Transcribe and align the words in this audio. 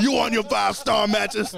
You 0.00 0.12
want 0.12 0.34
your 0.34 0.42
five 0.44 0.76
star 0.76 1.08
matches? 1.08 1.54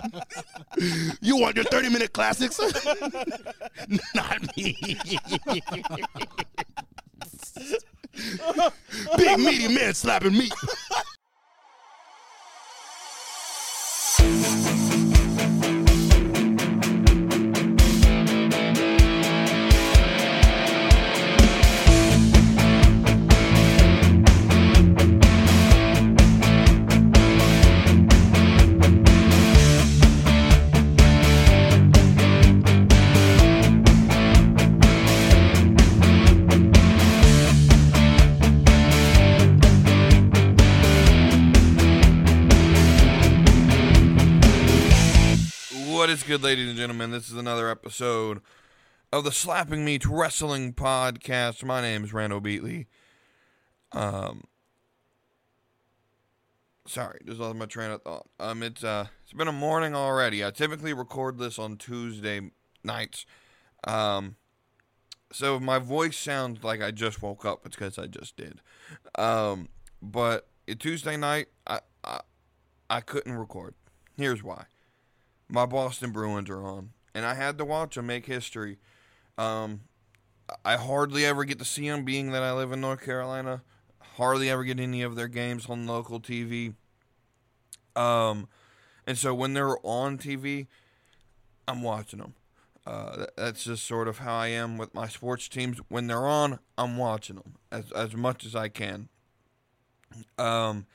You 1.20 1.36
want 1.36 1.56
your 1.56 1.64
30 1.64 1.88
minute 1.90 2.12
classics? 2.12 2.60
Not 4.14 4.56
me. 4.56 4.76
Big 9.16 9.38
meaty 9.38 9.74
man 9.74 9.94
slapping 9.94 10.32
meat. 10.32 10.52
Good, 46.26 46.42
ladies 46.42 46.70
and 46.70 46.78
gentlemen? 46.78 47.10
This 47.10 47.28
is 47.28 47.36
another 47.36 47.68
episode 47.68 48.40
of 49.12 49.24
the 49.24 49.32
Slapping 49.32 49.84
Meat 49.84 50.06
Wrestling 50.06 50.72
Podcast. 50.72 51.62
My 51.62 51.82
name 51.82 52.02
is 52.02 52.14
Randall 52.14 52.40
Beatley. 52.40 52.86
Um, 53.92 54.44
sorry, 56.86 57.20
just 57.26 57.40
lost 57.40 57.56
my 57.56 57.66
train 57.66 57.90
of 57.90 58.00
thought. 58.02 58.26
Um, 58.40 58.62
it's 58.62 58.82
uh, 58.82 59.08
it's 59.22 59.34
been 59.34 59.48
a 59.48 59.52
morning 59.52 59.94
already. 59.94 60.42
I 60.42 60.50
typically 60.50 60.94
record 60.94 61.36
this 61.36 61.58
on 61.58 61.76
Tuesday 61.76 62.40
nights. 62.82 63.26
Um, 63.86 64.36
so 65.30 65.56
if 65.56 65.62
my 65.62 65.78
voice 65.78 66.16
sounds 66.16 66.64
like 66.64 66.80
I 66.80 66.90
just 66.90 67.20
woke 67.20 67.44
up, 67.44 67.66
it's 67.66 67.76
because 67.76 67.98
I 67.98 68.06
just 68.06 68.34
did. 68.38 68.62
Um, 69.18 69.68
but 70.00 70.48
Tuesday 70.78 71.18
night, 71.18 71.48
I, 71.66 71.80
I 72.02 72.20
I 72.88 73.00
couldn't 73.02 73.34
record. 73.34 73.74
Here's 74.16 74.42
why 74.42 74.64
my 75.48 75.66
Boston 75.66 76.10
Bruins 76.10 76.50
are 76.50 76.64
on, 76.64 76.90
and 77.14 77.24
I 77.24 77.34
had 77.34 77.58
to 77.58 77.64
watch 77.64 77.94
them 77.94 78.06
make 78.06 78.26
history. 78.26 78.78
Um, 79.38 79.82
I 80.64 80.76
hardly 80.76 81.24
ever 81.24 81.44
get 81.44 81.58
to 81.58 81.64
see 81.64 81.88
them, 81.88 82.04
being 82.04 82.32
that 82.32 82.42
I 82.42 82.52
live 82.52 82.72
in 82.72 82.80
North 82.80 83.02
Carolina. 83.02 83.62
Hardly 84.16 84.50
ever 84.50 84.64
get 84.64 84.78
any 84.78 85.02
of 85.02 85.16
their 85.16 85.28
games 85.28 85.68
on 85.68 85.86
local 85.86 86.20
TV. 86.20 86.74
Um, 87.96 88.48
and 89.06 89.18
so 89.18 89.34
when 89.34 89.54
they're 89.54 89.76
on 89.84 90.18
TV, 90.18 90.66
I'm 91.66 91.82
watching 91.82 92.20
them. 92.20 92.34
Uh, 92.86 93.26
that's 93.36 93.64
just 93.64 93.86
sort 93.86 94.08
of 94.08 94.18
how 94.18 94.36
I 94.36 94.48
am 94.48 94.76
with 94.76 94.94
my 94.94 95.08
sports 95.08 95.48
teams. 95.48 95.78
When 95.88 96.06
they're 96.06 96.26
on, 96.26 96.58
I'm 96.76 96.98
watching 96.98 97.36
them 97.36 97.54
as 97.72 97.90
as 97.92 98.14
much 98.14 98.44
as 98.44 98.54
I 98.54 98.68
can. 98.68 99.08
Um, 100.38 100.86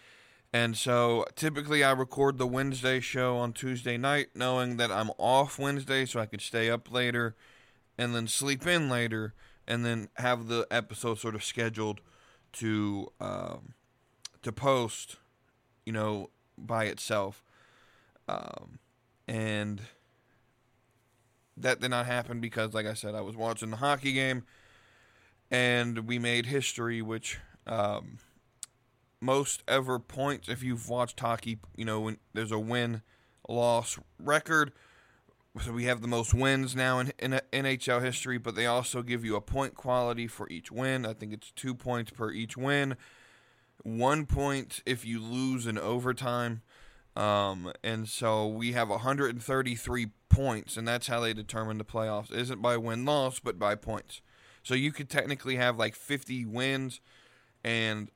and 0.52 0.76
so 0.76 1.26
typically 1.36 1.84
I 1.84 1.92
record 1.92 2.38
the 2.38 2.48
Wednesday 2.48 3.00
show 3.00 3.38
on 3.38 3.54
Tuesday 3.54 3.98
night, 3.98 4.30
knowing 4.34 4.78
that 4.78 4.92
I'm 4.92 5.12
off 5.18 5.60
Wednesday 5.60 6.06
so 6.06 6.20
I 6.20 6.26
could 6.26 6.42
stay 6.42 6.70
up 6.70 6.92
later 6.92 7.36
and 7.98 8.16
then 8.16 8.28
sleep 8.28 8.66
in 8.66 8.90
later 8.90 9.34
and 9.68 9.86
then 9.86 10.10
have 10.16 10.48
the 10.48 10.66
episode 10.72 11.20
sort 11.20 11.36
of 11.36 11.44
scheduled 11.44 12.02
to 12.54 13.12
um, 13.20 13.74
to 14.42 14.52
post, 14.52 15.18
you 15.86 15.94
know, 15.94 16.32
by 16.58 16.86
itself. 16.86 17.44
Um, 18.28 18.80
and 19.28 19.82
that 21.58 21.80
did 21.80 21.92
not 21.92 22.08
happen 22.08 22.40
because, 22.40 22.74
like 22.74 22.88
I 22.88 22.94
said, 22.96 23.14
I 23.14 23.22
was 23.22 23.36
watching 23.36 23.70
the 23.70 23.78
hockey 23.78 24.14
game 24.14 24.44
and 25.52 26.08
we 26.08 26.18
made 26.18 26.48
history, 26.48 27.04
which. 27.04 27.38
Um, 27.68 28.18
most 29.22 29.64
ever 29.68 30.00
points. 30.00 30.50
If 30.50 30.64
you've 30.64 30.90
watched 30.90 31.20
hockey 31.20 31.60
you 31.76 31.86
know 31.86 32.00
when 32.02 32.18
there's 32.34 32.52
a 32.52 32.60
win 32.60 33.02
loss 33.48 33.98
record 34.20 34.72
so 35.64 35.72
we 35.72 35.86
have 35.86 36.02
the 36.02 36.08
most 36.08 36.34
wins 36.34 36.76
now 36.76 37.00
in, 37.00 37.12
in 37.18 37.40
nhl 37.52 38.04
history 38.04 38.38
but 38.38 38.56
they 38.56 38.68
also 38.68 39.02
give 39.02 39.26
you 39.26 39.36
a 39.36 39.42
point 39.42 39.76
quality 39.76 40.28
for 40.28 40.48
each 40.50 40.72
win. 40.72 41.06
I 41.06 41.14
think 41.14 41.34
it's 41.34 41.52
two 41.52 41.74
points 41.74 42.12
per 42.12 42.32
each 42.32 42.56
win. 42.56 42.96
One 43.84 44.26
point 44.26 44.82
if 44.86 45.06
you 45.06 45.22
lose 45.22 45.66
in 45.66 45.78
overtime. 45.78 46.62
Um, 47.16 47.74
and 47.84 48.08
so 48.08 48.48
we 48.48 48.74
have 48.74 48.90
133 48.90 50.08
points 50.30 50.78
and 50.78 50.88
that's 50.88 51.08
how 51.08 51.20
they 51.20 51.34
determine 51.34 51.78
the 51.78 51.84
playoffs. 51.84 52.32
It 52.32 52.40
isn't 52.40 52.62
by 52.62 52.78
win 52.78 53.04
loss 53.04 53.40
but 53.40 53.58
by 53.58 53.76
points. 53.76 54.22
So 54.64 54.76
you 54.76 54.92
could 54.92 55.10
technically 55.10 55.56
have 55.56 55.78
like 55.78 55.96
50 55.96 56.46
wins 56.46 57.02
and 57.64 58.10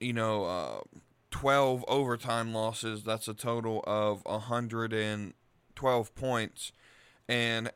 you 0.00 0.12
know, 0.12 0.44
uh, 0.44 0.80
12 1.30 1.84
overtime 1.88 2.52
losses. 2.54 3.04
That's 3.04 3.28
a 3.28 3.34
total 3.34 3.82
of 3.86 4.22
112 4.24 6.14
points 6.14 6.72
and 7.28 7.70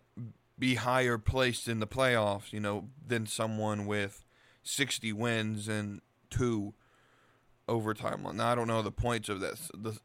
be 0.59 0.77
higher 0.77 1.19
placed 1.19 1.69
in 1.69 1.81
the 1.81 1.87
playoffs, 1.87 2.53
you 2.53 2.61
know, 2.61 2.89
than 3.07 3.27
someone 3.27 3.87
with 3.87 4.25
60 4.63 5.13
wins 5.13 5.69
and 5.69 6.01
two 6.31 6.75
overtime. 7.69 8.27
Now, 8.35 8.53
I 8.53 8.55
don't 8.55 8.69
know 8.69 8.83
the 8.83 8.91
points 8.93 9.29
of 9.29 9.41
this. 9.41 9.71
The, 9.75 9.99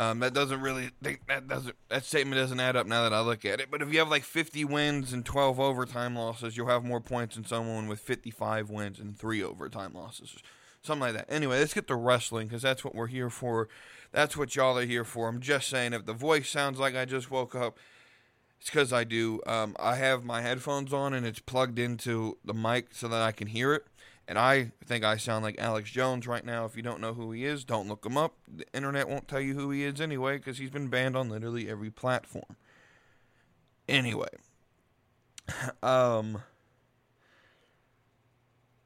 um, 0.00 0.18
that 0.20 0.34
doesn't 0.34 0.60
really 0.60 0.90
that 1.02 1.48
doesn't 1.48 1.76
that 1.88 2.04
statement 2.04 2.40
doesn't 2.40 2.58
add 2.58 2.74
up 2.74 2.86
now 2.86 3.04
that 3.04 3.12
I 3.12 3.20
look 3.20 3.44
at 3.44 3.60
it. 3.60 3.70
But 3.70 3.80
if 3.80 3.92
you 3.92 4.00
have 4.00 4.08
like 4.08 4.24
50 4.24 4.64
wins 4.64 5.12
and 5.12 5.24
12 5.24 5.60
overtime 5.60 6.16
losses, 6.16 6.56
you'll 6.56 6.68
have 6.68 6.84
more 6.84 7.00
points 7.00 7.36
than 7.36 7.44
someone 7.44 7.86
with 7.86 8.00
55 8.00 8.70
wins 8.70 8.98
and 8.98 9.16
three 9.16 9.42
overtime 9.42 9.92
losses, 9.94 10.34
something 10.82 11.00
like 11.00 11.14
that. 11.14 11.32
Anyway, 11.32 11.58
let's 11.58 11.74
get 11.74 11.86
to 11.88 11.94
wrestling 11.94 12.48
because 12.48 12.62
that's 12.62 12.84
what 12.84 12.94
we're 12.94 13.06
here 13.06 13.30
for. 13.30 13.68
That's 14.10 14.36
what 14.36 14.56
y'all 14.56 14.78
are 14.78 14.84
here 14.84 15.04
for. 15.04 15.28
I'm 15.28 15.40
just 15.40 15.68
saying, 15.68 15.92
if 15.92 16.06
the 16.06 16.12
voice 16.12 16.48
sounds 16.48 16.78
like 16.78 16.96
I 16.96 17.04
just 17.04 17.30
woke 17.30 17.54
up, 17.54 17.78
it's 18.60 18.70
because 18.70 18.92
I 18.92 19.04
do. 19.04 19.40
Um, 19.46 19.76
I 19.78 19.96
have 19.96 20.24
my 20.24 20.40
headphones 20.40 20.92
on 20.92 21.14
and 21.14 21.26
it's 21.26 21.40
plugged 21.40 21.78
into 21.78 22.38
the 22.44 22.54
mic 22.54 22.88
so 22.92 23.06
that 23.08 23.22
I 23.22 23.30
can 23.30 23.46
hear 23.46 23.74
it. 23.74 23.86
And 24.26 24.38
I 24.38 24.72
think 24.84 25.04
I 25.04 25.18
sound 25.18 25.44
like 25.44 25.56
Alex 25.58 25.90
Jones 25.90 26.26
right 26.26 26.44
now. 26.44 26.64
If 26.64 26.76
you 26.76 26.82
don't 26.82 27.00
know 27.00 27.12
who 27.12 27.32
he 27.32 27.44
is, 27.44 27.64
don't 27.64 27.88
look 27.88 28.06
him 28.06 28.16
up. 28.16 28.34
The 28.48 28.64
internet 28.72 29.08
won't 29.08 29.28
tell 29.28 29.40
you 29.40 29.54
who 29.54 29.70
he 29.70 29.84
is 29.84 30.00
anyway 30.00 30.38
because 30.38 30.56
he's 30.56 30.70
been 30.70 30.88
banned 30.88 31.16
on 31.16 31.28
literally 31.28 31.68
every 31.68 31.90
platform. 31.90 32.56
Anyway, 33.86 34.28
um, 35.82 36.42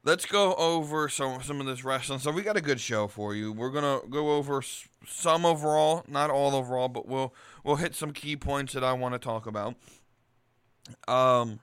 let's 0.03 0.25
go 0.25 0.55
over 0.55 1.07
some 1.07 1.41
some 1.41 1.61
of 1.61 1.67
this 1.67 1.85
wrestling. 1.85 2.19
So 2.19 2.31
we 2.31 2.41
got 2.41 2.57
a 2.57 2.61
good 2.61 2.81
show 2.81 3.07
for 3.07 3.33
you. 3.33 3.53
We're 3.53 3.71
gonna 3.71 4.01
go 4.09 4.31
over 4.35 4.61
some 5.07 5.45
overall, 5.45 6.03
not 6.05 6.29
all 6.29 6.53
overall, 6.53 6.89
but 6.89 7.07
we'll 7.07 7.33
we'll 7.63 7.77
hit 7.77 7.95
some 7.95 8.11
key 8.11 8.35
points 8.35 8.73
that 8.73 8.83
I 8.83 8.91
want 8.91 9.13
to 9.13 9.19
talk 9.19 9.45
about. 9.45 9.75
Um, 11.07 11.61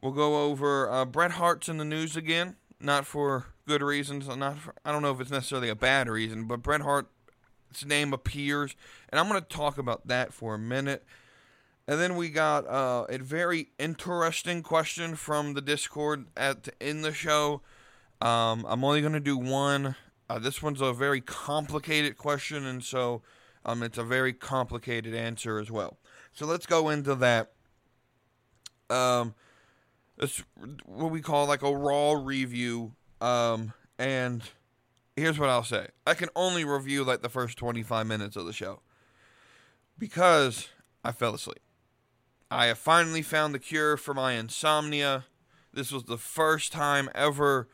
we'll 0.00 0.12
go 0.12 0.44
over 0.44 0.90
uh, 0.90 1.04
Bret 1.04 1.32
Hart's 1.32 1.68
in 1.68 1.76
the 1.76 1.84
news 1.84 2.16
again 2.16 2.56
not 2.82 3.06
for 3.06 3.46
good 3.66 3.82
reasons. 3.82 4.28
Not 4.28 4.58
for, 4.58 4.74
I 4.84 4.92
don't 4.92 5.02
know 5.02 5.12
if 5.12 5.20
it's 5.20 5.30
necessarily 5.30 5.68
a 5.68 5.76
bad 5.76 6.08
reason, 6.08 6.44
but 6.46 6.62
Bret 6.62 6.80
Hart's 6.80 7.08
name 7.86 8.12
appears, 8.12 8.74
and 9.08 9.18
I'm 9.18 9.28
going 9.28 9.40
to 9.40 9.48
talk 9.48 9.78
about 9.78 10.08
that 10.08 10.32
for 10.32 10.54
a 10.54 10.58
minute. 10.58 11.04
And 11.88 12.00
then 12.00 12.16
we 12.16 12.28
got 12.28 12.66
uh, 12.66 13.06
a 13.08 13.18
very 13.18 13.68
interesting 13.78 14.62
question 14.62 15.16
from 15.16 15.54
the 15.54 15.60
Discord 15.60 16.26
at 16.36 16.68
in 16.80 17.02
the 17.02 17.12
show. 17.12 17.60
Um, 18.20 18.64
I'm 18.68 18.84
only 18.84 19.00
going 19.00 19.14
to 19.14 19.20
do 19.20 19.36
one. 19.36 19.96
Uh, 20.30 20.38
this 20.38 20.62
one's 20.62 20.80
a 20.80 20.92
very 20.92 21.20
complicated 21.20 22.16
question, 22.16 22.64
and 22.64 22.84
so 22.84 23.22
um, 23.64 23.82
it's 23.82 23.98
a 23.98 24.04
very 24.04 24.32
complicated 24.32 25.14
answer 25.14 25.58
as 25.58 25.70
well. 25.70 25.98
So 26.32 26.46
let's 26.46 26.66
go 26.66 26.88
into 26.88 27.16
that. 27.16 27.52
Um, 28.88 29.34
it's 30.22 30.42
what 30.86 31.10
we 31.10 31.20
call 31.20 31.46
like 31.46 31.62
a 31.62 31.76
raw 31.76 32.12
review. 32.12 32.92
Um, 33.20 33.72
and 33.98 34.42
here's 35.16 35.38
what 35.38 35.48
I'll 35.48 35.64
say: 35.64 35.88
I 36.06 36.14
can 36.14 36.28
only 36.34 36.64
review 36.64 37.04
like 37.04 37.22
the 37.22 37.28
first 37.28 37.58
25 37.58 38.06
minutes 38.06 38.36
of 38.36 38.46
the 38.46 38.52
show 38.52 38.80
because 39.98 40.68
I 41.04 41.12
fell 41.12 41.34
asleep. 41.34 41.60
I 42.50 42.66
have 42.66 42.78
finally 42.78 43.22
found 43.22 43.54
the 43.54 43.58
cure 43.58 43.96
for 43.96 44.14
my 44.14 44.32
insomnia. 44.32 45.24
This 45.72 45.90
was 45.90 46.04
the 46.04 46.18
first 46.18 46.70
time 46.70 47.08
ever 47.14 47.68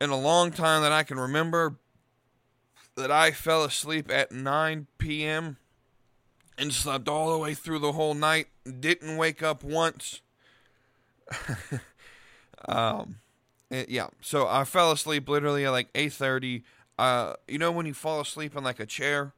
in 0.00 0.10
a 0.10 0.18
long 0.18 0.52
time 0.52 0.82
that 0.82 0.92
I 0.92 1.02
can 1.02 1.18
remember 1.18 1.76
that 2.96 3.10
I 3.10 3.30
fell 3.30 3.64
asleep 3.64 4.10
at 4.10 4.30
9 4.30 4.86
p.m. 4.98 5.56
and 6.58 6.72
slept 6.72 7.08
all 7.08 7.32
the 7.32 7.38
way 7.38 7.54
through 7.54 7.78
the 7.78 7.92
whole 7.92 8.12
night, 8.12 8.48
didn't 8.80 9.16
wake 9.16 9.42
up 9.42 9.64
once. 9.64 10.20
um, 12.68 13.16
it, 13.70 13.88
yeah, 13.88 14.08
so 14.20 14.46
I 14.46 14.64
fell 14.64 14.92
asleep 14.92 15.28
literally 15.28 15.64
at 15.64 15.70
like 15.70 15.92
8:30. 15.94 16.62
Uh, 16.98 17.34
you 17.48 17.58
know 17.58 17.72
when 17.72 17.86
you 17.86 17.94
fall 17.94 18.20
asleep 18.20 18.56
in 18.56 18.64
like 18.64 18.80
a 18.80 18.86
chair, 18.86 19.34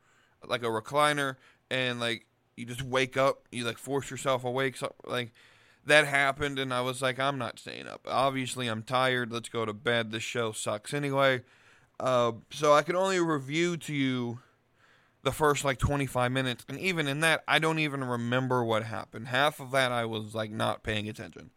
like 0.46 0.62
a 0.62 0.66
recliner, 0.66 1.36
and 1.70 2.00
like 2.00 2.26
you 2.56 2.66
just 2.66 2.82
wake 2.82 3.16
up, 3.16 3.46
you 3.52 3.64
like 3.64 3.78
force 3.78 4.10
yourself 4.10 4.44
awake, 4.44 4.76
so, 4.76 4.92
like 5.06 5.32
that 5.86 6.06
happened, 6.06 6.58
and 6.58 6.72
I 6.72 6.80
was 6.80 7.02
like, 7.02 7.18
I'm 7.18 7.38
not 7.38 7.58
staying 7.58 7.86
up. 7.86 8.06
Obviously, 8.08 8.68
I'm 8.68 8.82
tired. 8.82 9.32
Let's 9.32 9.48
go 9.48 9.64
to 9.64 9.72
bed. 9.72 10.10
This 10.10 10.22
show 10.22 10.52
sucks 10.52 10.94
anyway. 10.94 11.42
Uh, 12.00 12.32
so 12.50 12.72
I 12.72 12.82
can 12.82 12.96
only 12.96 13.20
review 13.20 13.76
to 13.76 13.94
you 13.94 14.40
the 15.22 15.32
first 15.32 15.64
like 15.64 15.78
25 15.78 16.30
minutes, 16.32 16.64
and 16.68 16.78
even 16.78 17.08
in 17.08 17.20
that, 17.20 17.42
I 17.48 17.58
don't 17.58 17.78
even 17.78 18.04
remember 18.04 18.62
what 18.64 18.84
happened. 18.84 19.28
Half 19.28 19.58
of 19.60 19.70
that 19.72 19.90
I 19.90 20.04
was 20.04 20.34
like 20.34 20.50
not 20.50 20.82
paying 20.82 21.08
attention. 21.08 21.50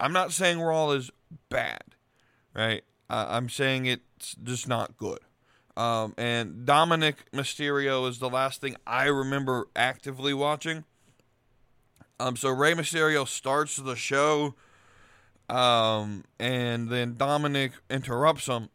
I'm 0.00 0.12
not 0.12 0.32
saying 0.32 0.60
Raw 0.60 0.90
is 0.90 1.10
bad, 1.48 1.82
right? 2.54 2.82
Uh, 3.08 3.26
I'm 3.28 3.48
saying 3.48 3.86
it's 3.86 4.34
just 4.42 4.66
not 4.66 4.96
good. 4.96 5.20
Um, 5.76 6.14
and 6.18 6.66
Dominic 6.66 7.30
Mysterio 7.32 8.08
is 8.08 8.18
the 8.18 8.28
last 8.28 8.60
thing 8.60 8.76
I 8.86 9.04
remember 9.04 9.68
actively 9.74 10.34
watching. 10.34 10.84
Um, 12.20 12.36
so 12.36 12.50
Rey 12.50 12.74
Mysterio 12.74 13.26
starts 13.26 13.76
the 13.76 13.96
show, 13.96 14.54
um, 15.48 16.24
and 16.38 16.88
then 16.88 17.16
Dominic 17.16 17.72
interrupts 17.90 18.46
him, 18.46 18.68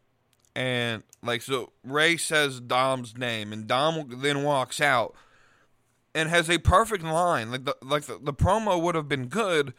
and 0.56 1.04
like 1.24 1.42
so 1.42 1.72
Rey 1.84 2.18
says 2.18 2.60
Dom's 2.60 3.16
name, 3.16 3.54
and 3.54 3.68
Dom 3.68 4.20
then 4.22 4.44
walks 4.44 4.82
out, 4.82 5.16
and 6.14 6.30
has 6.30 6.50
a 6.50 6.58
perfect 6.58 7.04
line. 7.04 7.52
Like 7.52 7.64
the 7.64 7.76
like 7.82 8.04
the, 8.04 8.20
the 8.22 8.34
promo 8.34 8.82
would 8.82 8.96
have 8.96 9.08
been 9.08 9.28
good 9.28 9.74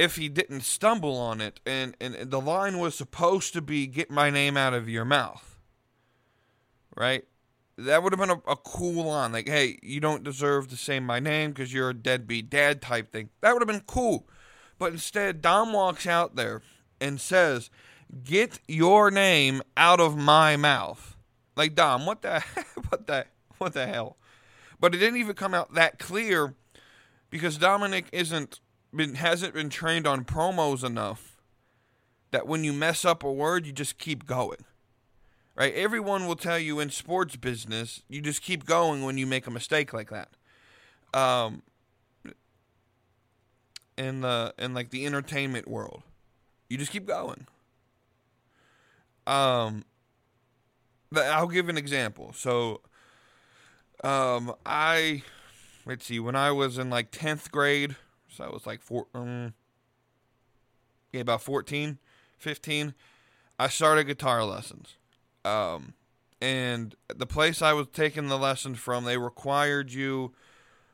if 0.00 0.16
he 0.16 0.30
didn't 0.30 0.62
stumble 0.62 1.18
on 1.18 1.42
it, 1.42 1.60
and 1.66 1.94
and 2.00 2.14
the 2.30 2.40
line 2.40 2.78
was 2.78 2.94
supposed 2.94 3.52
to 3.52 3.60
be 3.60 3.86
"Get 3.86 4.10
my 4.10 4.30
name 4.30 4.56
out 4.56 4.72
of 4.72 4.88
your 4.88 5.04
mouth," 5.04 5.58
right? 6.96 7.24
That 7.76 8.02
would 8.02 8.14
have 8.14 8.20
been 8.20 8.30
a, 8.30 8.50
a 8.50 8.56
cool 8.56 9.04
line, 9.04 9.32
like, 9.32 9.46
"Hey, 9.46 9.78
you 9.82 10.00
don't 10.00 10.24
deserve 10.24 10.68
to 10.68 10.76
say 10.76 11.00
my 11.00 11.20
name 11.20 11.50
because 11.50 11.74
you're 11.74 11.90
a 11.90 11.94
deadbeat 11.94 12.48
dad" 12.48 12.80
type 12.80 13.12
thing. 13.12 13.28
That 13.42 13.52
would 13.52 13.60
have 13.60 13.68
been 13.68 13.84
cool, 13.86 14.26
but 14.78 14.90
instead, 14.90 15.42
Dom 15.42 15.74
walks 15.74 16.06
out 16.06 16.34
there 16.34 16.62
and 16.98 17.20
says, 17.20 17.68
"Get 18.24 18.58
your 18.66 19.10
name 19.10 19.60
out 19.76 20.00
of 20.00 20.16
my 20.16 20.56
mouth." 20.56 21.14
Like 21.56 21.74
Dom, 21.74 22.06
what 22.06 22.22
the 22.22 22.40
what 22.88 23.06
the 23.06 23.26
what 23.58 23.74
the 23.74 23.86
hell? 23.86 24.16
But 24.80 24.94
it 24.94 24.98
didn't 24.98 25.20
even 25.20 25.36
come 25.36 25.52
out 25.52 25.74
that 25.74 25.98
clear 25.98 26.54
because 27.28 27.58
Dominic 27.58 28.06
isn't 28.12 28.60
been 28.94 29.14
hasn't 29.14 29.54
been 29.54 29.70
trained 29.70 30.06
on 30.06 30.24
promos 30.24 30.84
enough 30.84 31.36
that 32.30 32.46
when 32.46 32.64
you 32.64 32.72
mess 32.72 33.04
up 33.04 33.22
a 33.24 33.32
word, 33.32 33.66
you 33.66 33.72
just 33.72 33.98
keep 33.98 34.26
going. 34.26 34.64
Right? 35.56 35.74
Everyone 35.74 36.26
will 36.26 36.36
tell 36.36 36.58
you 36.58 36.80
in 36.80 36.90
sports 36.90 37.36
business, 37.36 38.02
you 38.08 38.20
just 38.20 38.40
keep 38.40 38.64
going 38.64 39.02
when 39.02 39.18
you 39.18 39.26
make 39.26 39.46
a 39.46 39.50
mistake 39.50 39.92
like 39.92 40.10
that. 40.10 40.28
Um 41.12 41.62
in 43.98 44.22
the 44.22 44.54
in 44.58 44.72
like 44.72 44.90
the 44.90 45.04
entertainment 45.06 45.68
world. 45.68 46.02
You 46.68 46.78
just 46.78 46.92
keep 46.92 47.06
going. 47.06 47.46
Um 49.26 49.84
I'll 51.14 51.48
give 51.48 51.68
an 51.68 51.76
example. 51.76 52.32
So 52.32 52.80
um 54.02 54.54
I 54.64 55.22
let's 55.84 56.06
see, 56.06 56.20
when 56.20 56.36
I 56.36 56.52
was 56.52 56.78
in 56.78 56.88
like 56.88 57.10
10th 57.10 57.50
grade, 57.50 57.96
so 58.40 58.46
I 58.46 58.52
was 58.52 58.66
like 58.66 58.80
four, 58.80 59.06
um, 59.14 59.54
yeah, 61.12 61.20
about 61.20 61.42
14, 61.42 61.98
15. 62.38 62.94
I 63.58 63.68
started 63.68 64.04
guitar 64.04 64.44
lessons. 64.44 64.96
Um, 65.44 65.94
and 66.40 66.94
the 67.14 67.26
place 67.26 67.60
I 67.60 67.72
was 67.72 67.88
taking 67.92 68.28
the 68.28 68.38
lessons 68.38 68.78
from, 68.78 69.04
they 69.04 69.18
required 69.18 69.92
you 69.92 70.32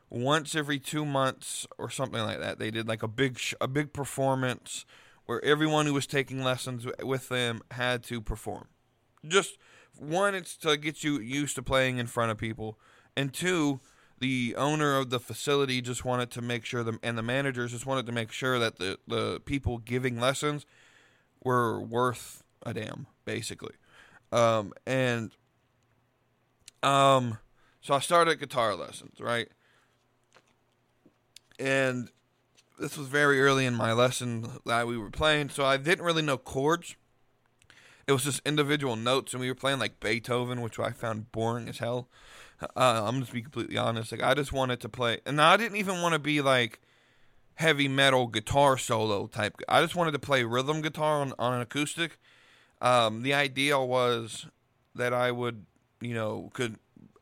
once 0.09 0.55
every 0.55 0.79
two 0.79 1.05
months 1.05 1.65
or 1.77 1.89
something 1.89 2.21
like 2.21 2.39
that. 2.39 2.59
They 2.59 2.71
did 2.71 2.87
like 2.87 3.03
a 3.03 3.07
big 3.07 3.39
sh- 3.39 3.53
a 3.61 3.67
big 3.67 3.93
performance 3.93 4.85
where 5.25 5.43
everyone 5.43 5.85
who 5.85 5.93
was 5.93 6.07
taking 6.07 6.43
lessons 6.43 6.85
with 7.01 7.29
them 7.29 7.61
had 7.71 8.03
to 8.03 8.21
perform. 8.21 8.67
Just 9.25 9.57
one, 9.97 10.35
it's 10.35 10.55
to 10.57 10.77
get 10.77 11.03
you 11.03 11.19
used 11.19 11.55
to 11.55 11.63
playing 11.63 11.97
in 11.97 12.07
front 12.07 12.31
of 12.31 12.37
people, 12.37 12.77
and 13.15 13.33
two, 13.33 13.79
the 14.19 14.55
owner 14.57 14.97
of 14.97 15.09
the 15.09 15.19
facility 15.19 15.81
just 15.81 16.03
wanted 16.03 16.31
to 16.31 16.41
make 16.41 16.65
sure 16.65 16.83
the 16.83 16.97
and 17.03 17.17
the 17.17 17.23
managers 17.23 17.71
just 17.71 17.85
wanted 17.85 18.05
to 18.05 18.11
make 18.11 18.31
sure 18.31 18.57
that 18.59 18.77
the 18.77 18.97
the 19.07 19.39
people 19.45 19.77
giving 19.77 20.19
lessons 20.19 20.65
were 21.43 21.79
worth 21.79 22.43
a 22.63 22.73
damn 22.73 23.07
basically. 23.25 23.75
Um 24.31 24.73
and 24.85 25.31
um 26.81 27.37
so 27.81 27.93
I 27.93 27.99
started 27.99 28.39
guitar 28.39 28.75
lessons 28.75 29.19
right? 29.19 29.49
And 31.59 32.09
this 32.79 32.97
was 32.97 33.07
very 33.07 33.41
early 33.41 33.65
in 33.65 33.73
my 33.73 33.93
lesson 33.93 34.47
that 34.65 34.87
we 34.87 34.97
were 34.97 35.11
playing 35.11 35.49
so 35.49 35.63
I 35.63 35.77
didn't 35.77 36.05
really 36.05 36.23
know 36.23 36.37
chords. 36.37 36.95
It 38.07 38.13
was 38.13 38.23
just 38.23 38.41
individual 38.45 38.95
notes 38.95 39.33
and 39.33 39.41
we 39.41 39.49
were 39.49 39.55
playing 39.55 39.77
like 39.77 39.99
Beethoven 39.99 40.61
which 40.61 40.79
I 40.79 40.89
found 40.89 41.31
boring 41.31 41.69
as 41.69 41.77
hell 41.77 42.07
uh, 42.61 43.03
I'm 43.05 43.19
just 43.19 43.33
be 43.33 43.41
completely 43.41 43.77
honest. 43.77 44.11
Like 44.11 44.23
I 44.23 44.33
just 44.33 44.53
wanted 44.53 44.79
to 44.81 44.89
play, 44.89 45.19
and 45.25 45.41
I 45.41 45.57
didn't 45.57 45.77
even 45.77 46.01
want 46.01 46.13
to 46.13 46.19
be 46.19 46.41
like 46.41 46.79
heavy 47.55 47.87
metal 47.87 48.27
guitar 48.27 48.77
solo 48.77 49.27
type. 49.27 49.55
I 49.67 49.81
just 49.81 49.95
wanted 49.95 50.11
to 50.11 50.19
play 50.19 50.43
rhythm 50.43 50.81
guitar 50.81 51.21
on, 51.21 51.33
on 51.39 51.55
an 51.55 51.61
acoustic. 51.61 52.17
Um, 52.81 53.23
the 53.23 53.33
idea 53.33 53.79
was 53.79 54.45
that 54.93 55.13
I 55.13 55.31
would, 55.31 55.65
you 56.01 56.13
know, 56.13 56.49
could 56.53 56.77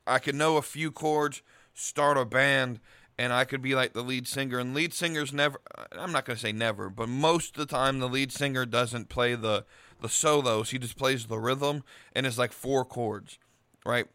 I 0.06 0.20
could 0.20 0.36
know 0.36 0.58
a 0.58 0.62
few 0.62 0.92
chords, 0.92 1.42
start 1.74 2.18
a 2.18 2.26
band, 2.26 2.80
and 3.18 3.34
I 3.34 3.46
could 3.46 3.62
be 3.62 3.76
like 3.76 3.94
the 3.94 4.04
lead 4.04 4.28
singer. 4.28 4.60
And 4.60 4.74
lead 4.74 4.94
singers 4.94 5.34
never, 5.34 5.60
I'm 5.92 6.12
not 6.12 6.26
going 6.26 6.36
to 6.36 6.42
say 6.42 6.52
never, 6.52 6.90
but 6.90 7.10
most 7.10 7.58
of 7.58 7.68
the 7.68 7.74
time 7.74 8.00
the 8.00 8.10
lead 8.10 8.32
singer 8.32 8.66
doesn't 8.66 9.10
play 9.10 9.36
the 9.36 9.66
the 10.02 10.10
solos. 10.10 10.72
He 10.72 10.78
just 10.78 10.98
plays 10.98 11.26
the 11.26 11.40
rhythm, 11.40 11.84
and 12.14 12.26
it's 12.26 12.38
like 12.38 12.52
four 12.52 12.84
chords, 12.84 13.40
right? 13.86 14.08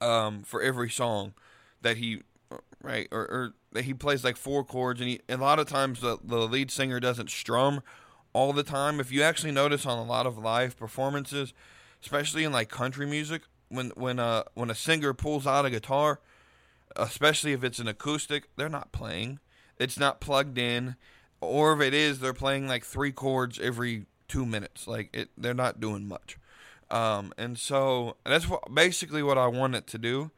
Um, 0.00 0.42
for 0.42 0.62
every 0.62 0.90
song 0.90 1.34
that 1.82 1.96
he 1.96 2.22
right 2.82 3.08
or, 3.10 3.20
or 3.20 3.54
that 3.72 3.84
he 3.84 3.94
plays 3.94 4.24
like 4.24 4.36
four 4.36 4.64
chords 4.64 5.00
and 5.00 5.10
he 5.10 5.20
a 5.28 5.36
lot 5.36 5.58
of 5.58 5.68
times 5.68 6.00
the, 6.00 6.18
the 6.22 6.48
lead 6.48 6.70
singer 6.70 7.00
doesn't 7.00 7.30
strum 7.30 7.82
all 8.32 8.52
the 8.52 8.62
time. 8.62 9.00
If 9.00 9.12
you 9.12 9.22
actually 9.22 9.52
notice 9.52 9.84
on 9.86 9.98
a 9.98 10.04
lot 10.04 10.26
of 10.26 10.38
live 10.38 10.76
performances 10.76 11.52
especially 12.02 12.44
in 12.44 12.52
like 12.52 12.68
country 12.68 13.06
music 13.06 13.42
when 13.68 13.90
when 13.96 14.18
uh 14.18 14.44
when 14.54 14.70
a 14.70 14.74
singer 14.74 15.12
pulls 15.12 15.46
out 15.46 15.66
a 15.66 15.70
guitar 15.70 16.20
especially 16.96 17.52
if 17.52 17.64
it's 17.64 17.78
an 17.78 17.88
acoustic 17.88 18.48
they're 18.56 18.68
not 18.68 18.92
playing. 18.92 19.40
It's 19.78 19.98
not 19.98 20.20
plugged 20.20 20.58
in. 20.58 20.96
Or 21.40 21.72
if 21.74 21.80
it 21.80 21.94
is 21.94 22.20
they're 22.20 22.34
playing 22.34 22.66
like 22.66 22.84
three 22.84 23.12
chords 23.12 23.58
every 23.58 24.06
two 24.26 24.46
minutes. 24.46 24.86
Like 24.86 25.10
it 25.12 25.30
they're 25.36 25.54
not 25.54 25.80
doing 25.80 26.06
much 26.08 26.38
um, 26.90 27.32
and 27.36 27.58
so 27.58 28.16
that's 28.24 28.48
what 28.48 28.72
basically 28.74 29.22
what 29.22 29.38
I 29.38 29.46
want 29.46 29.74
it 29.74 29.86
to 29.88 29.98
do. 29.98 30.30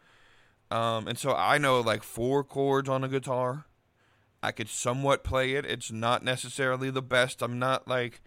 Um, 0.70 1.08
and 1.08 1.18
so 1.18 1.34
I 1.34 1.58
know 1.58 1.80
like 1.80 2.02
four 2.02 2.44
chords 2.44 2.88
on 2.88 3.04
a 3.04 3.08
guitar. 3.08 3.64
I 4.42 4.52
could 4.52 4.68
somewhat 4.68 5.22
play 5.22 5.54
it. 5.54 5.66
It's 5.66 5.92
not 5.92 6.24
necessarily 6.24 6.90
the 6.90 7.02
best. 7.02 7.42
I'm 7.42 7.58
not 7.58 7.86
like 7.86 8.22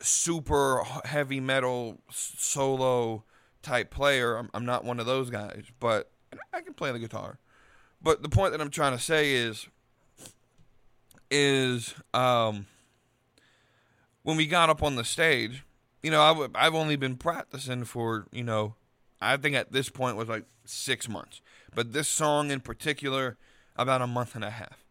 super 0.00 0.82
heavy 1.04 1.40
metal 1.40 2.00
solo 2.10 3.24
type 3.62 3.90
player. 3.90 4.36
I'm, 4.36 4.50
I'm 4.54 4.64
not 4.64 4.84
one 4.84 4.98
of 4.98 5.06
those 5.06 5.30
guys, 5.30 5.64
but 5.80 6.10
I 6.52 6.60
can 6.60 6.74
play 6.74 6.92
the 6.92 6.98
guitar. 6.98 7.38
But 8.00 8.22
the 8.22 8.28
point 8.28 8.52
that 8.52 8.60
I'm 8.60 8.70
trying 8.70 8.96
to 8.96 9.02
say 9.02 9.34
is, 9.34 9.68
is 11.30 11.94
um, 12.12 12.66
when 14.22 14.36
we 14.36 14.46
got 14.46 14.70
up 14.70 14.82
on 14.82 14.96
the 14.96 15.04
stage, 15.04 15.64
you 16.02 16.10
know, 16.10 16.20
i 16.20 16.28
w- 16.28 16.50
I've 16.54 16.74
only 16.74 16.96
been 16.96 17.16
practicing 17.16 17.84
for, 17.84 18.26
you 18.32 18.42
know, 18.42 18.74
I 19.20 19.36
think 19.36 19.54
at 19.54 19.72
this 19.72 19.88
point 19.88 20.16
was 20.16 20.28
like 20.28 20.44
six 20.64 21.08
months. 21.08 21.40
But 21.74 21.92
this 21.92 22.08
song 22.08 22.50
in 22.50 22.60
particular, 22.60 23.36
about 23.76 24.02
a 24.02 24.06
month 24.06 24.34
and 24.34 24.44
a 24.44 24.50
half. 24.50 24.84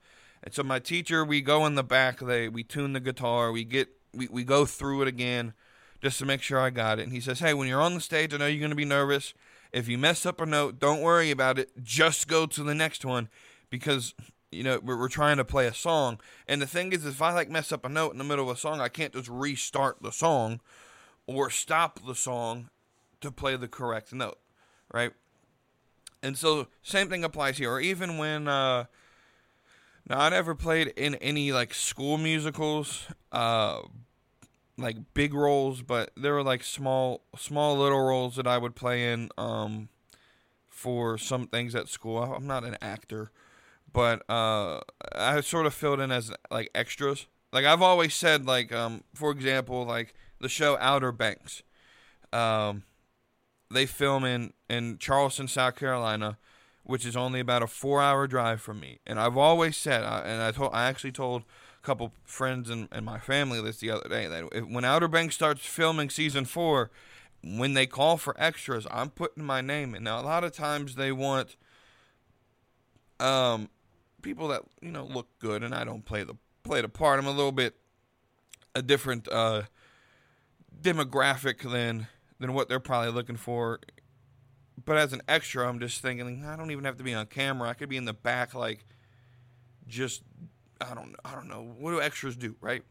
And 0.44 0.53
so 0.53 0.63
my 0.63 0.80
teacher, 0.80 1.24
we 1.24 1.41
go 1.41 1.65
in 1.65 1.75
the 1.75 1.84
back, 1.84 2.20
they 2.20 2.50
we 2.50 2.63
tune 2.63 2.94
the 2.94 3.00
guitar, 3.00 3.51
we 3.51 3.63
get 3.63 3.89
we, 4.13 4.27
we 4.27 4.44
go 4.44 4.65
through 4.65 5.03
it 5.03 5.08
again 5.08 5.53
just 6.01 6.18
to 6.20 6.25
make 6.25 6.41
sure 6.41 6.60
I 6.60 6.72
got 6.72 7.00
it. 7.00 7.03
And 7.03 7.12
he 7.12 7.20
says, 7.20 7.39
Hey, 7.39 7.53
when 7.53 7.68
you're 7.68 7.82
on 7.82 7.94
the 7.94 8.01
stage, 8.01 8.34
I 8.34 8.38
know 8.38 8.48
you're 8.48 8.62
gonna 8.62 8.75
be 8.75 8.86
nervous. 8.86 9.34
If 9.72 9.88
you 9.88 9.98
mess 9.98 10.25
up 10.25 10.41
a 10.41 10.46
note, 10.46 10.80
don't 10.80 11.01
worry 11.01 11.32
about 11.32 11.60
it. 11.60 11.72
Just 11.84 12.27
go 12.27 12.46
to 12.46 12.63
the 12.63 12.75
next 12.75 13.06
one 13.06 13.30
because 13.70 14.13
you 14.51 14.63
know 14.63 14.80
we're, 14.80 14.98
we're 14.98 15.10
trying 15.10 15.38
to 15.38 15.46
play 15.46 15.68
a 15.68 15.74
song. 15.74 16.20
And 16.48 16.62
the 16.62 16.68
thing 16.68 16.91
is, 16.91 17.06
if 17.06 17.22
I 17.22 17.34
like 17.34 17.50
mess 17.50 17.72
up 17.72 17.86
a 17.86 17.89
note 17.89 18.13
in 18.13 18.18
the 18.18 18.24
middle 18.24 18.50
of 18.50 18.58
a 18.58 18.60
song, 18.60 18.82
I 18.82 18.89
can't 18.89 19.13
just 19.13 19.30
restart 19.30 20.01
the 20.01 20.12
song 20.12 20.60
or 21.28 21.50
stop 21.50 22.06
the 22.06 22.16
song 22.16 22.70
to 23.22 23.32
play 23.32 23.56
the 23.56 23.68
correct 23.68 24.13
note, 24.13 24.40
right? 24.94 25.12
And 26.24 26.38
so 26.38 26.68
same 26.84 27.10
thing 27.10 27.24
applies 27.24 27.58
here. 27.58 27.72
Or 27.72 27.80
even 27.80 28.18
when 28.18 28.48
uh 28.48 28.86
now 30.10 30.20
I 30.20 30.30
never 30.30 30.56
played 30.56 30.88
in 30.90 31.16
any 31.16 31.51
like 31.51 31.74
school 31.74 32.18
musicals, 32.18 33.08
uh 33.32 33.82
like 34.78 35.13
big 35.13 35.34
roles, 35.34 35.82
but 35.82 36.12
there 36.16 36.34
were 36.34 36.44
like 36.44 36.63
small 36.63 37.22
small 37.38 37.78
little 37.78 38.01
roles 38.01 38.36
that 38.36 38.48
I 38.48 38.58
would 38.58 38.75
play 38.75 39.12
in 39.12 39.30
um 39.38 39.90
for 40.70 41.18
some 41.18 41.48
things 41.48 41.75
at 41.75 41.88
school. 41.90 42.22
I'm 42.22 42.48
not 42.48 42.63
an 42.63 42.78
actor, 42.82 43.32
but 43.92 44.28
uh 44.30 44.82
I 45.13 45.42
sort 45.42 45.66
of 45.66 45.74
filled 45.74 46.00
in 46.00 46.12
as 46.12 46.32
like 46.50 46.70
extras. 46.75 47.28
Like 47.51 47.66
I've 47.66 47.82
always 47.82 48.13
said 48.13 48.46
like 48.46 48.72
um 48.72 49.04
for 49.13 49.32
example, 49.32 49.86
like 49.86 50.13
the 50.41 50.50
show 50.50 50.77
Outer 50.79 51.12
Banks. 51.12 51.63
Um 52.33 52.83
they 53.69 53.86
film 53.86 54.25
in 54.25 54.53
in 54.69 54.98
Charleston, 54.98 55.48
South 55.48 55.75
Carolina, 55.75 56.38
which 56.83 57.05
is 57.05 57.15
only 57.15 57.39
about 57.39 57.63
a 57.63 57.67
4-hour 57.67 58.27
drive 58.27 58.62
from 58.62 58.79
me. 58.79 59.00
And 59.05 59.19
I've 59.19 59.38
always 59.38 59.77
said 59.77 60.03
uh, 60.03 60.24
and 60.25 60.41
I 60.41 60.51
told 60.51 60.71
I 60.74 60.88
actually 60.88 61.12
told 61.13 61.43
a 61.43 61.86
couple 61.86 62.13
friends 62.24 62.69
and, 62.69 62.88
and 62.91 63.05
my 63.05 63.19
family 63.19 63.62
this 63.62 63.77
the 63.77 63.91
other 63.91 64.10
day 64.10 64.27
that 64.27 64.43
if, 64.51 64.65
when 64.67 64.86
Outer 64.86 65.07
Banks 65.07 65.36
starts 65.36 65.65
filming 65.65 66.10
season 66.10 66.45
four, 66.45 66.91
when 67.43 67.74
they 67.74 67.88
call 67.88 68.17
for 68.17 68.36
extras, 68.39 68.86
I'm 68.91 69.10
putting 69.10 69.43
my 69.43 69.62
name 69.62 69.95
in. 69.95 70.03
Now 70.03 70.19
a 70.19 70.24
lot 70.24 70.43
of 70.43 70.51
times 70.51 70.95
they 70.95 71.12
want 71.12 71.55
um 73.19 73.69
people 74.21 74.48
that 74.50 74.63
you 74.81 74.91
know 74.91 75.03
look 75.03 75.27
good, 75.39 75.63
and 75.63 75.74
I 75.74 75.83
don't 75.83 76.05
play 76.05 76.24
the 76.24 76.36
play 76.63 76.81
the 76.81 76.89
part. 76.89 77.19
I'm 77.19 77.27
a 77.27 77.31
little 77.31 77.51
bit 77.51 77.75
a 78.75 78.81
different 78.81 79.27
uh, 79.27 79.63
demographic 80.81 81.69
than 81.69 82.07
than 82.39 82.53
what 82.53 82.69
they're 82.69 82.79
probably 82.79 83.11
looking 83.11 83.38
for. 83.38 83.79
But 84.83 84.97
as 84.97 85.13
an 85.13 85.21
extra, 85.27 85.67
I'm 85.67 85.79
just 85.79 86.01
thinking 86.01 86.43
I 86.45 86.55
don't 86.55 86.71
even 86.71 86.85
have 86.85 86.97
to 86.97 87.03
be 87.03 87.13
on 87.13 87.27
camera. 87.27 87.69
I 87.69 87.73
could 87.73 87.89
be 87.89 87.97
in 87.97 88.05
the 88.05 88.13
back, 88.13 88.53
like 88.55 88.85
just 89.88 90.23
I 90.79 90.93
don't 90.95 91.15
I 91.23 91.35
don't 91.35 91.47
know 91.47 91.73
what 91.77 91.91
do 91.91 92.01
extras 92.01 92.35
do, 92.35 92.55
right? 92.61 92.83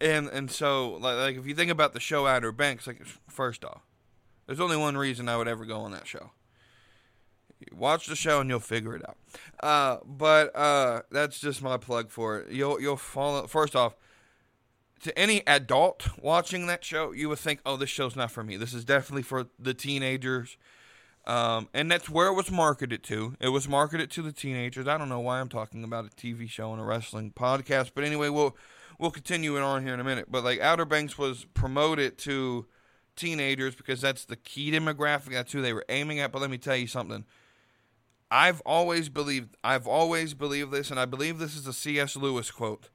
And 0.00 0.28
and 0.28 0.50
so 0.50 0.92
like, 0.94 1.16
like 1.16 1.36
if 1.36 1.46
you 1.46 1.54
think 1.54 1.70
about 1.70 1.92
the 1.92 2.00
show 2.00 2.26
Outer 2.26 2.52
Banks, 2.52 2.86
like 2.86 3.04
first 3.28 3.64
off, 3.64 3.82
there's 4.46 4.60
only 4.60 4.76
one 4.76 4.96
reason 4.96 5.28
I 5.28 5.36
would 5.36 5.48
ever 5.48 5.64
go 5.64 5.80
on 5.80 5.92
that 5.92 6.06
show. 6.06 6.30
Watch 7.72 8.06
the 8.06 8.16
show 8.16 8.40
and 8.40 8.50
you'll 8.50 8.60
figure 8.60 8.94
it 8.94 9.02
out. 9.08 9.16
Uh, 9.62 9.98
but 10.04 10.54
uh, 10.54 11.02
that's 11.10 11.40
just 11.40 11.62
my 11.62 11.76
plug 11.76 12.10
for 12.10 12.40
it. 12.40 12.52
You'll 12.52 12.80
you'll 12.80 12.96
fall 12.96 13.46
first 13.46 13.76
off. 13.76 13.96
To 15.00 15.18
any 15.18 15.46
adult 15.46 16.08
watching 16.18 16.66
that 16.66 16.84
show, 16.84 17.12
you 17.12 17.28
would 17.28 17.38
think, 17.38 17.60
"Oh, 17.66 17.76
this 17.76 17.90
show's 17.90 18.16
not 18.16 18.30
for 18.30 18.42
me. 18.42 18.56
This 18.56 18.72
is 18.72 18.84
definitely 18.84 19.22
for 19.22 19.46
the 19.58 19.74
teenagers." 19.74 20.56
Um, 21.26 21.68
and 21.72 21.90
that's 21.90 22.08
where 22.08 22.28
it 22.28 22.34
was 22.34 22.50
marketed 22.50 23.02
to. 23.04 23.34
It 23.40 23.48
was 23.48 23.66
marketed 23.66 24.10
to 24.12 24.22
the 24.22 24.32
teenagers. 24.32 24.86
I 24.86 24.98
don't 24.98 25.08
know 25.08 25.20
why 25.20 25.40
I'm 25.40 25.48
talking 25.48 25.82
about 25.82 26.04
a 26.04 26.10
TV 26.10 26.48
show 26.48 26.72
and 26.72 26.80
a 26.80 26.84
wrestling 26.84 27.32
podcast, 27.32 27.92
but 27.94 28.04
anyway, 28.04 28.28
we'll 28.28 28.56
we'll 28.98 29.10
continue 29.10 29.56
it 29.56 29.62
on 29.62 29.84
here 29.84 29.94
in 29.94 30.00
a 30.00 30.04
minute. 30.04 30.26
But 30.30 30.44
like 30.44 30.60
Outer 30.60 30.84
Banks 30.84 31.16
was 31.16 31.46
promoted 31.54 32.18
to 32.18 32.66
teenagers 33.16 33.74
because 33.74 34.00
that's 34.00 34.24
the 34.24 34.36
key 34.36 34.70
demographic. 34.70 35.32
That's 35.32 35.52
who 35.52 35.62
they 35.62 35.72
were 35.72 35.84
aiming 35.88 36.20
at. 36.20 36.30
But 36.30 36.42
let 36.42 36.50
me 36.50 36.58
tell 36.58 36.76
you 36.76 36.86
something. 36.86 37.24
I've 38.30 38.60
always 38.62 39.08
believed. 39.08 39.56
I've 39.62 39.86
always 39.86 40.34
believed 40.34 40.72
this, 40.72 40.90
and 40.90 40.98
I 40.98 41.04
believe 41.04 41.38
this 41.38 41.56
is 41.56 41.66
a 41.66 41.72
C.S. 41.72 42.16
Lewis 42.16 42.50
quote. 42.50 42.90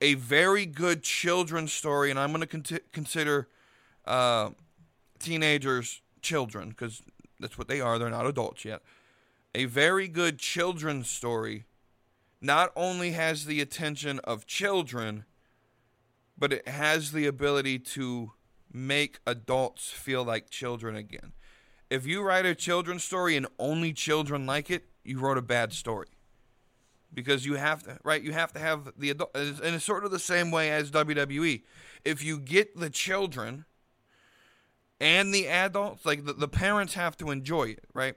A 0.00 0.14
very 0.14 0.66
good 0.66 1.02
children's 1.02 1.72
story, 1.72 2.10
and 2.10 2.18
I'm 2.18 2.32
going 2.32 2.46
to 2.46 2.46
con- 2.46 2.80
consider 2.92 3.48
uh, 4.04 4.50
teenagers 5.18 6.02
children, 6.20 6.70
because 6.70 7.02
that's 7.40 7.56
what 7.56 7.68
they 7.68 7.80
are, 7.80 7.98
they're 7.98 8.10
not 8.10 8.26
adults 8.26 8.64
yet. 8.64 8.82
A 9.54 9.64
very 9.64 10.06
good 10.06 10.38
children's 10.38 11.08
story 11.08 11.64
not 12.40 12.72
only 12.76 13.12
has 13.12 13.46
the 13.46 13.60
attention 13.60 14.18
of 14.24 14.46
children, 14.46 15.24
but 16.36 16.52
it 16.52 16.68
has 16.68 17.12
the 17.12 17.26
ability 17.26 17.78
to 17.78 18.32
make 18.70 19.18
adults 19.26 19.90
feel 19.90 20.22
like 20.22 20.50
children 20.50 20.94
again. 20.94 21.32
If 21.88 22.06
you 22.06 22.20
write 22.20 22.44
a 22.44 22.54
children's 22.54 23.04
story 23.04 23.36
and 23.36 23.46
only 23.58 23.94
children 23.94 24.44
like 24.44 24.70
it, 24.70 24.84
you 25.04 25.18
wrote 25.18 25.38
a 25.38 25.42
bad 25.42 25.72
story. 25.72 26.08
Because 27.16 27.46
you 27.46 27.54
have 27.54 27.82
to, 27.84 27.98
right? 28.04 28.22
You 28.22 28.32
have 28.32 28.52
to 28.52 28.58
have 28.58 28.92
the 28.96 29.10
adult, 29.10 29.30
and 29.34 29.74
it's 29.74 29.84
sort 29.84 30.04
of 30.04 30.10
the 30.10 30.18
same 30.18 30.50
way 30.50 30.70
as 30.70 30.90
WWE. 30.90 31.62
If 32.04 32.22
you 32.22 32.38
get 32.38 32.78
the 32.78 32.90
children 32.90 33.64
and 35.00 35.32
the 35.34 35.48
adults, 35.48 36.04
like 36.04 36.26
the, 36.26 36.34
the 36.34 36.46
parents 36.46 36.92
have 36.92 37.16
to 37.16 37.30
enjoy 37.30 37.70
it, 37.70 37.84
right? 37.94 38.16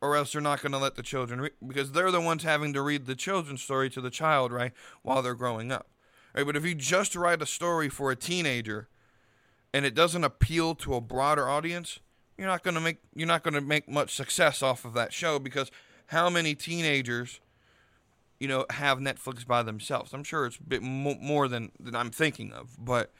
Or 0.00 0.14
else 0.14 0.32
they're 0.32 0.40
not 0.40 0.62
going 0.62 0.72
to 0.72 0.78
let 0.78 0.94
the 0.94 1.02
children 1.02 1.40
read 1.40 1.52
because 1.66 1.90
they're 1.90 2.12
the 2.12 2.20
ones 2.20 2.44
having 2.44 2.72
to 2.72 2.82
read 2.82 3.06
the 3.06 3.16
children's 3.16 3.62
story 3.62 3.90
to 3.90 4.00
the 4.00 4.10
child, 4.10 4.52
right, 4.52 4.72
while 5.02 5.22
they're 5.22 5.34
growing 5.34 5.72
up. 5.72 5.88
Right? 6.32 6.46
But 6.46 6.56
if 6.56 6.64
you 6.64 6.76
just 6.76 7.16
write 7.16 7.42
a 7.42 7.46
story 7.46 7.88
for 7.88 8.12
a 8.12 8.16
teenager 8.16 8.88
and 9.74 9.84
it 9.84 9.94
doesn't 9.94 10.22
appeal 10.22 10.76
to 10.76 10.94
a 10.94 11.00
broader 11.00 11.48
audience, 11.48 11.98
you're 12.38 12.46
not 12.46 12.62
going 12.62 12.76
to 12.76 12.80
make 12.80 12.98
you're 13.12 13.26
not 13.26 13.42
going 13.42 13.54
to 13.54 13.60
make 13.60 13.88
much 13.88 14.14
success 14.14 14.62
off 14.62 14.84
of 14.84 14.94
that 14.94 15.12
show 15.12 15.40
because 15.40 15.70
how 16.06 16.30
many 16.30 16.54
teenagers 16.54 17.40
you 18.40 18.48
know 18.48 18.66
have 18.70 18.98
Netflix 18.98 19.46
by 19.46 19.62
themselves? 19.62 20.12
I'm 20.12 20.24
sure 20.24 20.46
it's 20.46 20.56
a 20.56 20.62
bit 20.62 20.82
more 20.82 21.46
than 21.46 21.70
than 21.78 21.94
I'm 21.94 22.10
thinking 22.10 22.52
of, 22.52 22.76
but 22.78 23.12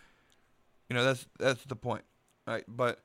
you 0.89 0.97
know 0.97 1.05
that's 1.05 1.27
that's 1.39 1.65
the 1.65 1.77
point 1.77 2.05
right? 2.51 2.65
But 2.69 3.01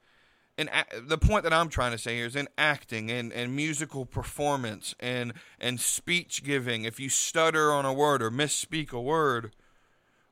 and 0.57 0.69
the 1.01 1.17
point 1.17 1.43
that 1.43 1.53
I'm 1.53 1.69
trying 1.69 1.91
to 1.91 1.97
say 1.97 2.15
here 2.15 2.25
is 2.25 2.35
in 2.35 2.47
acting 2.57 3.11
and, 3.11 3.33
and 3.33 3.55
musical 3.55 4.05
performance 4.05 4.95
and 4.99 5.33
and 5.59 5.79
speech 5.79 6.43
giving. 6.43 6.85
If 6.85 6.99
you 6.99 7.09
stutter 7.09 7.71
on 7.71 7.85
a 7.85 7.93
word 7.93 8.21
or 8.21 8.31
misspeak 8.31 8.91
a 8.91 9.01
word, 9.01 9.51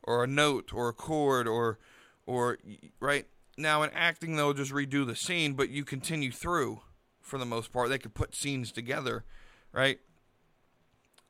or 0.04 0.24
a 0.24 0.28
note 0.28 0.74
or 0.74 0.90
a 0.90 0.94
chord 0.94 1.48
or 1.48 1.80
or 2.26 2.58
right 3.00 3.26
now 3.58 3.84
in 3.84 3.90
acting 3.92 4.36
they'll 4.36 4.54
just 4.54 4.72
redo 4.72 5.06
the 5.06 5.16
scene, 5.16 5.54
but 5.54 5.70
you 5.70 5.84
continue 5.84 6.32
through 6.32 6.82
for 7.22 7.38
the 7.38 7.46
most 7.46 7.72
part. 7.72 7.90
They 7.90 7.98
could 7.98 8.14
put 8.14 8.36
scenes 8.36 8.72
together, 8.72 9.24
right? 9.72 10.00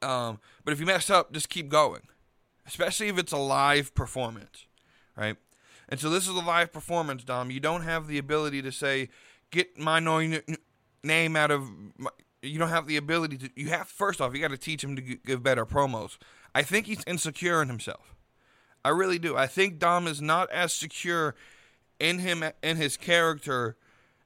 Um, 0.04 0.40
but 0.64 0.74
if 0.74 0.80
you 0.80 0.86
mess 0.86 1.10
up, 1.10 1.32
just 1.32 1.50
keep 1.50 1.70
going, 1.70 2.02
especially 2.68 3.08
if 3.08 3.18
it's 3.18 3.32
a 3.32 3.38
live 3.38 3.96
performance, 3.96 4.66
right? 5.16 5.38
And 5.90 6.00
so 6.00 6.10
this 6.10 6.28
is 6.28 6.36
a 6.36 6.42
live 6.42 6.72
performance, 6.72 7.24
Dom. 7.24 7.52
You 7.52 7.60
don't 7.60 7.84
have 7.84 8.08
the 8.08 8.18
ability 8.18 8.62
to 8.62 8.72
say, 8.72 9.10
get 9.52 9.78
my 9.78 10.00
name 10.00 11.36
out 11.36 11.52
of. 11.52 11.70
My, 11.98 12.10
you 12.42 12.60
don't 12.60 12.70
have 12.70 12.88
the 12.88 12.98
ability 12.98 13.38
to. 13.38 13.50
You 13.56 13.70
have 13.70 13.88
first 13.88 14.20
off, 14.20 14.34
you 14.34 14.42
got 14.42 14.52
to 14.52 14.58
teach 14.58 14.84
him 14.84 14.96
to 14.96 15.02
give 15.02 15.42
better 15.44 15.66
promos. 15.66 16.18
I 16.54 16.62
think 16.62 16.88
he's 16.88 17.04
insecure 17.08 17.62
in 17.62 17.70
himself. 17.70 18.16
I 18.86 18.90
really 18.90 19.20
do. 19.20 19.38
I 19.38 19.48
think 19.48 19.80
Dom 19.80 20.08
is 20.08 20.22
not 20.22 20.52
as 20.52 20.74
secure 20.74 21.36
in 22.00 22.20
him 22.20 22.44
in 22.62 22.78
his 22.78 22.98
character 22.98 23.78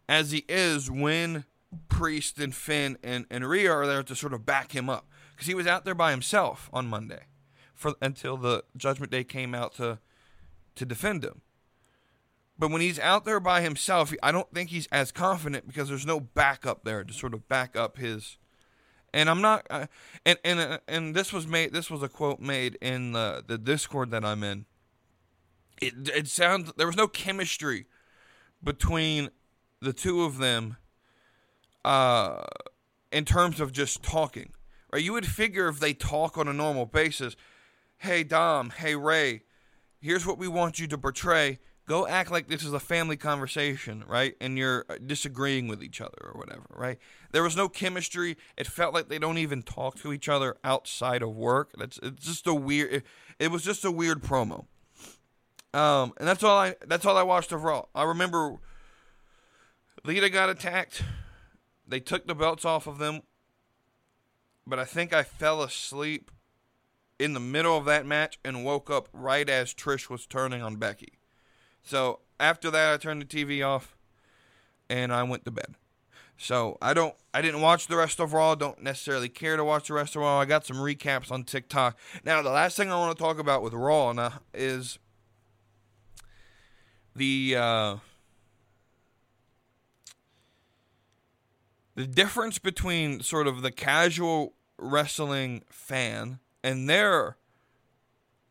as 0.09 0.31
he 0.31 0.45
is 0.49 0.89
when 0.89 1.45
Priest 1.89 2.39
and 2.39 2.55
Finn 2.55 2.97
and, 3.03 3.25
and 3.29 3.47
Rhea 3.47 3.71
are 3.71 3.85
there 3.85 4.03
to 4.03 4.15
sort 4.15 4.33
of 4.33 4.45
back 4.45 4.71
him 4.71 4.89
up. 4.89 5.07
Because 5.37 5.47
he 5.47 5.53
was 5.53 5.67
out 5.67 5.85
there 5.85 5.93
by 5.93 6.09
himself 6.09 6.67
on 6.73 6.87
Monday 6.87 7.25
for 7.75 7.93
until 8.01 8.37
the 8.37 8.63
Judgment 8.75 9.11
Day 9.11 9.23
came 9.23 9.53
out 9.53 9.75
to 9.75 9.99
to 10.73 10.83
defend 10.83 11.23
him. 11.23 11.41
But 12.57 12.71
when 12.71 12.81
he's 12.81 12.97
out 12.97 13.23
there 13.23 13.39
by 13.39 13.61
himself, 13.61 14.11
I 14.23 14.31
don't 14.31 14.51
think 14.51 14.71
he's 14.71 14.87
as 14.87 15.11
confident 15.11 15.67
because 15.67 15.89
there's 15.89 16.07
no 16.07 16.19
backup 16.19 16.83
there 16.83 17.03
to 17.03 17.13
sort 17.13 17.35
of 17.35 17.47
back 17.47 17.75
up 17.75 17.99
his. 17.99 18.37
And 19.13 19.29
I'm 19.29 19.41
not, 19.41 19.67
uh, 19.69 19.85
and 20.25 20.39
and 20.43 20.59
uh, 20.59 20.79
and 20.87 21.13
this 21.13 21.31
was 21.31 21.45
made. 21.45 21.71
This 21.71 21.91
was 21.91 22.01
a 22.01 22.09
quote 22.09 22.39
made 22.39 22.75
in 22.81 23.11
the 23.11 23.43
the 23.45 23.59
Discord 23.59 24.09
that 24.09 24.25
I'm 24.25 24.43
in. 24.43 24.65
It 25.79 25.93
it 26.15 26.27
sounds 26.27 26.73
there 26.77 26.87
was 26.87 26.97
no 26.97 27.07
chemistry 27.07 27.85
between 28.63 29.29
the 29.81 29.93
two 29.93 30.23
of 30.23 30.39
them. 30.39 30.77
Uh, 31.85 32.43
in 33.11 33.23
terms 33.23 33.61
of 33.61 33.71
just 33.71 34.03
talking, 34.03 34.51
right? 34.91 35.03
You 35.03 35.13
would 35.13 35.27
figure 35.27 35.67
if 35.67 35.79
they 35.79 35.93
talk 35.93 36.37
on 36.37 36.47
a 36.47 36.53
normal 36.53 36.85
basis, 36.85 37.35
hey 37.99 38.23
Dom, 38.23 38.71
hey 38.71 38.95
Rey, 38.95 39.43
here's 39.99 40.25
what 40.25 40.37
we 40.37 40.47
want 40.47 40.79
you 40.79 40.87
to 40.87 40.97
portray 40.97 41.59
Go 41.87 42.05
act 42.05 42.31
like 42.31 42.49
this 42.49 42.65
is 42.65 42.73
a 42.73 42.81
family 42.81 43.15
conversation, 43.15 44.03
right? 44.05 44.35
And 44.41 44.57
you're 44.57 44.85
uh, 44.89 44.95
disagreeing 45.03 45.69
with 45.69 45.81
each 45.81 46.01
other 46.01 46.17
or 46.21 46.37
whatever, 46.37 46.65
right? 46.75 46.99
There 47.31 47.43
was 47.43 47.55
no 47.55 47.69
chemistry. 47.69 48.35
It 48.57 48.67
felt 48.67 48.93
like 48.93 49.07
they 49.07 49.19
don't 49.19 49.37
even 49.37 49.63
talk 49.63 49.95
to 50.01 50.11
each 50.11 50.27
other 50.27 50.57
outside 50.65 51.21
of 51.21 51.33
work. 51.33 51.71
That's 51.77 51.97
it's 52.03 52.25
just 52.25 52.45
a 52.45 52.53
weird. 52.53 52.91
It, 52.91 53.03
it 53.39 53.51
was 53.51 53.63
just 53.63 53.85
a 53.85 53.91
weird 53.91 54.21
promo. 54.21 54.65
Um, 55.73 56.11
and 56.17 56.27
that's 56.27 56.43
all 56.43 56.57
I 56.57 56.75
that's 56.85 57.05
all 57.05 57.15
I 57.15 57.23
watched 57.23 57.53
Raw. 57.53 57.85
I 57.95 58.03
remember 58.03 58.57
Lita 60.03 60.29
got 60.29 60.49
attacked. 60.49 61.03
They 61.87 62.01
took 62.01 62.27
the 62.27 62.35
belts 62.35 62.65
off 62.65 62.87
of 62.87 62.97
them, 62.97 63.21
but 64.67 64.79
I 64.79 64.85
think 64.85 65.13
I 65.13 65.23
fell 65.23 65.63
asleep 65.63 66.29
in 67.17 67.33
the 67.33 67.39
middle 67.39 67.77
of 67.77 67.85
that 67.85 68.05
match 68.05 68.37
and 68.43 68.65
woke 68.65 68.89
up 68.89 69.07
right 69.13 69.49
as 69.49 69.73
Trish 69.73 70.09
was 70.09 70.25
turning 70.27 70.61
on 70.61 70.75
Becky. 70.75 71.13
So 71.83 72.19
after 72.39 72.69
that, 72.69 72.93
I 72.93 72.97
turned 72.97 73.21
the 73.21 73.25
TV 73.25 73.65
off 73.65 73.95
and 74.89 75.13
I 75.13 75.23
went 75.23 75.45
to 75.45 75.51
bed. 75.51 75.75
So 76.37 76.77
I 76.81 76.93
don't, 76.93 77.15
I 77.33 77.41
didn't 77.41 77.61
watch 77.61 77.87
the 77.87 77.95
rest 77.95 78.19
of 78.19 78.33
Raw. 78.33 78.53
Don't 78.53 78.83
necessarily 78.83 79.29
care 79.29 79.57
to 79.57 79.63
watch 79.63 79.87
the 79.87 79.95
rest 79.95 80.15
of 80.15 80.21
Raw. 80.21 80.39
I 80.39 80.45
got 80.45 80.65
some 80.65 80.77
recaps 80.77 81.31
on 81.31 81.45
TikTok. 81.45 81.97
Now, 82.23 82.41
the 82.41 82.51
last 82.51 82.77
thing 82.77 82.91
I 82.91 82.99
want 82.99 83.17
to 83.17 83.23
talk 83.23 83.39
about 83.39 83.63
with 83.63 83.73
Raw 83.73 84.11
now 84.11 84.33
is 84.53 84.99
the 87.15 87.55
uh, 87.57 87.95
the 91.95 92.05
difference 92.05 92.59
between 92.59 93.21
sort 93.21 93.47
of 93.47 93.63
the 93.63 93.71
casual 93.71 94.53
wrestling 94.77 95.63
fan 95.69 96.39
and 96.63 96.89
their 96.89 97.37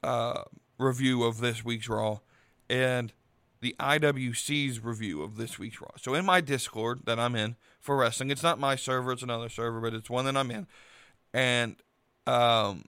uh, 0.02 0.42
review 0.78 1.24
of 1.24 1.40
this 1.40 1.64
week's 1.64 1.88
Raw 1.88 2.20
and 2.68 3.12
the 3.60 3.74
IWC's 3.80 4.82
review 4.82 5.22
of 5.22 5.36
this 5.36 5.58
week's 5.58 5.80
Raw. 5.80 5.90
So 5.96 6.14
in 6.14 6.24
my 6.24 6.40
Discord 6.40 7.00
that 7.06 7.18
I'm 7.18 7.34
in 7.34 7.56
for 7.80 7.96
wrestling, 7.96 8.30
it's 8.30 8.42
not 8.42 8.58
my 8.58 8.76
server, 8.76 9.12
it's 9.12 9.22
another 9.22 9.48
server, 9.48 9.80
but 9.80 9.94
it's 9.94 10.10
one 10.10 10.24
that 10.26 10.36
I'm 10.36 10.50
in. 10.50 10.66
And 11.32 11.76
um 12.26 12.84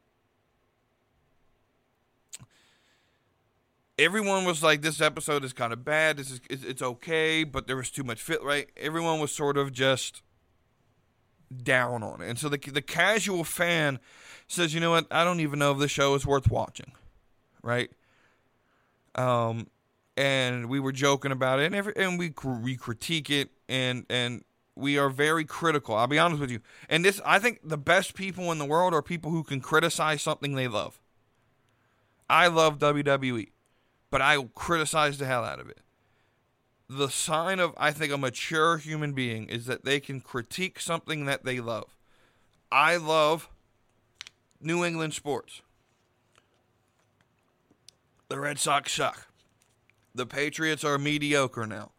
everyone 3.99 4.45
was 4.45 4.63
like 4.63 4.81
this 4.81 5.01
episode 5.01 5.45
is 5.45 5.53
kind 5.53 5.73
of 5.73 5.85
bad. 5.85 6.17
This 6.17 6.31
is 6.31 6.41
it's, 6.49 6.65
it's 6.65 6.83
okay, 6.83 7.45
but 7.45 7.67
there 7.67 7.77
was 7.77 7.91
too 7.91 8.05
much 8.05 8.23
fit 8.23 8.43
right. 8.43 8.69
Everyone 8.77 9.21
was 9.21 9.33
sort 9.33 9.57
of 9.57 9.73
just 9.73 10.23
down 11.63 12.03
on 12.03 12.21
it. 12.21 12.29
And 12.29 12.39
so 12.39 12.49
the 12.49 12.59
the 12.59 12.83
casual 12.83 13.45
fan 13.45 13.99
says, 14.47 14.75
"You 14.75 14.81
know 14.81 14.91
what? 14.91 15.07
I 15.11 15.25
don't 15.25 15.41
even 15.41 15.59
know 15.59 15.73
if 15.73 15.79
this 15.79 15.91
show 15.91 16.15
is 16.15 16.27
worth 16.27 16.51
watching." 16.51 16.93
Right? 17.63 17.91
Um 19.15 19.69
and 20.17 20.69
we 20.69 20.81
were 20.81 20.93
joking 20.93 21.31
about 21.31 21.61
it 21.61 21.67
and 21.67 21.75
every, 21.75 21.93
and 21.97 22.19
we 22.19 22.33
we 22.63 22.77
critique 22.77 23.31
it 23.31 23.51
and 23.69 24.05
and 24.11 24.45
we 24.75 24.97
are 24.97 25.11
very 25.11 25.45
critical. 25.45 25.95
I'll 25.95 26.07
be 26.07 26.19
honest 26.19 26.41
with 26.41 26.51
you. 26.51 26.61
And 26.89 27.05
this 27.05 27.21
I 27.25 27.39
think 27.39 27.61
the 27.65 27.79
best 27.79 28.15
people 28.15 28.53
in 28.53 28.59
the 28.59 28.65
world 28.65 28.95
are 28.95 29.03
people 29.03 29.31
who 29.31 29.43
can 29.43 29.61
criticize 29.61 30.23
something 30.23 30.55
they 30.55 30.69
love. 30.69 31.01
I 32.31 32.49
love 32.49 32.79
WWE, 32.79 33.49
but 34.11 34.21
I 34.21 34.43
criticize 34.55 35.19
the 35.19 35.27
hell 35.27 35.45
out 35.45 35.61
of 35.61 35.69
it. 35.71 35.79
The 36.89 37.09
sign 37.09 37.61
of 37.61 37.75
I 37.77 37.93
think 37.93 38.13
a 38.13 38.19
mature 38.19 38.79
human 38.79 39.13
being 39.13 39.49
is 39.49 39.67
that 39.67 39.85
they 39.85 40.01
can 40.01 40.21
critique 40.21 40.81
something 40.81 41.27
that 41.27 41.45
they 41.45 41.61
love. 41.61 41.97
I 42.73 42.97
love 42.97 43.49
New 44.61 44.85
England 44.85 45.15
sports. 45.15 45.61
The 48.29 48.41
Red 48.41 48.59
Sox 48.59 48.93
suck. 48.93 49.27
The 50.15 50.27
Patriots 50.27 50.85
are 50.85 50.99
mediocre 50.99 51.67
now. 51.67 51.93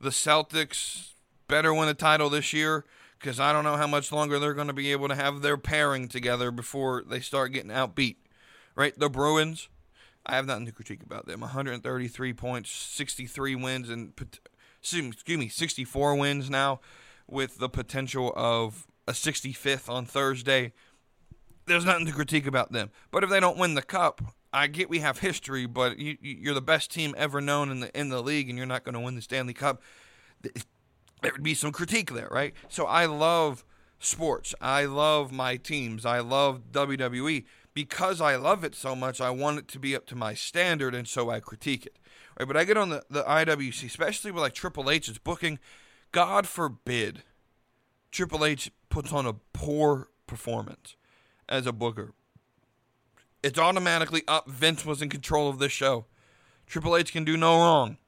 The 0.00 0.10
Celtics 0.10 1.12
better 1.48 1.74
win 1.74 1.88
a 1.88 1.94
title 1.94 2.30
this 2.30 2.52
year 2.52 2.84
because 3.18 3.38
I 3.38 3.52
don't 3.52 3.64
know 3.64 3.76
how 3.76 3.86
much 3.86 4.10
longer 4.10 4.38
they're 4.38 4.54
going 4.54 4.68
to 4.68 4.72
be 4.72 4.90
able 4.90 5.08
to 5.08 5.14
have 5.14 5.42
their 5.42 5.56
pairing 5.56 6.08
together 6.08 6.50
before 6.50 7.04
they 7.06 7.20
start 7.20 7.52
getting 7.52 7.70
outbeat. 7.70 8.16
Right? 8.74 8.98
The 8.98 9.10
Bruins, 9.10 9.68
I 10.24 10.36
have 10.36 10.46
nothing 10.46 10.66
to 10.66 10.72
critique 10.72 11.02
about 11.02 11.26
them. 11.26 11.40
133 11.40 12.32
points, 12.32 12.70
63 12.70 13.54
wins, 13.56 13.90
and 13.90 14.12
excuse 14.80 15.38
me, 15.38 15.48
64 15.48 16.14
wins 16.14 16.48
now, 16.48 16.80
with 17.26 17.58
the 17.58 17.68
potential 17.68 18.32
of 18.36 18.86
a 19.06 19.12
65th 19.12 19.88
on 19.88 20.04
Thursday. 20.04 20.72
There's 21.66 21.84
nothing 21.84 22.06
to 22.06 22.12
critique 22.12 22.46
about 22.46 22.72
them. 22.72 22.90
But 23.10 23.24
if 23.24 23.30
they 23.30 23.40
don't 23.40 23.58
win 23.58 23.74
the 23.74 23.82
cup, 23.82 24.20
I 24.52 24.66
get 24.66 24.90
we 24.90 24.98
have 24.98 25.18
history, 25.18 25.66
but 25.66 25.98
you, 25.98 26.18
you're 26.20 26.54
the 26.54 26.60
best 26.60 26.90
team 26.90 27.14
ever 27.16 27.40
known 27.40 27.70
in 27.70 27.80
the 27.80 27.98
in 27.98 28.10
the 28.10 28.22
league, 28.22 28.48
and 28.48 28.58
you're 28.58 28.66
not 28.66 28.84
going 28.84 28.94
to 28.94 29.00
win 29.00 29.14
the 29.14 29.22
Stanley 29.22 29.54
Cup. 29.54 29.82
There 30.42 31.32
would 31.32 31.42
be 31.42 31.54
some 31.54 31.72
critique 31.72 32.12
there, 32.12 32.28
right? 32.30 32.52
So 32.68 32.84
I 32.84 33.06
love 33.06 33.64
sports. 33.98 34.54
I 34.60 34.84
love 34.84 35.32
my 35.32 35.56
teams. 35.56 36.04
I 36.04 36.20
love 36.20 36.72
WWE 36.72 37.44
because 37.74 38.20
I 38.20 38.36
love 38.36 38.64
it 38.64 38.74
so 38.74 38.94
much. 38.94 39.20
I 39.20 39.30
want 39.30 39.58
it 39.58 39.68
to 39.68 39.78
be 39.78 39.96
up 39.96 40.06
to 40.06 40.16
my 40.16 40.34
standard, 40.34 40.94
and 40.94 41.08
so 41.08 41.30
I 41.30 41.40
critique 41.40 41.86
it. 41.86 41.96
Right? 42.38 42.46
But 42.46 42.56
I 42.56 42.64
get 42.64 42.76
on 42.76 42.90
the 42.90 43.02
the 43.10 43.22
IWC, 43.22 43.84
especially 43.84 44.30
with 44.30 44.42
like 44.42 44.54
Triple 44.54 44.90
H's 44.90 45.18
booking. 45.18 45.58
God 46.12 46.46
forbid, 46.46 47.22
Triple 48.10 48.44
H 48.44 48.70
puts 48.90 49.12
on 49.12 49.26
a 49.26 49.34
poor 49.52 50.08
performance 50.26 50.96
as 51.48 51.66
a 51.66 51.72
booker 51.72 52.12
it's 53.42 53.58
automatically 53.58 54.22
up. 54.28 54.48
Vince 54.48 54.86
was 54.86 55.02
in 55.02 55.08
control 55.08 55.48
of 55.48 55.58
this 55.58 55.72
show. 55.72 56.06
Triple 56.66 56.96
H 56.96 57.12
can 57.12 57.24
do 57.24 57.36
no 57.36 57.58
wrong. 57.58 57.98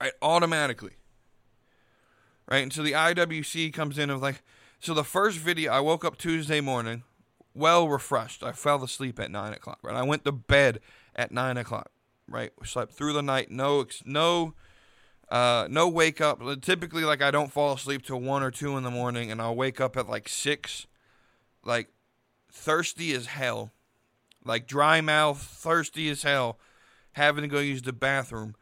Right, 0.00 0.12
automatically. 0.22 0.92
Right, 2.50 2.62
and 2.62 2.72
so 2.72 2.82
the 2.82 2.92
IWC 2.92 3.72
comes 3.72 3.98
in 3.98 4.10
of 4.10 4.22
like, 4.22 4.42
so 4.80 4.94
the 4.94 5.04
first 5.04 5.38
video, 5.38 5.72
I 5.72 5.80
woke 5.80 6.04
up 6.04 6.18
Tuesday 6.18 6.60
morning, 6.60 7.02
well 7.54 7.88
refreshed. 7.88 8.42
I 8.42 8.52
fell 8.52 8.82
asleep 8.82 9.18
at 9.18 9.30
nine 9.30 9.52
o'clock. 9.52 9.78
Right, 9.82 9.96
I 9.96 10.02
went 10.02 10.24
to 10.24 10.32
bed 10.32 10.80
at 11.14 11.32
nine 11.32 11.56
o'clock. 11.56 11.90
Right, 12.26 12.52
slept 12.64 12.92
through 12.92 13.14
the 13.14 13.22
night. 13.22 13.50
No, 13.50 13.86
no, 14.04 14.54
uh, 15.30 15.66
no 15.70 15.88
wake 15.88 16.20
up. 16.20 16.40
Typically, 16.60 17.04
like 17.04 17.22
I 17.22 17.30
don't 17.30 17.52
fall 17.52 17.74
asleep 17.74 18.04
till 18.04 18.20
one 18.20 18.42
or 18.42 18.50
two 18.50 18.76
in 18.76 18.82
the 18.84 18.90
morning, 18.90 19.30
and 19.30 19.40
I'll 19.40 19.56
wake 19.56 19.80
up 19.80 19.96
at 19.96 20.08
like 20.08 20.28
six, 20.28 20.86
like 21.64 21.88
thirsty 22.50 23.14
as 23.14 23.26
hell 23.26 23.72
like 24.48 24.66
dry 24.66 25.00
mouth, 25.00 25.40
thirsty 25.40 26.08
as 26.08 26.22
hell, 26.22 26.58
having 27.12 27.42
to 27.42 27.48
go 27.48 27.60
use 27.60 27.82
the 27.82 27.92
bathroom, 27.92 28.56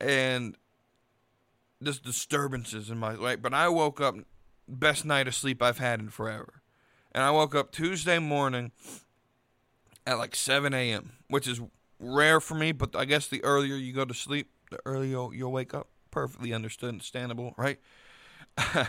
and 0.00 0.56
just 1.82 2.04
disturbances 2.04 2.90
in 2.90 2.98
my 2.98 3.14
life. 3.14 3.40
But 3.42 3.54
I 3.54 3.68
woke 3.68 4.00
up, 4.00 4.14
best 4.68 5.04
night 5.04 5.26
of 5.26 5.34
sleep 5.34 5.62
I've 5.62 5.78
had 5.78 6.00
in 6.00 6.10
forever, 6.10 6.59
and 7.12 7.24
I 7.24 7.30
woke 7.30 7.54
up 7.54 7.72
Tuesday 7.72 8.18
morning 8.18 8.72
at 10.06 10.18
like 10.18 10.34
7 10.34 10.72
a.m., 10.74 11.12
which 11.28 11.46
is 11.46 11.60
rare 11.98 12.40
for 12.40 12.54
me. 12.54 12.72
But 12.72 12.96
I 12.96 13.04
guess 13.04 13.26
the 13.26 13.42
earlier 13.44 13.76
you 13.76 13.92
go 13.92 14.04
to 14.04 14.14
sleep, 14.14 14.50
the 14.70 14.78
earlier 14.84 15.32
you'll, 15.32 15.52
wake 15.52 15.74
up. 15.74 15.88
Perfectly 16.10 16.52
understood, 16.52 16.88
understandable, 16.88 17.54
right? 17.56 17.78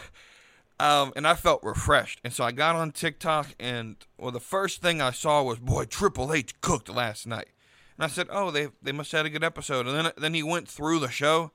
Um, 0.81 1.13
and 1.15 1.27
I 1.27 1.35
felt 1.35 1.61
refreshed. 1.61 2.21
And 2.23 2.33
so 2.33 2.43
I 2.43 2.51
got 2.51 2.75
on 2.75 2.91
TikTok, 2.91 3.49
and 3.59 3.97
well, 4.17 4.31
the 4.31 4.39
first 4.39 4.81
thing 4.81 4.99
I 4.99 5.11
saw 5.11 5.43
was, 5.43 5.59
boy, 5.59 5.85
Triple 5.85 6.33
H 6.33 6.59
cooked 6.59 6.89
last 6.89 7.27
night. 7.27 7.49
And 7.95 8.03
I 8.03 8.07
said, 8.07 8.25
oh, 8.31 8.49
they 8.49 8.69
they 8.81 8.91
must 8.91 9.11
have 9.11 9.19
had 9.19 9.25
a 9.27 9.29
good 9.29 9.43
episode. 9.43 9.85
And 9.85 9.95
then 9.95 10.11
then 10.17 10.33
he 10.33 10.41
went 10.41 10.67
through 10.67 10.97
the 10.97 11.11
show, 11.11 11.51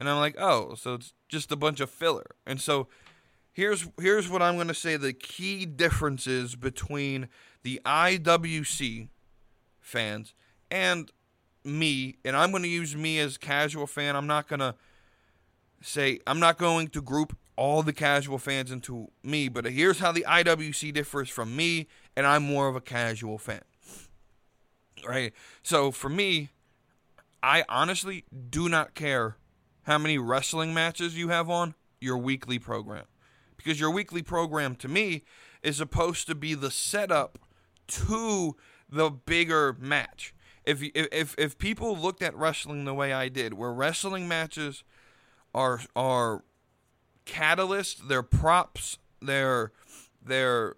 and 0.00 0.08
I'm 0.08 0.16
like, 0.16 0.36
oh, 0.38 0.74
so 0.74 0.94
it's 0.94 1.12
just 1.28 1.52
a 1.52 1.56
bunch 1.56 1.80
of 1.80 1.90
filler. 1.90 2.34
And 2.46 2.58
so 2.58 2.88
here's 3.56 3.88
here's 3.98 4.28
what 4.28 4.42
I'm 4.42 4.56
going 4.56 4.68
to 4.68 4.74
say: 4.74 4.96
the 4.96 5.14
key 5.14 5.64
differences 5.64 6.54
between 6.54 7.28
the 7.62 7.80
IWC 7.84 9.08
fans 9.80 10.34
and 10.70 11.10
me, 11.64 12.16
and 12.24 12.36
I'm 12.36 12.50
going 12.50 12.62
to 12.62 12.68
use 12.68 12.94
me 12.94 13.18
as 13.18 13.38
casual 13.38 13.86
fan. 13.86 14.14
I'm 14.14 14.26
not 14.26 14.46
going 14.46 14.60
to 14.60 14.74
say 15.80 16.20
I'm 16.26 16.38
not 16.38 16.58
going 16.58 16.88
to 16.88 17.00
group 17.00 17.36
all 17.56 17.82
the 17.82 17.92
casual 17.92 18.38
fans 18.38 18.70
into 18.70 19.10
me, 19.22 19.48
but 19.48 19.64
here's 19.64 19.98
how 19.98 20.12
the 20.12 20.24
IWC 20.28 20.92
differs 20.92 21.30
from 21.30 21.56
me, 21.56 21.88
and 22.14 22.26
I'm 22.26 22.42
more 22.42 22.68
of 22.68 22.76
a 22.76 22.80
casual 22.82 23.38
fan. 23.38 23.62
Right? 25.06 25.32
So 25.62 25.90
for 25.90 26.10
me, 26.10 26.50
I 27.42 27.64
honestly 27.68 28.24
do 28.50 28.68
not 28.68 28.94
care 28.94 29.36
how 29.84 29.96
many 29.96 30.18
wrestling 30.18 30.74
matches 30.74 31.16
you 31.16 31.28
have 31.28 31.48
on 31.48 31.74
your 32.00 32.18
weekly 32.18 32.58
program. 32.58 33.04
Because 33.56 33.80
your 33.80 33.90
weekly 33.90 34.22
program 34.22 34.76
to 34.76 34.88
me 34.88 35.24
is 35.62 35.76
supposed 35.76 36.26
to 36.28 36.34
be 36.34 36.54
the 36.54 36.70
setup 36.70 37.38
to 37.88 38.56
the 38.88 39.10
bigger 39.10 39.76
match. 39.78 40.34
If 40.64 40.82
if 40.94 41.34
if 41.38 41.58
people 41.58 41.96
looked 41.96 42.22
at 42.22 42.34
wrestling 42.36 42.84
the 42.84 42.94
way 42.94 43.12
I 43.12 43.28
did, 43.28 43.54
where 43.54 43.72
wrestling 43.72 44.26
matches 44.26 44.82
are 45.54 45.80
are 45.94 46.44
catalyst, 47.24 48.08
their 48.08 48.22
props, 48.22 48.98
their 49.20 49.72
their 50.22 50.74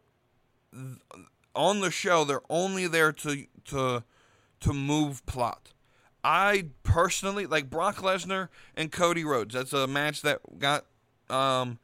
on 1.55 1.81
the 1.81 1.91
show. 1.91 2.25
They're 2.25 2.41
only 2.51 2.87
there 2.87 3.13
to 3.13 3.47
to 3.67 4.05
to 4.61 4.73
move 4.73 5.25
plot. 5.27 5.73
I 6.25 6.67
personally 6.83 7.47
like 7.47 7.71
Brock 7.71 7.97
Lesnar 7.97 8.49
and 8.75 8.91
Cody 8.91 9.25
Rhodes. 9.25 9.55
That's 9.55 9.73
a 9.73 9.87
match 9.87 10.23
that 10.23 10.59
got 10.59 10.87
um, 11.31 11.79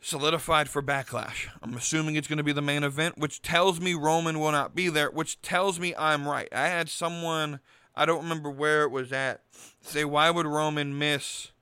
solidified 0.00 0.68
for 0.68 0.82
Backlash. 0.82 1.48
I'm 1.62 1.74
assuming 1.74 2.16
it's 2.16 2.28
going 2.28 2.38
to 2.38 2.44
be 2.44 2.52
the 2.52 2.62
main 2.62 2.84
event, 2.84 3.18
which 3.18 3.42
tells 3.42 3.80
me 3.80 3.94
Roman 3.94 4.38
will 4.38 4.52
not 4.52 4.74
be 4.74 4.88
there, 4.88 5.10
which 5.10 5.40
tells 5.42 5.80
me 5.80 5.94
I'm 5.96 6.28
right. 6.28 6.48
I 6.52 6.68
had 6.68 6.88
someone, 6.88 7.60
I 7.94 8.06
don't 8.06 8.22
remember 8.22 8.50
where 8.50 8.82
it 8.82 8.90
was 8.90 9.12
at, 9.12 9.42
say, 9.80 10.04
why 10.04 10.30
would 10.30 10.46
Roman 10.46 10.98
miss 10.98 11.52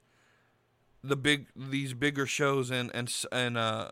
the 1.03 1.16
big 1.16 1.47
these 1.55 1.92
bigger 1.92 2.25
shows 2.25 2.70
and 2.70 2.90
and 2.94 3.14
and 3.31 3.59
uh 3.59 3.90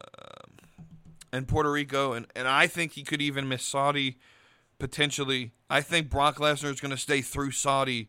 in 1.30 1.44
Puerto 1.44 1.70
Rico 1.70 2.14
and 2.14 2.26
and 2.34 2.48
I 2.48 2.66
think 2.66 2.92
he 2.92 3.02
could 3.02 3.20
even 3.20 3.46
miss 3.46 3.62
Saudi 3.62 4.16
potentially. 4.78 5.52
I 5.70 5.80
think 5.80 6.10
Brock 6.10 6.38
Lesnar 6.38 6.72
is 6.72 6.80
going 6.80 6.90
to 6.90 6.96
stay 6.96 7.20
through 7.20 7.52
Saudi 7.52 8.08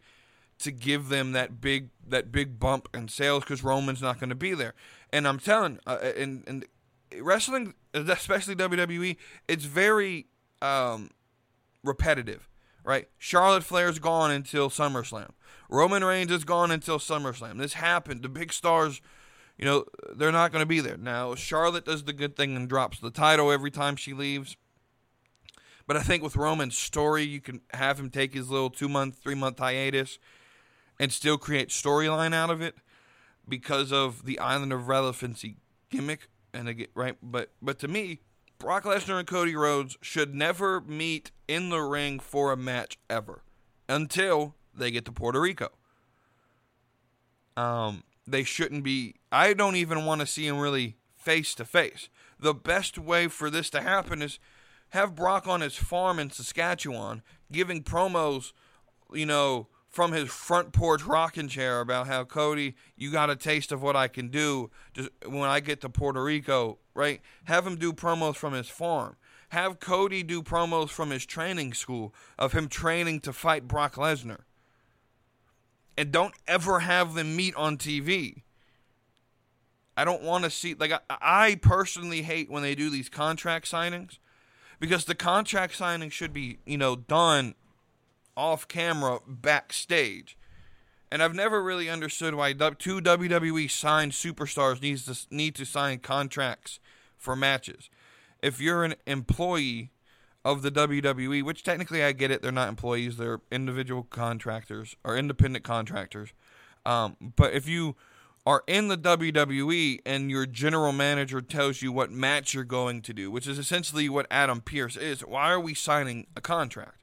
to 0.60 0.72
give 0.72 1.10
them 1.10 1.34
that 1.34 1.62
big 1.62 1.90
that 2.08 2.32
big 2.32 2.60
bump 2.60 2.88
in 2.94 3.08
sales 3.08 3.44
because 3.44 3.64
Roman's 3.64 4.02
not 4.02 4.20
going 4.20 4.30
to 4.30 4.36
be 4.36 4.54
there. 4.54 4.74
And 5.14 5.28
I'm 5.28 5.38
telling, 5.40 5.80
uh, 5.86 6.00
and 6.18 6.44
and 6.48 6.66
wrestling, 7.22 7.76
especially 7.94 8.56
WWE, 8.56 9.16
it's 9.48 9.64
very 9.64 10.26
um, 10.62 11.12
repetitive. 11.84 12.50
right? 12.84 13.08
Charlotte 13.18 13.64
Flair's 13.64 14.00
gone 14.00 14.32
until 14.32 14.70
SummerSlam. 14.70 15.30
Roman 15.70 16.04
Reigns 16.04 16.32
is 16.32 16.44
gone 16.44 16.72
until 16.72 17.00
SummerSlam. 17.00 17.60
This 17.60 17.74
happened. 17.74 18.24
The 18.24 18.30
big 18.30 18.52
stars, 18.52 19.02
you 19.58 19.66
know, 19.66 19.86
they're 20.16 20.32
not 20.32 20.52
going 20.52 20.62
to 20.64 20.68
be 20.68 20.80
there. 20.80 20.98
Now, 20.98 21.36
Charlotte 21.36 21.86
does 21.86 22.04
the 22.04 22.14
good 22.14 22.36
thing 22.36 22.56
and 22.56 22.68
drops 22.68 23.00
the 23.00 23.12
title 23.12 23.52
every 23.52 23.72
time 23.72 23.96
she 23.96 24.14
leaves. 24.14 24.58
But 25.86 25.98
I 25.98 26.02
think 26.02 26.24
with 26.24 26.36
Roman's 26.36 26.78
story, 26.78 27.24
you 27.24 27.42
can 27.42 27.62
have 27.74 28.00
him 28.00 28.10
take 28.10 28.34
his 28.34 28.50
little 28.50 28.70
two 28.70 28.90
month, 28.90 29.18
three 29.22 29.36
month 29.36 29.60
hiatus 29.60 30.18
and 31.00 31.12
still 31.12 31.38
create 31.38 31.70
storyline 31.70 32.34
out 32.34 32.50
of 32.50 32.62
it 32.62 32.76
because 33.48 33.92
of 33.92 34.26
the 34.26 34.40
Island 34.40 34.74
of 34.74 34.88
Relevancy 34.88 35.58
gimmick. 35.90 36.28
And 36.54 36.68
again, 36.68 36.88
right, 36.96 37.18
but 37.22 37.52
but 37.62 37.80
to 37.80 37.88
me, 37.88 38.20
Brock 38.60 38.84
Lesnar 38.84 39.20
and 39.20 39.28
Cody 39.28 39.56
Rhodes 39.56 39.98
should 40.02 40.34
never 40.34 40.82
meet 40.82 41.32
in 41.48 41.70
the 41.70 41.82
ring 41.82 42.20
for 42.20 42.52
a 42.52 42.58
match 42.58 42.98
ever 43.10 43.44
until 43.90 44.56
they 44.74 44.92
get 44.92 45.06
to 45.06 45.12
Puerto 45.12 45.42
Rico. 45.42 45.70
Um, 47.58 48.04
they 48.26 48.44
shouldn't 48.44 48.84
be. 48.84 49.16
I 49.32 49.54
don't 49.54 49.76
even 49.76 50.06
want 50.06 50.22
to 50.22 50.28
see 50.28 50.48
them 50.48 50.60
really 50.60 50.98
face 51.16 51.54
to 51.56 51.66
face. 51.66 52.10
The 52.40 52.54
best 52.54 52.98
way 52.98 53.28
for 53.28 53.50
this 53.50 53.70
to 53.72 53.82
happen 53.82 54.22
is 54.22 54.40
have 54.90 55.16
Brock 55.16 55.48
on 55.48 55.62
his 55.62 55.76
farm 55.76 56.20
in 56.20 56.30
Saskatchewan 56.30 57.22
giving 57.52 57.84
promos, 57.84 58.54
you 59.12 59.26
know, 59.26 59.68
from 59.94 60.12
his 60.12 60.28
front 60.30 60.74
porch 60.74 61.04
rocking 61.04 61.48
chair 61.48 61.80
about 61.80 62.08
how 62.08 62.24
Cody, 62.24 62.76
you 62.98 63.12
got 63.12 63.30
a 63.30 63.36
taste 63.36 63.72
of 63.72 63.84
what 63.84 63.96
I 63.96 64.08
can 64.08 64.30
do 64.30 64.72
just 64.92 65.10
when 65.24 65.48
I 65.48 65.60
get 65.60 65.82
to 65.82 65.90
Puerto 65.90 66.22
Rico, 66.22 66.80
right? 66.96 67.22
Have 67.44 67.68
him 67.68 67.76
do 67.76 67.94
promos 67.94 68.36
from 68.36 68.54
his 68.54 68.68
farm. 68.68 69.18
Have 69.50 69.80
Cody 69.80 70.24
do 70.24 70.42
promos 70.42 70.90
from 70.90 71.12
his 71.12 71.28
training 71.28 71.76
school 71.76 72.12
of 72.40 72.54
him 72.54 72.68
training 72.68 73.20
to 73.20 73.32
fight 73.32 73.68
Brock 73.68 73.94
Lesnar 73.94 74.42
and 75.96 76.12
don't 76.12 76.34
ever 76.48 76.80
have 76.80 77.14
them 77.14 77.36
meet 77.36 77.54
on 77.54 77.78
TV. 77.78 78.42
I 79.96 80.06
don't 80.06 80.24
want 80.24 80.44
to 80.44 80.50
see 80.50 80.74
like 80.74 80.92
I, 80.92 81.00
I, 81.08 81.56
personally 81.62 82.24
hate 82.24 82.50
when 82.50 82.64
they 82.64 82.74
do 82.74 82.90
these 82.90 83.10
contract 83.10 83.70
signings 83.70 84.18
because 84.80 85.06
the 85.06 85.14
contract 85.14 85.76
signing 85.76 86.10
should 86.10 86.34
be, 86.34 86.58
you 86.66 86.80
know, 86.80 86.96
done 86.96 87.54
off 88.36 88.68
camera 88.68 89.20
backstage. 89.28 90.38
And 91.12 91.22
I've 91.22 91.36
never 91.36 91.62
really 91.64 91.90
understood 91.90 92.34
why 92.34 92.54
two 92.54 93.00
WWE 93.00 93.70
signed 93.70 94.14
superstars 94.14 94.82
needs 94.82 95.06
to 95.06 95.36
need 95.36 95.54
to 95.56 95.66
sign 95.66 96.00
contracts 96.00 96.80
for 97.18 97.36
matches. 97.36 97.90
If 98.42 98.60
you're 98.60 98.84
an 98.84 98.96
employee 99.06 99.92
of 100.44 100.62
the 100.62 100.72
WWE, 100.72 101.44
which 101.44 101.64
technically 101.64 102.04
I 102.04 102.12
get 102.12 102.32
it, 102.32 102.42
they're 102.42 102.52
not 102.52 102.68
employees, 102.68 103.18
they're 103.18 103.42
individual 103.52 104.04
contractors 104.04 104.96
or 105.04 105.16
independent 105.16 105.64
contractors. 105.64 106.34
Um, 106.86 107.16
but 107.38 107.54
if 107.54 107.68
you 107.68 107.96
are 108.46 108.64
in 108.68 108.90
the 108.90 108.98
WWE 108.98 110.00
and 110.06 110.30
your 110.30 110.46
general 110.46 110.92
manager 110.92 111.42
tells 111.42 111.82
you 111.82 111.92
what 111.92 112.12
match 112.12 112.54
you're 112.54 112.66
going 112.66 113.02
to 113.04 113.14
do, 113.14 113.32
which 113.32 113.48
is 113.48 113.58
essentially 113.58 114.10
what 114.10 114.28
Adam 114.30 114.60
Pearce 114.60 114.98
is, 114.98 115.22
why 115.22 115.50
are 115.50 115.60
we 115.60 115.74
signing 115.74 116.28
a 116.36 116.42
contract? 116.42 117.03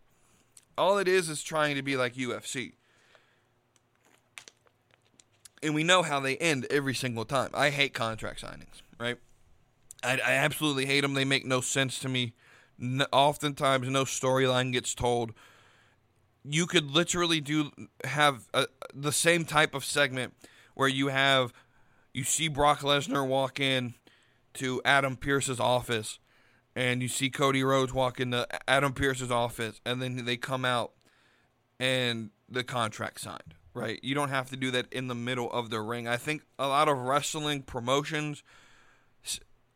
All 0.80 0.96
it 0.96 1.06
is 1.06 1.28
is 1.28 1.42
trying 1.42 1.76
to 1.76 1.82
be 1.82 1.94
like 1.96 2.14
UFC. 2.14 2.72
And 5.62 5.74
we 5.74 5.84
know 5.84 6.02
how 6.02 6.20
they 6.20 6.38
end 6.38 6.66
every 6.70 6.94
single 6.94 7.26
time. 7.26 7.50
I 7.52 7.68
hate 7.68 7.92
contract 7.92 8.42
signings, 8.42 8.80
right? 8.98 9.18
I, 10.02 10.14
I 10.14 10.32
absolutely 10.32 10.86
hate 10.86 11.02
them. 11.02 11.12
They 11.12 11.26
make 11.26 11.44
no 11.44 11.60
sense 11.60 11.98
to 11.98 12.08
me 12.08 12.32
oftentimes 13.12 13.90
no 13.90 14.04
storyline 14.04 14.72
gets 14.72 14.94
told. 14.94 15.34
You 16.42 16.66
could 16.66 16.90
literally 16.90 17.42
do 17.42 17.70
have 18.04 18.48
a, 18.54 18.66
the 18.94 19.12
same 19.12 19.44
type 19.44 19.74
of 19.74 19.84
segment 19.84 20.32
where 20.74 20.88
you 20.88 21.08
have 21.08 21.52
you 22.14 22.24
see 22.24 22.48
Brock 22.48 22.80
Lesnar 22.80 23.26
walk 23.26 23.60
in 23.60 23.94
to 24.54 24.80
Adam 24.86 25.16
Pearce's 25.16 25.60
office 25.60 26.18
and 26.74 27.02
you 27.02 27.08
see 27.08 27.30
Cody 27.30 27.62
Rhodes 27.62 27.92
walk 27.92 28.20
into 28.20 28.46
Adam 28.68 28.92
Pearce's 28.92 29.30
office 29.30 29.80
and 29.84 30.00
then 30.00 30.24
they 30.24 30.36
come 30.36 30.64
out 30.64 30.92
and 31.78 32.30
the 32.48 32.64
contract 32.64 33.20
signed, 33.20 33.54
right? 33.74 33.98
You 34.02 34.14
don't 34.14 34.28
have 34.28 34.50
to 34.50 34.56
do 34.56 34.70
that 34.72 34.92
in 34.92 35.08
the 35.08 35.14
middle 35.14 35.50
of 35.50 35.70
the 35.70 35.80
ring. 35.80 36.06
I 36.06 36.16
think 36.16 36.42
a 36.58 36.68
lot 36.68 36.88
of 36.88 36.98
wrestling 36.98 37.62
promotions 37.62 38.42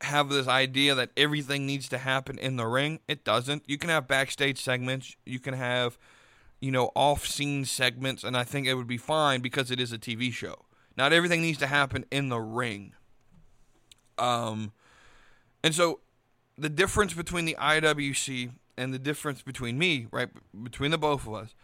have 0.00 0.28
this 0.28 0.46
idea 0.46 0.94
that 0.94 1.10
everything 1.16 1.66
needs 1.66 1.88
to 1.88 1.98
happen 1.98 2.38
in 2.38 2.56
the 2.56 2.66
ring. 2.66 3.00
It 3.08 3.24
doesn't. 3.24 3.64
You 3.66 3.78
can 3.78 3.90
have 3.90 4.06
backstage 4.06 4.60
segments. 4.60 5.16
You 5.24 5.40
can 5.40 5.54
have, 5.54 5.98
you 6.60 6.70
know, 6.70 6.90
off 6.94 7.26
scene 7.26 7.64
segments, 7.64 8.22
and 8.22 8.36
I 8.36 8.44
think 8.44 8.66
it 8.66 8.74
would 8.74 8.86
be 8.86 8.98
fine 8.98 9.40
because 9.40 9.70
it 9.70 9.80
is 9.80 9.92
a 9.92 9.98
TV 9.98 10.32
show. 10.32 10.66
Not 10.96 11.12
everything 11.12 11.42
needs 11.42 11.58
to 11.58 11.66
happen 11.66 12.04
in 12.10 12.28
the 12.28 12.40
ring. 12.40 12.92
Um, 14.18 14.72
and 15.64 15.74
so 15.74 16.00
the 16.56 16.68
difference 16.68 17.14
between 17.14 17.44
the 17.44 17.56
IWC 17.60 18.50
and 18.76 18.92
the 18.92 18.98
difference 18.98 19.42
between 19.42 19.78
me, 19.78 20.06
right, 20.10 20.28
between 20.62 20.90
the 20.90 20.98
both 20.98 21.26
of 21.26 21.34
us, 21.34 21.54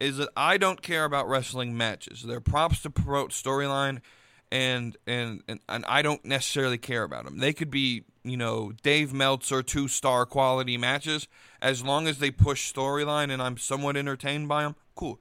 is 0.00 0.18
that 0.18 0.28
I 0.36 0.56
don't 0.58 0.82
care 0.82 1.04
about 1.04 1.28
wrestling 1.28 1.76
matches. 1.76 2.22
They're 2.22 2.40
props 2.40 2.82
to 2.82 2.90
promote 2.90 3.30
storyline 3.30 4.00
and 4.52 4.96
and 5.06 5.42
and, 5.48 5.60
and 5.68 5.84
I 5.86 6.02
don't 6.02 6.24
necessarily 6.24 6.78
care 6.78 7.02
about 7.02 7.24
them. 7.24 7.38
They 7.38 7.52
could 7.52 7.70
be 7.70 8.04
you 8.22 8.36
know 8.36 8.72
Dave 8.82 9.12
Meltzer 9.12 9.62
two 9.62 9.88
star 9.88 10.26
quality 10.26 10.76
matches 10.76 11.28
as 11.60 11.82
long 11.82 12.06
as 12.06 12.18
they 12.18 12.30
push 12.30 12.72
storyline 12.72 13.30
and 13.30 13.42
I'm 13.42 13.56
somewhat 13.56 13.96
entertained 13.96 14.48
by 14.48 14.62
them. 14.62 14.76
Cool. 14.94 15.20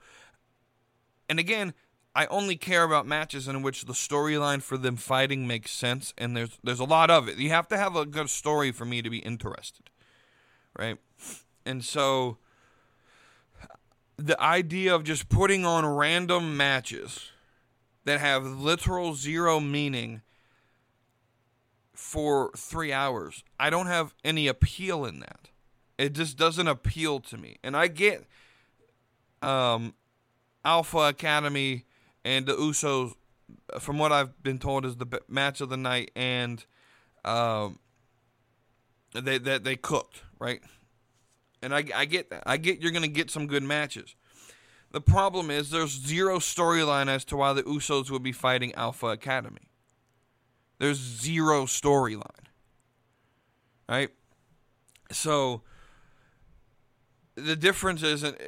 And 1.30 1.40
again, 1.40 1.74
I 2.16 2.28
only 2.28 2.56
care 2.56 2.84
about 2.84 3.06
matches 3.06 3.48
in 3.50 3.62
which 3.62 3.84
the 3.84 3.94
storyline 3.94 4.62
for 4.62 4.78
them 4.78 4.96
fighting 4.96 5.46
makes 5.46 5.72
sense, 5.72 6.14
and 6.18 6.36
there's 6.36 6.58
there's 6.64 6.80
a 6.80 6.86
lot 6.86 7.12
of 7.12 7.28
it. 7.28 7.38
You 7.38 7.50
have 7.50 7.68
to 7.68 7.78
have 7.78 7.96
a 7.98 8.06
good 8.06 8.30
story 8.30 8.72
for 8.72 8.86
me 8.86 9.02
to 9.02 9.10
be 9.10 9.18
interested, 9.18 9.90
right? 10.80 10.98
And 11.66 11.84
so 11.84 12.38
the 14.18 14.42
idea 14.42 14.96
of 14.96 15.04
just 15.04 15.28
putting 15.28 15.66
on 15.66 15.86
random 15.86 16.56
matches 16.56 17.32
that 18.06 18.22
have 18.22 18.46
literal 18.46 19.14
zero 19.16 19.60
meaning 19.60 20.22
for 21.94 22.52
three 22.56 22.94
hours. 22.94 23.44
I 23.60 23.70
don't 23.70 23.88
have 23.88 24.14
any 24.24 24.48
appeal 24.48 25.06
in 25.06 25.20
that. 25.20 25.50
It 25.98 26.14
just 26.14 26.38
doesn't 26.38 26.68
appeal 26.68 27.20
to 27.22 27.38
me. 27.38 27.58
And 27.64 27.76
I 27.76 27.88
get 27.88 28.26
um, 29.42 29.96
Alpha 30.64 31.00
Academy 31.00 31.86
and 32.26 32.48
the 32.48 32.54
Usos, 32.54 33.14
from 33.80 34.00
what 34.00 34.12
I've 34.12 34.42
been 34.42 34.58
told, 34.58 34.84
is 34.84 34.98
the 34.98 35.22
match 35.30 35.62
of 35.62 35.70
the 35.70 35.78
night, 35.78 36.10
and 36.16 36.66
um, 37.24 37.80
they 39.14 39.38
that 39.38 39.44
they, 39.44 39.58
they 39.60 39.76
cooked 39.76 40.24
right. 40.40 40.62
And 41.62 41.74
I, 41.74 41.86
I 41.96 42.06
get 42.06 42.32
that. 42.32 42.44
I 42.46 42.58
get 42.58 42.82
you're 42.82 42.92
to 42.92 43.08
get 43.08 43.30
some 43.30 43.48
good 43.48 43.64
matches. 43.64 44.16
The 44.92 45.02
problem 45.02 45.52
is 45.52 45.70
there's 45.70 45.92
zero 45.92 46.40
storyline 46.40 47.08
as 47.08 47.24
to 47.26 47.38
why 47.38 47.54
the 47.54 47.64
Usos 47.64 48.10
would 48.10 48.24
be 48.24 48.32
fighting 48.32 48.74
Alpha 48.76 49.08
Academy. 49.08 49.70
There's 50.80 50.98
zero 50.98 51.66
storyline. 51.66 52.24
Right? 53.88 54.10
So 55.12 55.62
the 57.36 57.56
difference 57.56 58.02
is 58.04 58.24
it, 58.24 58.42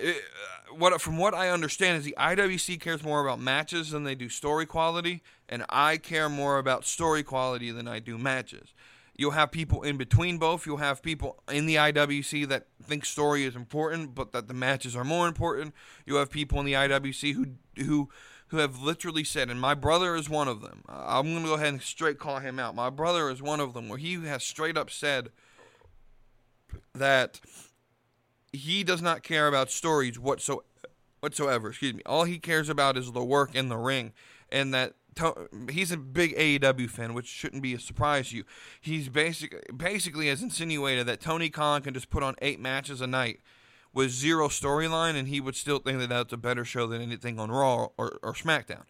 what 0.71 0.99
from 1.01 1.17
what 1.17 1.33
I 1.33 1.49
understand 1.49 1.97
is 1.97 2.03
the 2.03 2.15
IWC 2.17 2.79
cares 2.79 3.03
more 3.03 3.25
about 3.25 3.39
matches 3.39 3.91
than 3.91 4.03
they 4.03 4.15
do 4.15 4.29
story 4.29 4.65
quality 4.65 5.21
and 5.49 5.65
I 5.69 5.97
care 5.97 6.29
more 6.29 6.57
about 6.57 6.85
story 6.85 7.23
quality 7.23 7.71
than 7.71 7.87
I 7.87 7.99
do 7.99 8.17
matches. 8.17 8.73
You'll 9.15 9.31
have 9.31 9.51
people 9.51 9.81
in 9.81 9.97
between 9.97 10.37
both. 10.37 10.65
You'll 10.65 10.77
have 10.77 11.01
people 11.01 11.41
in 11.51 11.65
the 11.65 11.75
IWC 11.75 12.47
that 12.49 12.67
think 12.83 13.03
story 13.03 13.45
is 13.45 13.55
important, 13.55 14.13
but 14.13 14.31
that 14.31 14.47
the 14.47 14.53
matches 14.53 14.95
are 14.95 15.03
more 15.03 15.27
important. 15.27 15.73
You'll 16.05 16.19
have 16.19 16.29
people 16.29 16.59
in 16.59 16.65
the 16.65 16.73
IWC 16.73 17.33
who 17.33 17.45
who 17.83 18.09
who 18.49 18.57
have 18.57 18.81
literally 18.81 19.23
said, 19.23 19.49
and 19.49 19.59
my 19.59 19.73
brother 19.73 20.15
is 20.15 20.29
one 20.29 20.47
of 20.47 20.61
them. 20.61 20.83
I'm 20.87 21.25
going 21.25 21.43
to 21.43 21.49
go 21.49 21.55
ahead 21.55 21.67
and 21.67 21.81
straight 21.81 22.17
call 22.17 22.39
him 22.39 22.59
out. 22.59 22.75
My 22.75 22.89
brother 22.89 23.29
is 23.29 23.41
one 23.41 23.59
of 23.59 23.73
them, 23.73 23.89
where 23.89 23.97
he 23.97 24.13
has 24.25 24.43
straight 24.43 24.77
up 24.77 24.89
said 24.89 25.29
that 26.93 27.41
he 28.53 28.83
does 28.83 29.01
not 29.01 29.23
care 29.23 29.47
about 29.47 29.69
stories 29.71 30.19
whatsoever. 30.19 30.63
Whatsoever, 31.19 31.69
excuse 31.69 31.95
me. 31.95 32.03
All 32.05 32.25
he 32.25 32.37
cares 32.37 32.69
about 32.69 32.95
is 32.95 33.11
the 33.11 33.23
work 33.23 33.55
in 33.55 33.69
the 33.69 33.77
ring, 33.77 34.13
and 34.51 34.71
that 34.75 34.93
he's 35.69 35.91
a 35.91 35.97
big 35.97 36.35
AEW 36.35 36.89
fan, 36.89 37.15
which 37.15 37.25
shouldn't 37.25 37.63
be 37.63 37.73
a 37.73 37.79
surprise 37.79 38.29
to 38.29 38.37
you. 38.37 38.43
He's 38.79 39.09
basically 39.09 39.59
basically 39.75 40.27
has 40.27 40.43
insinuated 40.43 41.07
that 41.07 41.19
Tony 41.19 41.49
Khan 41.49 41.81
can 41.81 41.95
just 41.95 42.11
put 42.11 42.21
on 42.21 42.35
eight 42.39 42.59
matches 42.59 43.01
a 43.01 43.07
night 43.07 43.39
with 43.93 44.11
zero 44.11 44.47
storyline, 44.47 45.15
and 45.15 45.27
he 45.27 45.41
would 45.41 45.55
still 45.55 45.79
think 45.79 45.99
that 45.99 46.09
that's 46.09 46.33
a 46.33 46.37
better 46.37 46.63
show 46.63 46.85
than 46.85 47.01
anything 47.01 47.39
on 47.39 47.49
Raw 47.49 47.87
or, 47.97 48.19
or 48.21 48.33
SmackDown. 48.33 48.83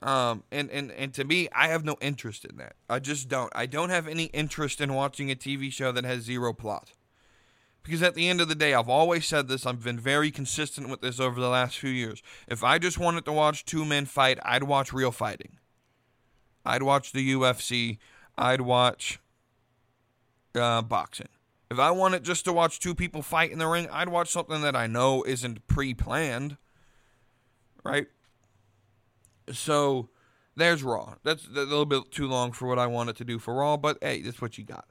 Um, 0.00 0.44
and, 0.52 0.70
and, 0.70 0.92
and 0.92 1.12
to 1.14 1.24
me, 1.24 1.48
I 1.52 1.68
have 1.68 1.84
no 1.84 1.96
interest 2.00 2.44
in 2.44 2.56
that. 2.56 2.76
I 2.88 3.00
just 3.00 3.28
don't. 3.28 3.52
I 3.54 3.66
don't 3.66 3.90
have 3.90 4.06
any 4.06 4.24
interest 4.26 4.80
in 4.80 4.94
watching 4.94 5.30
a 5.30 5.34
TV 5.34 5.72
show 5.72 5.92
that 5.92 6.04
has 6.04 6.22
zero 6.22 6.52
plot. 6.52 6.92
Because 7.88 8.02
at 8.02 8.14
the 8.14 8.28
end 8.28 8.42
of 8.42 8.48
the 8.48 8.54
day, 8.54 8.74
I've 8.74 8.90
always 8.90 9.24
said 9.24 9.48
this, 9.48 9.64
I've 9.64 9.82
been 9.82 9.98
very 9.98 10.30
consistent 10.30 10.90
with 10.90 11.00
this 11.00 11.18
over 11.18 11.40
the 11.40 11.48
last 11.48 11.78
few 11.78 11.88
years. 11.88 12.22
If 12.46 12.62
I 12.62 12.78
just 12.78 12.98
wanted 12.98 13.24
to 13.24 13.32
watch 13.32 13.64
two 13.64 13.82
men 13.82 14.04
fight, 14.04 14.38
I'd 14.42 14.64
watch 14.64 14.92
real 14.92 15.10
fighting. 15.10 15.56
I'd 16.66 16.82
watch 16.82 17.12
the 17.12 17.32
UFC, 17.32 17.96
I'd 18.36 18.60
watch 18.60 19.20
uh, 20.54 20.82
boxing. 20.82 21.30
If 21.70 21.78
I 21.78 21.90
wanted 21.90 22.24
just 22.24 22.44
to 22.44 22.52
watch 22.52 22.78
two 22.78 22.94
people 22.94 23.22
fight 23.22 23.52
in 23.52 23.58
the 23.58 23.66
ring, 23.66 23.88
I'd 23.90 24.10
watch 24.10 24.28
something 24.28 24.60
that 24.60 24.76
I 24.76 24.86
know 24.86 25.22
isn't 25.22 25.66
pre 25.66 25.94
planned. 25.94 26.58
Right? 27.82 28.08
So 29.50 30.10
there's 30.56 30.82
Raw. 30.82 31.14
That's 31.24 31.46
a 31.46 31.52
little 31.52 31.86
bit 31.86 32.10
too 32.10 32.28
long 32.28 32.52
for 32.52 32.68
what 32.68 32.78
I 32.78 32.86
wanted 32.86 33.16
to 33.16 33.24
do 33.24 33.38
for 33.38 33.54
Raw, 33.54 33.78
but 33.78 33.96
hey, 34.02 34.20
that's 34.20 34.42
what 34.42 34.58
you 34.58 34.64
got. 34.64 34.86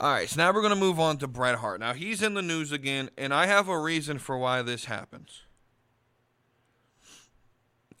All 0.00 0.12
right, 0.12 0.28
so 0.28 0.36
now 0.36 0.52
we're 0.52 0.60
going 0.60 0.74
to 0.74 0.78
move 0.78 1.00
on 1.00 1.18
to 1.18 1.26
Bret 1.26 1.56
Hart. 1.56 1.80
Now, 1.80 1.92
he's 1.92 2.22
in 2.22 2.34
the 2.34 2.42
news 2.42 2.70
again, 2.70 3.10
and 3.18 3.34
I 3.34 3.46
have 3.46 3.66
a 3.66 3.80
reason 3.80 4.20
for 4.20 4.38
why 4.38 4.62
this 4.62 4.84
happens. 4.84 5.42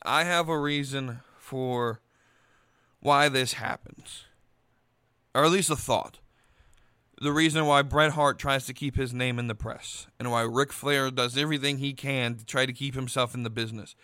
I 0.02 0.22
have 0.22 0.48
a 0.48 0.60
reason 0.60 1.20
for 1.36 2.00
why 3.00 3.28
this 3.28 3.54
happens, 3.54 4.26
or 5.34 5.44
at 5.44 5.50
least 5.50 5.70
a 5.70 5.76
thought. 5.76 6.20
The 7.20 7.32
reason 7.32 7.66
why 7.66 7.82
Bret 7.82 8.12
Hart 8.12 8.38
tries 8.38 8.64
to 8.66 8.74
keep 8.74 8.94
his 8.94 9.12
name 9.12 9.40
in 9.40 9.48
the 9.48 9.56
press, 9.56 10.06
and 10.20 10.30
why 10.30 10.42
Ric 10.42 10.72
Flair 10.72 11.10
does 11.10 11.36
everything 11.36 11.78
he 11.78 11.94
can 11.94 12.36
to 12.36 12.44
try 12.44 12.64
to 12.64 12.72
keep 12.72 12.94
himself 12.94 13.34
in 13.34 13.42
the 13.42 13.50
business. 13.50 13.96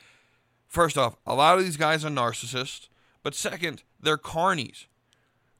First 0.67 0.99
off, 0.99 1.15
a 1.25 1.37
lot 1.37 1.59
of 1.59 1.65
these 1.65 1.77
guys 1.77 2.05
are 2.05 2.11
narcissists, 2.11 2.89
but 3.23 3.37
second, 3.37 3.85
they're 4.01 4.19
carnies 4.19 4.87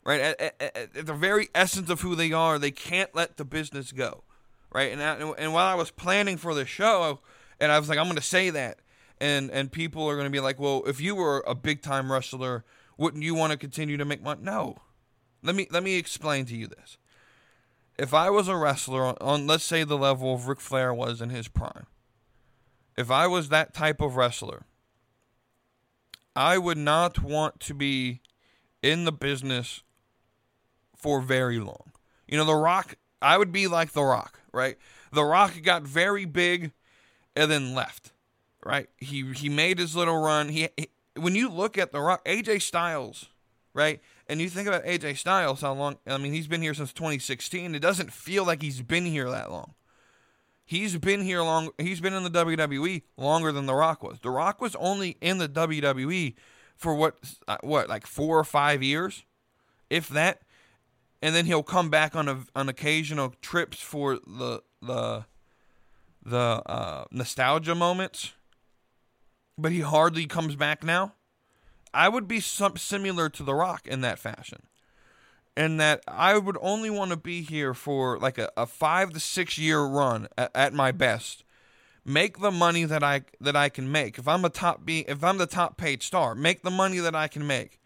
right? 0.05 0.21
At, 0.21 0.41
at, 0.41 0.77
at, 0.77 1.07
the 1.07 1.15
very 1.15 1.49
essence 1.55 1.91
of 1.91 2.03
who 2.03 2.15
they 2.15 2.33
are, 2.33 2.59
they 2.59 2.71
can't 2.71 3.15
let 3.15 3.37
the 3.37 3.45
business 3.45 3.93
go, 3.93 4.25
right? 4.73 4.93
And 4.93 5.03
I, 5.03 5.15
and 5.39 5.53
while 5.53 5.67
I 5.67 5.75
was 5.75 5.91
planning 5.91 6.37
for 6.37 6.55
the 6.55 6.67
show, 6.67 7.21
and 7.61 7.73
I 7.73 7.79
was 7.79 7.89
like, 7.89 7.99
I'm 7.99 8.05
going 8.05 8.17
to 8.17 8.23
say 8.23 8.51
that, 8.51 8.81
and 9.21 9.51
and 9.51 9.73
people 9.73 10.09
are 10.09 10.15
going 10.15 10.27
to 10.27 10.31
be 10.31 10.41
like, 10.41 10.59
well, 10.59 10.83
if 10.87 11.01
you 11.01 11.15
were 11.15 11.43
a 11.47 11.55
big 11.55 11.83
time 11.83 12.13
wrestler, 12.13 12.65
wouldn't 12.97 13.23
you 13.23 13.35
want 13.35 13.53
to 13.53 13.59
continue 13.59 13.97
to 13.97 14.05
make 14.05 14.23
money? 14.23 14.41
No. 14.43 14.77
Let 15.43 15.55
me 15.55 15.67
let 15.71 15.83
me 15.83 15.97
explain 15.97 16.47
to 16.47 16.57
you 16.57 16.67
this. 16.67 16.97
If 17.99 18.13
I 18.13 18.31
was 18.31 18.49
a 18.49 18.57
wrestler 18.57 19.05
on, 19.05 19.17
on 19.21 19.47
let's 19.47 19.65
say 19.65 19.85
the 19.85 19.99
level 19.99 20.35
of 20.35 20.49
Ric 20.49 20.61
Flair 20.61 20.93
was 20.93 21.21
in 21.21 21.31
his 21.31 21.49
prime, 21.49 21.87
if 22.97 23.11
I 23.11 23.27
was 23.27 23.49
that 23.49 23.75
type 23.75 24.01
of 24.01 24.17
wrestler, 24.17 24.65
I 26.35 26.59
would 26.59 26.79
not 26.79 27.23
want 27.23 27.61
to 27.61 27.75
be 27.75 28.21
in 28.83 29.05
the 29.05 29.13
business 29.13 29.83
for 31.05 31.21
very 31.21 31.59
long. 31.59 31.93
You 32.27 32.39
know, 32.39 32.47
The 32.47 32.55
Rock, 32.55 32.95
I 33.21 33.37
would 33.37 33.53
be 33.53 33.67
like 33.67 33.93
The 33.93 34.03
Rock, 34.03 34.41
right? 34.55 34.79
The 35.13 35.23
Rock 35.23 35.53
got 35.63 35.83
very 35.83 36.25
big 36.25 36.73
and 37.37 37.51
then 37.51 37.75
left, 37.75 38.13
right? 38.65 38.89
He 38.97 39.31
he 39.35 39.51
made 39.51 39.79
his 39.79 39.95
little 39.95 40.17
run. 40.17 40.49
He, 40.49 40.71
he 40.79 40.89
when 41.15 41.35
you 41.35 41.51
look 41.51 41.77
at 41.77 41.93
The 41.93 42.01
Rock, 42.01 42.25
AJ 42.25 42.63
Styles, 42.63 43.27
right? 43.75 44.01
And 44.27 44.41
you 44.41 44.49
think 44.49 44.67
about 44.67 44.85
AJ 44.85 45.19
Styles, 45.19 45.61
how 45.61 45.75
long? 45.75 45.99
I 46.07 46.17
mean, 46.17 46.33
he's 46.33 46.49
been 46.49 46.63
here 46.63 46.73
since 46.73 46.95
2016. 46.95 47.75
It 47.75 47.81
doesn't 47.81 48.11
feel 48.11 48.47
like 48.47 48.63
he's 48.63 48.81
been 48.81 49.05
here 49.05 49.31
that 49.31 49.53
long. 49.53 49.75
He's 50.65 50.97
been 50.97 51.21
here 51.21 51.43
long. 51.43 51.69
He's 51.77 52.01
been 52.01 52.15
in 52.15 52.25
the 52.25 52.31
WWE 52.31 53.03
longer 53.19 53.53
than 53.53 53.67
The 53.67 53.75
Rock 53.75 54.03
was. 54.03 54.21
The 54.21 54.31
Rock 54.31 54.63
was 54.63 54.75
only 54.77 55.19
in 55.21 55.37
the 55.37 55.51
WWE 55.51 56.35
for 56.79 56.95
what, 56.95 57.19
uh, 57.47 57.59
what, 57.61 57.91
like 57.91 58.07
four 58.07 58.39
or 58.39 58.45
five 58.45 58.83
years, 58.83 59.27
if 59.91 60.09
that 60.09 60.41
and 61.25 61.35
then 61.35 61.47
he'll 61.47 61.63
come 61.63 61.89
back 61.89 62.15
on 62.15 62.29
a, 62.29 62.41
on 62.55 62.69
occasional 62.69 63.33
trips 63.41 63.81
for 63.81 64.17
the 64.27 64.63
the 64.83 65.25
the 66.23 66.63
uh, 66.67 67.05
nostalgia 67.11 67.75
moments. 67.75 68.35
But 69.57 69.73
he 69.73 69.81
hardly 69.81 70.27
comes 70.27 70.55
back 70.55 70.85
now. 70.85 71.15
I 71.95 72.11
would 72.11 72.29
be 72.29 72.41
some 72.41 72.77
similar 72.77 73.31
to 73.31 73.43
The 73.43 73.55
Rock 73.55 73.87
in 73.87 74.03
that 74.03 74.19
fashion, 74.19 74.65
in 75.57 75.79
that 75.79 76.03
I 76.07 76.37
would 76.37 76.59
only 76.61 76.91
want 76.91 77.11
to 77.11 77.17
be 77.17 77.41
here 77.41 77.73
for 77.73 78.19
like 78.19 78.37
a, 78.37 78.51
a 78.55 78.67
five 78.67 79.15
to 79.15 79.21
six 79.21 79.57
year 79.57 79.83
run 79.83 80.29
at, 80.37 80.51
at 80.55 80.75
my 80.75 80.93
best 80.93 81.43
make 82.05 82.41
the 82.41 82.51
money 82.51 82.85
that 82.85 83.03
I 83.03 83.23
that 83.41 83.57
I 83.57 83.71
can 83.71 83.91
make. 83.91 84.19
If 84.19 84.29
I'm 84.29 84.45
a 84.45 84.51
top 84.51 84.85
be 84.85 85.09
if 85.09 85.25
I'm 85.25 85.39
the 85.39 85.47
top 85.47 85.79
paid 85.79 86.03
star, 86.03 86.35
make 86.35 86.61
the 86.63 86.71
money 86.71 86.99
that 86.99 87.15
I 87.15 87.29
can 87.29 87.47
make 87.47 87.81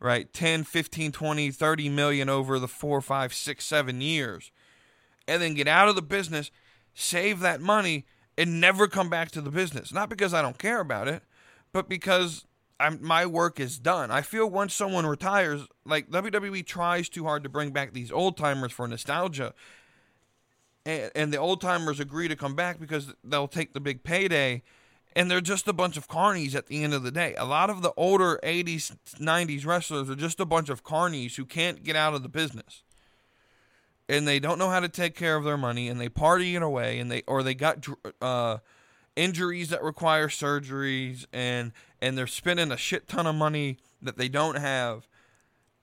right? 0.00 0.32
10 0.32 0.64
15 0.64 1.12
20 1.12 1.50
30 1.50 1.88
million 1.88 2.28
over 2.28 2.58
the 2.58 2.68
four 2.68 3.00
five 3.00 3.32
six 3.32 3.64
seven 3.64 4.00
years. 4.00 4.50
And 5.28 5.42
then 5.42 5.54
get 5.54 5.68
out 5.68 5.88
of 5.88 5.94
the 5.94 6.02
business 6.02 6.50
save 6.94 7.40
that 7.40 7.60
money 7.60 8.06
and 8.38 8.60
never 8.60 8.88
come 8.88 9.10
back 9.10 9.30
to 9.30 9.40
the 9.40 9.50
business. 9.50 9.92
Not 9.92 10.08
because 10.08 10.32
i 10.32 10.42
don't 10.42 10.58
care 10.58 10.80
about 10.80 11.08
it 11.08 11.22
but 11.76 11.90
because 11.90 12.46
I'm, 12.80 12.98
my 13.02 13.26
work 13.26 13.60
is 13.60 13.78
done. 13.78 14.10
I 14.10 14.22
feel 14.22 14.48
once 14.48 14.72
someone 14.72 15.04
retires 15.04 15.66
like 15.84 16.08
wwe 16.08 16.64
tries 16.64 17.10
too 17.10 17.24
hard 17.24 17.42
to 17.42 17.50
bring 17.50 17.70
back 17.70 17.92
these 17.92 18.10
old 18.10 18.38
timers 18.38 18.72
for 18.72 18.88
nostalgia. 18.88 19.52
And, 20.86 21.10
and 21.14 21.32
the 21.34 21.36
old 21.36 21.60
timers 21.60 22.00
agree 22.00 22.28
to 22.28 22.36
come 22.36 22.54
back 22.54 22.80
because 22.80 23.12
they'll 23.22 23.46
take 23.46 23.74
the 23.74 23.80
big 23.80 24.04
payday 24.04 24.62
and 25.16 25.30
they're 25.30 25.40
just 25.40 25.66
a 25.66 25.72
bunch 25.72 25.96
of 25.96 26.08
carnies 26.08 26.54
at 26.54 26.66
the 26.66 26.84
end 26.84 26.92
of 26.92 27.02
the 27.02 27.10
day. 27.10 27.34
A 27.36 27.46
lot 27.46 27.70
of 27.70 27.80
the 27.80 27.92
older 27.96 28.38
80s, 28.44 28.94
90s 29.18 29.64
wrestlers 29.64 30.10
are 30.10 30.14
just 30.14 30.38
a 30.40 30.44
bunch 30.44 30.68
of 30.68 30.84
carnies 30.84 31.36
who 31.36 31.46
can't 31.46 31.82
get 31.82 31.96
out 31.96 32.12
of 32.12 32.22
the 32.22 32.28
business. 32.28 32.82
And 34.10 34.28
they 34.28 34.38
don't 34.38 34.58
know 34.58 34.68
how 34.68 34.80
to 34.80 34.90
take 34.90 35.16
care 35.16 35.34
of 35.34 35.42
their 35.42 35.56
money 35.56 35.88
and 35.88 35.98
they 35.98 36.10
party 36.10 36.54
it 36.54 36.62
away 36.62 37.00
and 37.00 37.10
they 37.10 37.22
or 37.26 37.42
they 37.42 37.54
got 37.54 37.84
uh, 38.20 38.58
injuries 39.16 39.70
that 39.70 39.82
require 39.82 40.28
surgeries 40.28 41.24
and 41.32 41.72
and 42.00 42.16
they're 42.16 42.28
spending 42.28 42.70
a 42.70 42.76
shit 42.76 43.08
ton 43.08 43.26
of 43.26 43.34
money 43.34 43.78
that 44.02 44.18
they 44.18 44.28
don't 44.28 44.58
have. 44.58 45.08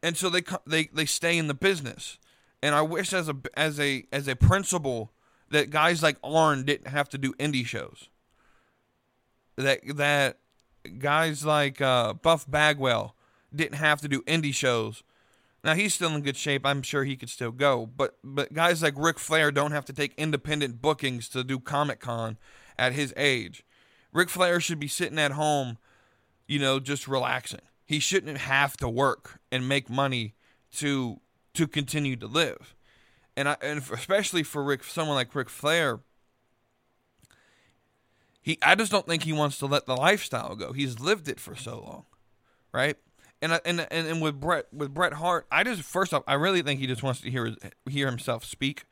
And 0.04 0.15
so 0.15 0.30
they 0.30 0.43
they 0.65 0.86
they 0.93 1.06
stay 1.06 1.39
in 1.39 1.48
the 1.48 1.54
business. 1.56 2.19
And 2.62 2.76
I 2.76 2.82
wish 2.84 3.12
as 3.12 3.28
a 3.28 3.36
as 3.58 3.80
a 3.80 4.06
as 4.13 4.28
a 4.28 4.36
principle 4.36 5.12
that 5.50 5.72
guys 5.72 6.04
like 6.04 6.17
Arn 6.24 6.63
didn't 6.63 6.88
have 6.88 7.10
to 7.10 7.17
do 7.17 7.34
indie 7.34 7.65
shows 7.65 8.08
that 9.56 9.82
that 9.96 10.39
guys 11.00 11.46
like 11.46 11.82
uh, 11.82 12.13
Buff 12.13 12.50
Bagwell 12.50 13.16
didn't 13.54 13.78
have 13.78 14.02
to 14.02 14.08
do 14.08 14.22
indie 14.24 14.54
shows. 14.54 15.04
Now 15.63 15.76
he's 15.76 15.94
still 15.94 16.13
in 16.13 16.22
good 16.22 16.36
shape. 16.36 16.66
I'm 16.66 16.82
sure 16.82 17.06
he 17.06 17.16
could 17.16 17.30
still 17.30 17.52
go. 17.52 17.86
But 17.86 18.18
but 18.24 18.54
guys 18.54 18.84
like 18.84 18.96
Ric 18.98 19.20
Flair 19.20 19.52
don't 19.52 19.72
have 19.72 19.86
to 19.86 19.94
take 19.94 20.13
independent 20.18 20.82
bookings 20.82 21.30
to 21.30 21.44
do 21.44 21.60
Comic 21.60 22.00
Con 22.00 22.38
at 22.78 22.94
his 22.94 23.13
age. 23.16 23.66
Ric 24.12 24.30
Flair 24.30 24.60
should 24.60 24.80
be 24.80 24.88
sitting 24.88 25.20
at 25.20 25.32
home, 25.32 25.78
you 26.48 26.60
know, 26.60 26.80
just 26.80 27.08
relaxing. 27.08 27.62
He 27.86 28.00
shouldn't 28.00 28.38
have 28.39 28.78
to 28.78 28.89
work 28.89 29.39
and 29.52 29.68
make 29.68 29.89
money 29.89 30.36
to 30.74 31.22
to 31.54 31.68
continue 31.68 32.16
to 32.18 32.28
live. 32.28 32.76
And 33.38 33.48
I 33.48 33.56
and 33.62 33.80
especially 33.80 34.44
for 34.44 34.63
Ric 34.63 34.84
someone 34.84 35.16
like 35.16 35.34
Ric 35.34 35.50
Flair, 35.50 36.02
he, 38.43 38.60
I 38.62 38.75
just 38.75 38.91
don't 38.91 39.08
think 39.08 39.23
he 39.23 39.32
wants 39.32 39.58
to 39.60 39.65
let 39.65 39.86
the 39.86 39.95
lifestyle 39.95 40.56
go. 40.56 40.73
He's 40.73 40.99
lived 40.99 41.29
it 41.29 41.39
for 41.39 41.56
so 41.56 41.79
long, 41.79 42.06
right? 42.73 42.97
And 43.41 43.53
and 43.65 43.88
and, 43.89 44.08
and 44.08 44.21
with 44.21 44.39
Bret 44.39 44.67
with 44.73 44.93
Bret 44.93 45.13
Hart, 45.13 45.47
I 45.49 45.63
just 45.63 45.82
first 45.82 46.13
off, 46.13 46.23
I 46.27 46.34
really 46.34 46.62
think 46.62 46.82
he 46.82 46.88
just 46.88 47.03
wants 47.03 47.21
to 47.21 47.32
hear 47.32 47.56
hear 47.89 48.08
himself 48.08 48.43
speak. 48.43 48.84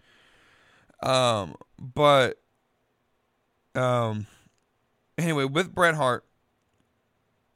Um, 1.04 1.56
but 1.78 2.42
um, 3.76 4.28
anyway, 5.18 5.46
with 5.46 5.76
Bret 5.76 5.96
Hart, 5.96 6.26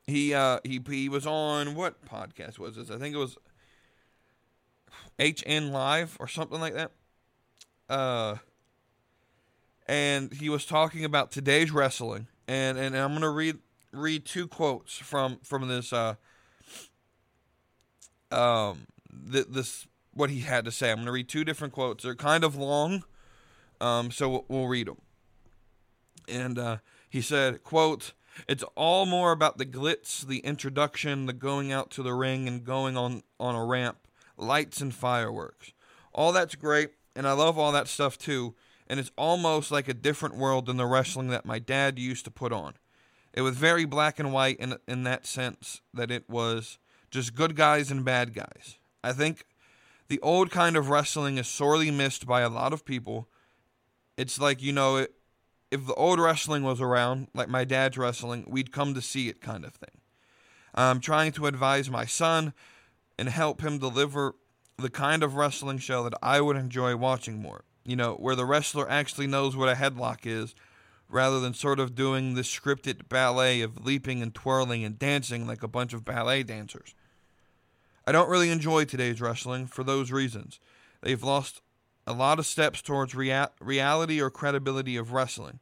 he 0.06 0.34
uh 0.34 0.60
he 0.64 0.82
he 0.86 1.08
was 1.08 1.26
on 1.26 1.76
what 1.76 2.06
podcast 2.06 2.60
was 2.60 2.76
this? 2.76 2.92
I 2.92 2.98
think 2.98 3.16
it 3.16 3.20
was 3.20 3.38
HN 5.18 5.72
Live 5.72 6.18
or 6.20 6.28
something 6.28 6.60
like 6.60 6.74
that. 6.74 6.92
Uh 7.88 8.36
and 9.88 10.34
he 10.34 10.50
was 10.50 10.66
talking 10.66 11.06
about 11.06 11.32
today's 11.32 11.72
wrestling, 11.72 12.28
and 12.48 12.78
and 12.78 12.96
I'm 12.98 13.14
gonna 13.14 13.30
read 13.30 13.58
read 13.92 14.26
two 14.26 14.48
quotes 14.48 14.98
from 14.98 15.40
from 15.44 15.68
this 15.68 15.94
uh 15.94 16.16
um 18.32 18.88
th- 19.32 19.48
this 19.50 19.88
what 20.14 20.30
he 20.30 20.42
had 20.42 20.66
to 20.66 20.72
say. 20.72 20.92
I'm 20.92 20.98
gonna 20.98 21.12
read 21.12 21.30
two 21.30 21.44
different 21.44 21.74
quotes. 21.74 22.04
They're 22.04 22.16
kind 22.16 22.44
of 22.44 22.56
long, 22.56 23.04
um, 23.80 24.12
so 24.12 24.30
we'll, 24.30 24.46
we'll 24.48 24.68
read 24.68 24.88
them. 24.88 25.02
And 26.28 26.58
uh, 26.58 26.78
he 27.10 27.22
said, 27.22 27.64
"quote." 27.64 28.14
It's 28.50 28.66
all 28.76 29.06
more 29.06 29.32
about 29.32 29.58
the 29.58 29.66
glitz, 29.66 30.28
the 30.28 30.40
introduction, 30.40 31.26
the 31.26 31.32
going 31.32 31.72
out 31.72 31.90
to 31.92 32.04
the 32.04 32.14
ring 32.14 32.50
and 32.50 32.66
going 32.66 32.98
on, 32.98 33.24
on 33.40 33.56
a 33.56 33.64
ramp, 33.64 33.98
lights 34.36 34.82
and 34.82 34.94
fireworks. 34.94 35.72
All 36.12 36.34
that's 36.34 36.56
great, 36.56 36.90
and 37.16 37.26
I 37.26 37.32
love 37.32 37.58
all 37.58 37.72
that 37.72 37.88
stuff 37.88 38.18
too 38.18 38.54
and 38.88 39.00
it's 39.00 39.12
almost 39.18 39.72
like 39.72 39.88
a 39.88 39.94
different 39.94 40.36
world 40.36 40.68
than 40.68 40.78
the 40.78 40.86
wrestling 40.86 41.30
that 41.30 41.46
my 41.46 41.60
dad 41.60 42.00
used 42.00 42.26
to 42.26 42.32
put 42.32 42.54
on. 42.54 42.74
It 43.34 43.42
was 43.42 43.58
very 43.58 43.86
black 43.86 44.20
and 44.20 44.32
white 44.32 44.58
in 44.60 44.78
in 44.88 45.04
that 45.04 45.26
sense 45.26 45.82
that 45.94 46.12
it 46.12 46.30
was 46.30 46.78
just 47.12 47.36
good 47.36 47.56
guys 47.56 47.92
and 47.92 48.06
bad 48.06 48.34
guys. 48.34 48.78
I 49.04 49.14
think 49.14 49.46
the 50.08 50.20
old 50.22 50.52
kind 50.52 50.78
of 50.78 50.90
wrestling 50.90 51.38
is 51.38 51.48
sorely 51.48 51.92
missed 51.92 52.28
by 52.28 52.42
a 52.42 52.50
lot 52.50 52.74
of 52.74 52.86
people, 52.86 53.28
It's 54.18 54.40
like, 54.40 54.62
you 54.62 54.72
know, 54.72 54.98
it, 54.98 55.14
if 55.72 55.86
the 55.86 55.94
old 55.96 56.20
wrestling 56.20 56.64
was 56.64 56.80
around, 56.80 57.28
like 57.34 57.50
my 57.50 57.66
dad's 57.66 57.98
wrestling, 57.98 58.46
we'd 58.48 58.72
come 58.72 58.94
to 58.94 59.02
see 59.02 59.28
it 59.30 59.42
kind 59.42 59.66
of 59.66 59.74
thing. 59.74 60.02
I'm 60.74 61.00
trying 61.00 61.32
to 61.34 61.48
advise 61.48 61.90
my 61.90 62.06
son 62.06 62.54
and 63.18 63.30
help 63.30 63.62
him 63.62 63.80
deliver 63.80 64.36
the 64.78 64.90
kind 64.90 65.24
of 65.24 65.36
wrestling 65.36 65.80
show 65.80 66.04
that 66.04 66.18
I 66.22 66.42
would 66.42 66.58
enjoy 66.58 66.96
watching 66.96 67.42
more. 67.42 67.64
You 67.86 67.96
know, 67.96 68.16
where 68.16 68.36
the 68.36 68.46
wrestler 68.46 68.90
actually 68.90 69.28
knows 69.28 69.56
what 69.56 69.70
a 69.70 69.76
headlock 69.76 70.26
is 70.26 70.56
rather 71.08 71.40
than 71.40 71.54
sort 71.54 71.80
of 71.80 71.96
doing 71.96 72.34
this 72.34 72.54
scripted 72.54 73.08
ballet 73.08 73.62
of 73.62 73.86
leaping 73.86 74.22
and 74.22 74.34
twirling 74.34 74.84
and 74.84 74.98
dancing 74.98 75.46
like 75.46 75.62
a 75.62 75.68
bunch 75.68 75.94
of 75.94 76.04
ballet 76.04 76.44
dancers. 76.44 76.96
I 78.08 78.12
don't 78.12 78.30
really 78.30 78.50
enjoy 78.50 78.86
today's 78.86 79.22
wrestling 79.22 79.68
for 79.68 79.84
those 79.84 80.12
reasons. 80.12 80.60
They've 81.02 81.24
lost 81.24 81.62
a 82.08 82.14
lot 82.14 82.40
of 82.40 82.46
steps 82.46 82.82
towards 82.82 83.16
rea- 83.16 83.48
reality 83.60 84.22
or 84.22 84.30
credibility 84.30 84.96
of 84.96 85.12
wrestling. 85.12 85.60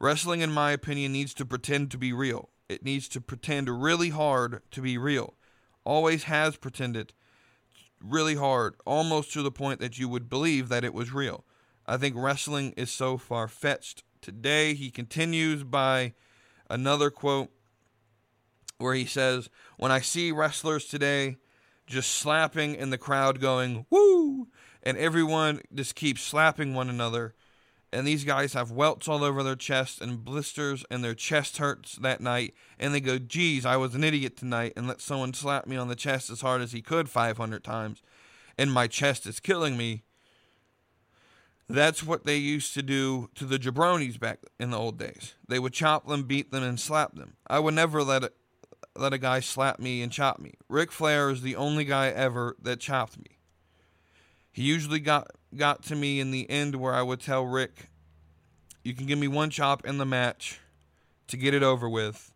Wrestling, 0.00 0.40
in 0.40 0.50
my 0.50 0.72
opinion, 0.72 1.12
needs 1.12 1.34
to 1.34 1.44
pretend 1.44 1.90
to 1.90 1.98
be 1.98 2.12
real. 2.12 2.50
It 2.68 2.84
needs 2.84 3.08
to 3.10 3.20
pretend 3.20 3.82
really 3.82 4.10
hard 4.10 4.62
to 4.72 4.80
be 4.80 4.98
real. 4.98 5.34
Always 5.84 6.24
has 6.24 6.56
pretended 6.56 7.12
really 8.00 8.34
hard, 8.34 8.74
almost 8.84 9.32
to 9.32 9.42
the 9.42 9.50
point 9.50 9.80
that 9.80 9.98
you 9.98 10.08
would 10.08 10.28
believe 10.28 10.68
that 10.68 10.84
it 10.84 10.94
was 10.94 11.12
real. 11.12 11.44
I 11.86 11.96
think 11.96 12.16
wrestling 12.16 12.72
is 12.76 12.90
so 12.90 13.18
far 13.18 13.48
fetched. 13.48 14.02
Today, 14.20 14.74
he 14.74 14.90
continues 14.90 15.64
by 15.64 16.14
another 16.70 17.10
quote 17.10 17.50
where 18.78 18.94
he 18.94 19.04
says, 19.04 19.50
When 19.76 19.92
I 19.92 20.00
see 20.00 20.32
wrestlers 20.32 20.86
today 20.86 21.36
just 21.86 22.10
slapping 22.10 22.74
in 22.74 22.90
the 22.90 22.98
crowd, 22.98 23.40
going, 23.40 23.86
woo, 23.90 24.48
and 24.82 24.96
everyone 24.96 25.60
just 25.74 25.94
keeps 25.94 26.22
slapping 26.22 26.74
one 26.74 26.88
another. 26.88 27.34
And 27.92 28.06
these 28.06 28.24
guys 28.24 28.54
have 28.54 28.72
welts 28.72 29.06
all 29.06 29.22
over 29.22 29.42
their 29.42 29.54
chest 29.54 30.00
and 30.00 30.24
blisters, 30.24 30.84
and 30.90 31.04
their 31.04 31.14
chest 31.14 31.58
hurts 31.58 31.96
that 31.96 32.20
night. 32.20 32.54
And 32.78 32.92
they 32.92 33.00
go, 33.00 33.18
geez, 33.18 33.64
I 33.64 33.76
was 33.76 33.94
an 33.94 34.02
idiot 34.02 34.36
tonight, 34.36 34.72
and 34.76 34.88
let 34.88 35.00
someone 35.00 35.32
slap 35.32 35.66
me 35.66 35.76
on 35.76 35.88
the 35.88 35.94
chest 35.94 36.28
as 36.30 36.40
hard 36.40 36.60
as 36.60 36.72
he 36.72 36.82
could 36.82 37.08
500 37.08 37.62
times, 37.62 38.02
and 38.58 38.72
my 38.72 38.88
chest 38.88 39.26
is 39.26 39.38
killing 39.38 39.76
me. 39.76 40.02
That's 41.68 42.02
what 42.02 42.24
they 42.24 42.36
used 42.36 42.74
to 42.74 42.82
do 42.82 43.30
to 43.36 43.46
the 43.46 43.58
jabronis 43.58 44.20
back 44.20 44.40
in 44.60 44.70
the 44.70 44.78
old 44.78 44.98
days. 44.98 45.34
They 45.48 45.58
would 45.58 45.72
chop 45.72 46.06
them, 46.06 46.24
beat 46.24 46.50
them, 46.50 46.62
and 46.62 46.78
slap 46.78 47.14
them. 47.14 47.36
I 47.46 47.58
would 47.58 47.74
never 47.74 48.02
let 48.02 48.22
it, 48.24 48.34
let 48.94 49.14
a 49.14 49.18
guy 49.18 49.40
slap 49.40 49.78
me 49.78 50.02
and 50.02 50.12
chop 50.12 50.38
me. 50.38 50.54
Ric 50.68 50.92
Flair 50.92 51.30
is 51.30 51.40
the 51.42 51.56
only 51.56 51.84
guy 51.84 52.08
ever 52.08 52.56
that 52.60 52.80
chopped 52.80 53.18
me. 53.18 53.38
He 54.52 54.62
usually 54.62 55.00
got 55.00 55.30
got 55.56 55.82
to 55.84 55.96
me 55.96 56.20
in 56.20 56.30
the 56.30 56.48
end 56.50 56.76
where 56.76 56.94
I 56.94 57.02
would 57.02 57.20
tell 57.20 57.44
Ric, 57.46 57.88
"You 58.84 58.94
can 58.94 59.06
give 59.06 59.18
me 59.18 59.28
one 59.28 59.50
chop 59.50 59.84
in 59.86 59.98
the 59.98 60.04
match 60.04 60.60
to 61.28 61.36
get 61.36 61.54
it 61.54 61.62
over 61.62 61.88
with." 61.88 62.30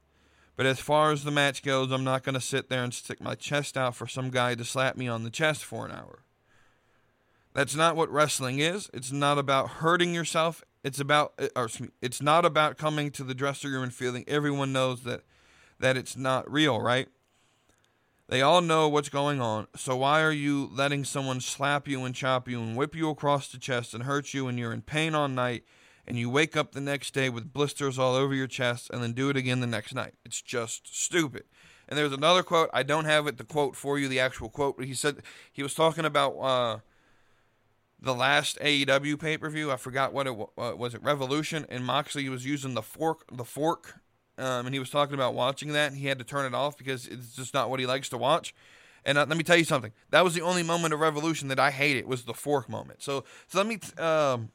But 0.57 0.67
as 0.67 0.81
far 0.81 1.13
as 1.13 1.23
the 1.23 1.31
match 1.31 1.63
goes, 1.63 1.93
I'm 1.93 2.03
not 2.03 2.25
going 2.25 2.35
to 2.35 2.41
sit 2.41 2.69
there 2.69 2.83
and 2.83 2.93
stick 2.93 3.21
my 3.21 3.37
chest 3.37 3.77
out 3.77 3.95
for 3.95 4.09
some 4.09 4.31
guy 4.31 4.57
to 4.57 4.65
slap 4.65 4.97
me 4.97 5.07
on 5.07 5.23
the 5.23 5.31
chest 5.31 5.65
for 5.65 5.87
an 5.87 5.93
hour. 5.93 6.25
That's 7.59 7.75
not 7.75 7.97
what 7.97 8.09
wrestling 8.09 8.61
is. 8.61 8.89
It's 8.95 9.11
not 9.11 9.37
about 9.37 9.69
hurting 9.69 10.15
yourself. 10.15 10.63
It's 10.85 11.01
about 11.01 11.33
or 11.57 11.69
me, 11.81 11.89
it's 12.01 12.23
not 12.23 12.45
about 12.45 12.79
coming 12.79 13.11
to 13.11 13.25
the 13.25 13.35
dressing 13.35 13.73
room 13.73 13.83
and 13.83 13.93
feeling 13.93 14.25
everyone 14.29 14.73
knows 14.73 15.03
that 15.03 15.23
that 15.81 15.97
it's 15.97 16.17
not 16.17 16.49
real, 16.49 16.81
right? 16.81 17.09
They 18.29 18.43
all 18.43 18.61
know 18.61 18.89
what's 18.89 19.09
going 19.09 19.41
on, 19.41 19.67
so 19.75 19.97
why 19.97 20.23
are 20.23 20.31
you 20.31 20.71
letting 20.73 21.03
someone 21.03 21.41
slap 21.41 21.89
you 21.89 22.05
and 22.05 22.15
chop 22.15 22.49
you 22.49 22.63
and 22.63 22.77
whip 22.77 22.95
you 22.95 23.11
across 23.11 23.49
the 23.49 23.59
chest 23.59 23.93
and 23.93 24.05
hurt 24.05 24.33
you 24.33 24.47
and 24.47 24.57
you're 24.57 24.73
in 24.73 24.83
pain 24.83 25.17
all 25.17 25.27
night 25.27 25.65
and 26.07 26.17
you 26.17 26.31
wake 26.31 26.57
up 26.57 26.71
the 26.71 26.81
next 26.81 27.13
day 27.13 27.29
with 27.29 27.53
blisters 27.53 27.99
all 27.99 28.15
over 28.15 28.37
your 28.37 28.47
chest 28.47 28.89
and 28.93 29.03
then 29.03 29.15
do 29.15 29.31
it 29.31 29.37
again 29.37 29.59
the 29.59 29.67
next 29.67 29.97
night? 29.97 30.15
It's 30.25 30.41
just 30.41 30.97
stupid. 30.97 31.43
And 31.89 31.99
there's 31.99 32.13
another 32.13 32.45
quote, 32.45 32.71
I 32.73 32.85
don't 32.85 33.07
have 33.07 33.27
it 33.27 33.37
the 33.37 33.43
quote 33.43 33.75
for 33.75 33.99
you, 33.99 34.07
the 34.07 34.21
actual 34.21 34.49
quote, 34.49 34.77
but 34.77 34.87
he 34.87 34.95
said 34.95 35.17
he 35.53 35.65
was 35.65 35.75
talking 35.75 36.05
about 36.05 36.35
uh, 36.35 36.79
the 38.01 38.15
last 38.15 38.59
AEW 38.61 39.19
pay 39.19 39.39
per 39.39 39.51
view. 39.51 39.71
I 39.73 39.77
forgot 39.77 40.13
what 40.13 40.27
it 40.27 40.37
was. 40.37 40.49
Uh, 40.57 40.77
was 40.77 40.95
it 40.95 41.03
Revolution? 41.03 41.67
And 41.69 41.85
Moxley 41.85 42.29
was 42.29 42.45
using 42.45 42.75
the 42.75 42.83
fork, 42.83 43.25
the 43.31 43.45
fork 43.45 44.01
um, 44.39 44.67
and 44.67 44.75
he 44.75 44.79
was 44.79 44.89
talking 44.89 45.15
about 45.15 45.35
watching 45.35 45.73
that. 45.73 45.93
he 45.93 46.07
had 46.07 46.19
to 46.19 46.25
turn 46.25 46.47
it 46.47 46.55
off 46.55 46.79
because 46.79 47.07
it's 47.09 47.35
just 47.35 47.53
not 47.53 47.69
what 47.69 47.81
he 47.81 47.87
likes 47.87 48.09
to 48.11 48.17
watch. 48.17 48.55
And 49.05 49.19
uh, 49.19 49.27
let 49.29 49.37
me 49.37 49.43
tell 49.43 49.57
you 49.57 49.65
something. 49.65 49.93
That 50.11 50.23
was 50.23 50.35
the 50.35 50.43
only 50.43 50.63
moment 50.63 50.95
of 50.95 51.01
revolution 51.01 51.49
that 51.49 51.59
I 51.59 51.73
hated 51.73 52.07
was 52.07 52.25
the 52.25 52.35
fork 52.35 52.69
moment. 52.69 53.03
So, 53.03 53.25
so 53.49 53.59
let 53.59 53.67
me. 53.67 53.81
Um, 54.03 54.51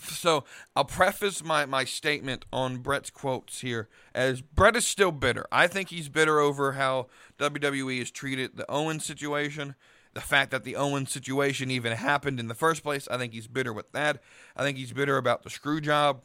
so 0.00 0.44
I'll 0.74 0.86
preface 0.86 1.44
my, 1.44 1.66
my 1.66 1.84
statement 1.84 2.46
on 2.50 2.78
Bret's 2.78 3.10
quotes 3.10 3.60
here 3.60 3.88
as 4.14 4.40
Brett 4.40 4.74
is 4.74 4.86
still 4.86 5.12
bitter. 5.12 5.46
I 5.52 5.66
think 5.66 5.90
he's 5.90 6.08
bitter 6.08 6.40
over 6.40 6.72
how 6.72 7.08
WWE 7.38 7.98
has 7.98 8.10
treated 8.10 8.56
the 8.56 8.68
Owen 8.70 9.00
situation, 9.00 9.74
the 10.14 10.20
fact 10.20 10.50
that 10.50 10.64
the 10.64 10.76
Owen 10.76 11.06
situation 11.06 11.70
even 11.70 11.92
happened 11.92 12.38
in 12.38 12.48
the 12.48 12.54
first 12.54 12.82
place. 12.82 13.08
I 13.10 13.16
think 13.16 13.32
he's 13.32 13.46
bitter 13.46 13.72
with 13.72 13.90
that. 13.92 14.22
I 14.56 14.62
think 14.62 14.76
he's 14.76 14.92
bitter 14.92 15.16
about 15.16 15.42
the 15.42 15.50
screw 15.50 15.80
job. 15.80 16.22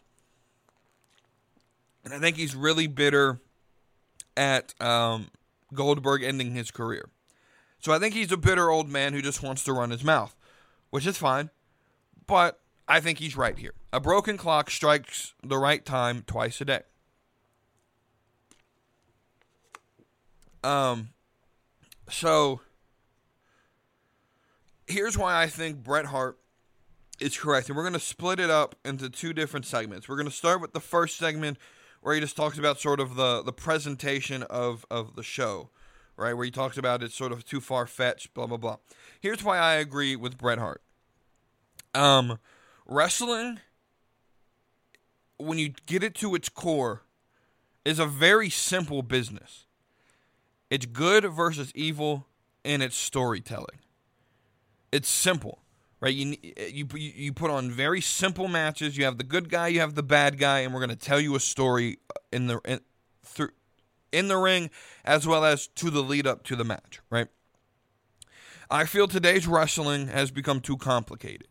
And 2.03 2.13
I 2.13 2.19
think 2.19 2.37
he's 2.37 2.55
really 2.55 2.87
bitter 2.87 3.39
at 4.35 4.73
um, 4.81 5.27
Goldberg 5.73 6.23
ending 6.23 6.51
his 6.51 6.71
career. 6.71 7.09
So 7.79 7.91
I 7.91 7.99
think 7.99 8.13
he's 8.13 8.31
a 8.31 8.37
bitter 8.37 8.69
old 8.69 8.89
man 8.89 9.13
who 9.13 9.21
just 9.21 9.43
wants 9.43 9.63
to 9.65 9.73
run 9.73 9.91
his 9.91 10.03
mouth, 10.03 10.35
which 10.89 11.05
is 11.05 11.17
fine. 11.17 11.49
But 12.25 12.59
I 12.87 12.99
think 12.99 13.19
he's 13.19 13.37
right 13.37 13.57
here. 13.57 13.73
A 13.93 13.99
broken 13.99 14.37
clock 14.37 14.69
strikes 14.69 15.33
the 15.43 15.57
right 15.57 15.83
time 15.85 16.23
twice 16.27 16.59
a 16.61 16.65
day. 16.65 16.81
Um, 20.63 21.09
so 22.09 22.61
here's 24.87 25.17
why 25.17 25.41
I 25.41 25.47
think 25.47 25.83
Bret 25.83 26.05
Hart 26.05 26.39
is 27.19 27.37
correct, 27.37 27.67
and 27.67 27.75
we're 27.75 27.83
going 27.83 27.93
to 27.93 27.99
split 27.99 28.39
it 28.39 28.49
up 28.49 28.75
into 28.85 29.09
two 29.09 29.33
different 29.33 29.65
segments. 29.65 30.07
We're 30.07 30.15
going 30.15 30.29
to 30.29 30.33
start 30.33 30.61
with 30.61 30.73
the 30.73 30.79
first 30.79 31.17
segment 31.17 31.57
where 32.01 32.15
he 32.15 32.21
just 32.21 32.35
talks 32.35 32.57
about 32.57 32.79
sort 32.79 32.99
of 32.99 33.15
the 33.15 33.43
the 33.43 33.53
presentation 33.53 34.43
of 34.43 34.85
of 34.89 35.15
the 35.15 35.23
show, 35.23 35.69
right? 36.15 36.33
Where 36.33 36.45
he 36.45 36.51
talks 36.51 36.77
about 36.77 37.03
it's 37.03 37.15
sort 37.15 37.31
of 37.31 37.43
too 37.45 37.59
far 37.59 37.85
fetched, 37.87 38.33
blah 38.33 38.47
blah 38.47 38.57
blah. 38.57 38.77
Here's 39.19 39.43
why 39.43 39.57
I 39.57 39.75
agree 39.75 40.15
with 40.15 40.37
Bret 40.37 40.59
Hart. 40.59 40.81
Um, 41.93 42.39
wrestling, 42.85 43.59
when 45.37 45.57
you 45.57 45.73
get 45.85 46.03
it 46.03 46.13
to 46.15 46.35
its 46.35 46.49
core, 46.49 47.01
is 47.83 47.99
a 47.99 48.05
very 48.05 48.49
simple 48.49 49.01
business. 49.01 49.65
It's 50.69 50.85
good 50.85 51.23
versus 51.25 51.71
evil 51.73 52.27
in 52.63 52.81
its 52.81 52.95
storytelling. 52.95 53.79
It's 54.91 55.09
simple 55.09 55.59
right? 55.99 56.13
You 56.13 56.35
eh, 56.57 56.67
you 56.67 56.87
you 56.95 57.33
put 57.33 57.51
on 57.51 57.71
very 57.71 58.01
simple 58.01 58.47
matches. 58.47 58.97
You 58.97 59.05
have 59.05 59.17
the 59.17 59.23
good 59.23 59.49
guy, 59.49 59.67
you 59.67 59.79
have 59.79 59.95
the 59.95 60.03
bad 60.03 60.37
guy, 60.37 60.59
and 60.59 60.73
we're 60.73 60.79
going 60.79 60.89
to 60.89 60.95
tell 60.95 61.19
you 61.19 61.35
a 61.35 61.39
story 61.39 61.99
uh, 62.09 62.19
in 62.31 62.47
the 62.47 62.59
in, 62.65 62.79
through 63.23 63.49
in 64.11 64.27
the 64.27 64.37
ring 64.37 64.69
as 65.03 65.27
well 65.27 65.43
as 65.43 65.67
to 65.67 65.89
the 65.89 66.01
lead 66.01 66.25
up 66.25 66.43
to 66.43 66.55
the 66.55 66.63
match, 66.63 67.01
right? 67.09 67.27
I 68.69 68.85
feel 68.85 69.07
today's 69.07 69.47
wrestling 69.47 70.07
has 70.07 70.31
become 70.31 70.59
too 70.59 70.77
complicated. 70.77 71.47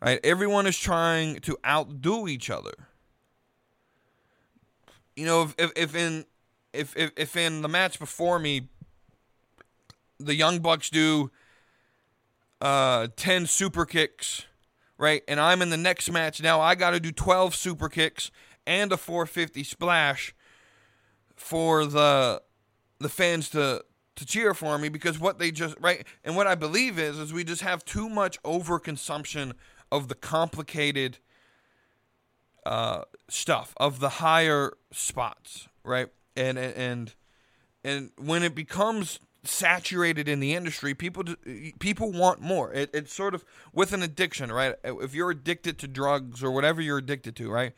Right? 0.00 0.20
Everyone 0.24 0.66
is 0.66 0.76
trying 0.76 1.36
to 1.40 1.56
outdo 1.64 2.26
each 2.26 2.50
other. 2.50 2.72
You 5.14 5.26
know, 5.26 5.42
if 5.44 5.54
if, 5.58 5.72
if 5.76 5.94
in 5.94 6.24
if, 6.72 6.96
if 6.96 7.12
if 7.16 7.36
in 7.36 7.62
the 7.62 7.68
match 7.68 7.98
before 7.98 8.38
me 8.38 8.68
the 10.18 10.34
Young 10.34 10.60
Bucks 10.60 10.90
do 10.90 11.30
uh, 12.62 13.08
10 13.16 13.46
super 13.46 13.84
kicks, 13.84 14.46
right? 14.96 15.22
And 15.26 15.40
I'm 15.40 15.60
in 15.62 15.70
the 15.70 15.76
next 15.76 16.10
match. 16.10 16.40
Now 16.40 16.60
I 16.60 16.76
got 16.76 16.90
to 16.90 17.00
do 17.00 17.10
12 17.10 17.56
super 17.56 17.88
kicks 17.88 18.30
and 18.66 18.92
a 18.92 18.96
450 18.96 19.64
splash 19.64 20.34
for 21.34 21.84
the 21.84 22.40
the 23.00 23.08
fans 23.08 23.48
to 23.50 23.84
to 24.14 24.24
cheer 24.24 24.54
for 24.54 24.78
me 24.78 24.88
because 24.88 25.18
what 25.18 25.40
they 25.40 25.50
just 25.50 25.74
right 25.80 26.06
and 26.22 26.36
what 26.36 26.46
I 26.46 26.54
believe 26.54 27.00
is 27.00 27.18
is 27.18 27.32
we 27.32 27.42
just 27.42 27.62
have 27.62 27.84
too 27.84 28.08
much 28.08 28.40
overconsumption 28.44 29.54
of 29.90 30.06
the 30.06 30.14
complicated 30.14 31.18
uh, 32.64 33.02
stuff 33.28 33.74
of 33.78 33.98
the 33.98 34.08
higher 34.08 34.74
spots, 34.92 35.68
right? 35.82 36.08
And 36.36 36.56
and 36.58 37.12
and 37.82 38.10
when 38.16 38.44
it 38.44 38.54
becomes 38.54 39.18
saturated 39.44 40.28
in 40.28 40.40
the 40.40 40.54
industry. 40.54 40.94
People 40.94 41.24
people 41.78 42.12
want 42.12 42.40
more. 42.40 42.72
It, 42.72 42.90
it's 42.92 43.14
sort 43.14 43.34
of 43.34 43.44
with 43.72 43.92
an 43.92 44.02
addiction, 44.02 44.52
right? 44.52 44.74
If 44.84 45.14
you're 45.14 45.30
addicted 45.30 45.78
to 45.78 45.88
drugs 45.88 46.42
or 46.42 46.50
whatever 46.50 46.80
you're 46.80 46.98
addicted 46.98 47.36
to, 47.36 47.50
right? 47.50 47.72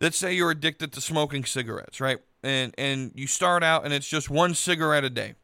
Let's 0.00 0.16
say 0.16 0.32
you're 0.32 0.50
addicted 0.50 0.92
to 0.94 1.00
smoking 1.00 1.44
cigarettes, 1.44 2.00
right? 2.00 2.18
And 2.42 2.74
and 2.78 3.12
you 3.14 3.26
start 3.26 3.62
out 3.62 3.84
and 3.84 3.92
it's 3.92 4.08
just 4.08 4.30
one 4.30 4.54
cigarette 4.54 5.04
a 5.04 5.10
day, 5.10 5.34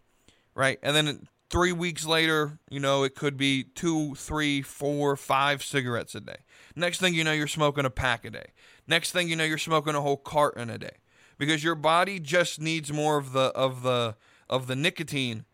right? 0.55 0.79
And 0.83 0.97
then 0.97 1.29
Three 1.49 1.71
weeks 1.71 2.05
later, 2.05 2.59
you 2.69 2.81
know, 2.81 3.05
it 3.05 3.15
could 3.15 3.37
be 3.37 3.63
two, 3.63 4.17
three, 4.17 4.63
four, 4.63 5.15
five 5.15 5.63
cigarettes 5.63 6.17
a 6.17 6.21
day. 6.21 6.39
Next 6.75 6.99
thing 6.99 7.15
you 7.15 7.23
know, 7.23 7.31
you're 7.31 7.47
smoking 7.47 7.85
a 7.85 7.91
pack 7.91 8.25
a 8.25 8.31
day. 8.31 8.47
Next 8.89 9.13
thing 9.13 9.29
you 9.29 9.37
know, 9.37 9.45
you're 9.45 9.57
smoking 9.57 9.95
a 9.95 10.01
whole 10.01 10.17
carton 10.17 10.71
a 10.71 10.79
day 10.79 10.97
because 11.39 11.63
your 11.63 11.77
body 11.77 12.19
just 12.19 12.61
needs 12.61 12.93
more 12.93 13.17
of 13.17 13.33
the 13.33 13.53
of 13.53 13.83
the 13.83 14.17
of 14.49 14.67
the 14.67 14.77
nicotine 14.77 15.45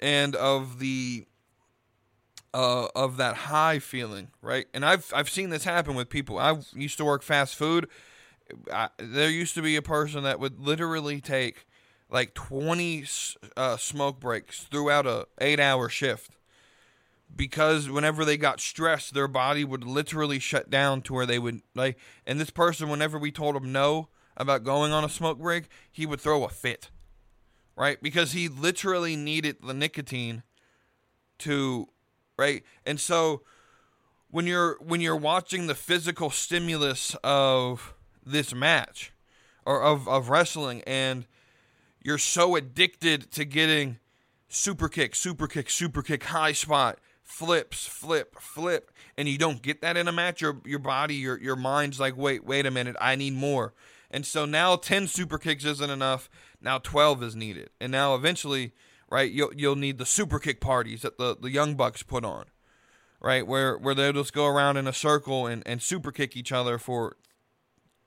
and 0.00 0.34
of 0.36 0.78
the 0.78 1.26
uh, 2.54 2.88
of 2.94 3.18
that 3.18 3.34
high 3.36 3.78
feeling, 3.78 4.28
right? 4.40 4.66
And 4.72 4.84
I've 4.84 5.12
I've 5.14 5.28
seen 5.28 5.50
this 5.50 5.64
happen 5.64 5.94
with 5.94 6.08
people. 6.08 6.38
I 6.38 6.58
used 6.74 6.98
to 6.98 7.04
work 7.04 7.22
fast 7.22 7.54
food. 7.54 7.88
I, 8.72 8.88
there 8.98 9.28
used 9.28 9.54
to 9.54 9.62
be 9.62 9.76
a 9.76 9.82
person 9.82 10.22
that 10.24 10.40
would 10.40 10.58
literally 10.58 11.20
take 11.20 11.66
like 12.10 12.32
20 12.32 13.04
uh, 13.56 13.76
smoke 13.76 14.18
breaks 14.18 14.64
throughout 14.64 15.06
a 15.06 15.26
8 15.38 15.60
hour 15.60 15.90
shift 15.90 16.38
because 17.34 17.90
whenever 17.90 18.24
they 18.24 18.38
got 18.38 18.60
stressed 18.60 19.12
their 19.12 19.28
body 19.28 19.64
would 19.64 19.84
literally 19.84 20.38
shut 20.38 20.70
down 20.70 21.02
to 21.02 21.12
where 21.12 21.26
they 21.26 21.38
would 21.38 21.60
like 21.74 21.98
and 22.26 22.40
this 22.40 22.48
person 22.48 22.88
whenever 22.88 23.18
we 23.18 23.30
told 23.30 23.54
him 23.54 23.70
no 23.70 24.08
about 24.36 24.64
going 24.64 24.92
on 24.92 25.04
a 25.04 25.08
smoke 25.08 25.38
break 25.38 25.64
he 25.92 26.06
would 26.06 26.20
throw 26.20 26.44
a 26.44 26.48
fit 26.48 26.88
right 27.78 28.02
because 28.02 28.32
he 28.32 28.48
literally 28.48 29.16
needed 29.16 29.56
the 29.62 29.74
nicotine 29.74 30.42
to 31.38 31.88
right 32.36 32.64
and 32.84 32.98
so 32.98 33.42
when 34.30 34.46
you're 34.46 34.76
when 34.80 35.00
you're 35.00 35.16
watching 35.16 35.66
the 35.66 35.74
physical 35.74 36.30
stimulus 36.30 37.16
of 37.24 37.94
this 38.24 38.54
match 38.54 39.12
or 39.64 39.82
of, 39.82 40.08
of 40.08 40.28
wrestling 40.28 40.82
and 40.86 41.26
you're 42.02 42.18
so 42.18 42.56
addicted 42.56 43.30
to 43.32 43.44
getting 43.44 43.98
super 44.48 44.88
kick, 44.88 45.14
super 45.14 45.46
kick, 45.46 45.68
super 45.68 46.02
kick, 46.02 46.24
high 46.24 46.52
spot, 46.52 46.98
flips, 47.22 47.86
flip, 47.86 48.36
flip, 48.40 48.90
and 49.16 49.28
you 49.28 49.36
don't 49.36 49.62
get 49.62 49.82
that 49.82 49.96
in 49.96 50.08
a 50.08 50.12
match, 50.12 50.40
your 50.40 50.60
your 50.64 50.78
body, 50.78 51.16
your 51.16 51.38
your 51.38 51.56
mind's 51.56 52.00
like, 52.00 52.16
wait, 52.16 52.44
wait 52.44 52.66
a 52.66 52.70
minute, 52.70 52.96
I 53.00 53.16
need 53.16 53.34
more. 53.34 53.74
And 54.10 54.24
so 54.24 54.44
now 54.44 54.76
ten 54.76 55.06
super 55.06 55.38
kicks 55.38 55.64
isn't 55.64 55.90
enough. 55.90 56.30
Now 56.60 56.78
twelve 56.78 57.22
is 57.22 57.36
needed. 57.36 57.70
And 57.80 57.92
now 57.92 58.14
eventually, 58.14 58.72
right, 59.10 59.30
you'll 59.30 59.52
you'll 59.54 59.76
need 59.76 59.98
the 59.98 60.06
super 60.06 60.38
kick 60.38 60.60
parties 60.60 61.02
that 61.02 61.18
the, 61.18 61.36
the 61.40 61.50
young 61.50 61.74
bucks 61.74 62.02
put 62.02 62.24
on. 62.24 62.46
Right, 63.20 63.46
where 63.46 63.76
where 63.76 63.94
they'll 63.94 64.12
just 64.12 64.32
go 64.32 64.46
around 64.46 64.76
in 64.76 64.86
a 64.86 64.92
circle 64.92 65.46
and, 65.46 65.62
and 65.66 65.82
super 65.82 66.12
kick 66.12 66.36
each 66.36 66.52
other 66.52 66.78
for 66.78 67.16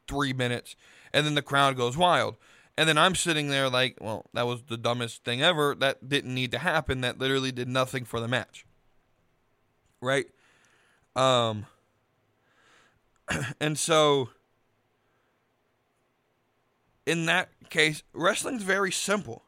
three 0.08 0.32
minutes, 0.32 0.76
and 1.14 1.26
then 1.26 1.36
the 1.36 1.42
crowd 1.42 1.76
goes 1.76 1.98
wild. 1.98 2.38
And 2.78 2.88
then 2.88 2.98
I'm 2.98 3.16
sitting 3.16 3.50
there 3.50 3.70
like, 3.70 3.98
well, 4.00 4.30
that 4.34 4.48
was 4.48 4.64
the 4.64 4.78
dumbest 4.78 5.26
thing 5.26 5.42
ever. 5.42 5.76
That 5.76 6.08
didn't 6.08 6.34
need 6.34 6.52
to 6.52 6.58
happen. 6.58 7.02
That 7.02 7.20
literally 7.20 7.52
did 7.52 7.68
nothing 7.68 8.06
for 8.06 8.20
the 8.20 8.28
match. 8.28 8.66
Right? 10.00 10.28
Um 11.16 11.66
and 13.60 13.78
so 13.78 14.30
in 17.06 17.26
that 17.26 17.50
case, 17.72 18.04
wrestling's 18.14 18.62
very 18.62 18.92
simple. 18.92 19.44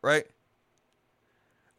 Right? 0.00 0.24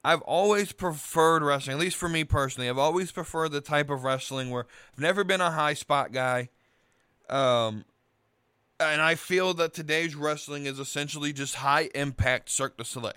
I've 0.03 0.21
always 0.21 0.71
preferred 0.73 1.43
wrestling, 1.43 1.77
at 1.77 1.79
least 1.79 1.95
for 1.95 2.09
me 2.09 2.23
personally. 2.23 2.69
I've 2.69 2.77
always 2.77 3.11
preferred 3.11 3.49
the 3.49 3.61
type 3.61 3.89
of 3.89 4.03
wrestling 4.03 4.51
where 4.51 4.67
I've 4.93 4.99
never 4.99 5.23
been 5.23 5.41
a 5.41 5.51
high 5.51 5.73
spot 5.73 6.11
guy. 6.11 6.49
Um, 7.29 7.85
and 8.79 9.01
I 9.01 9.15
feel 9.15 9.53
that 9.55 9.73
today's 9.73 10.13
wrestling 10.13 10.65
is 10.65 10.77
essentially 10.77 11.31
just 11.31 11.55
high 11.55 11.89
impact 11.95 12.49
Cirque 12.49 12.77
du 12.77 12.83
Soleil. 12.83 13.13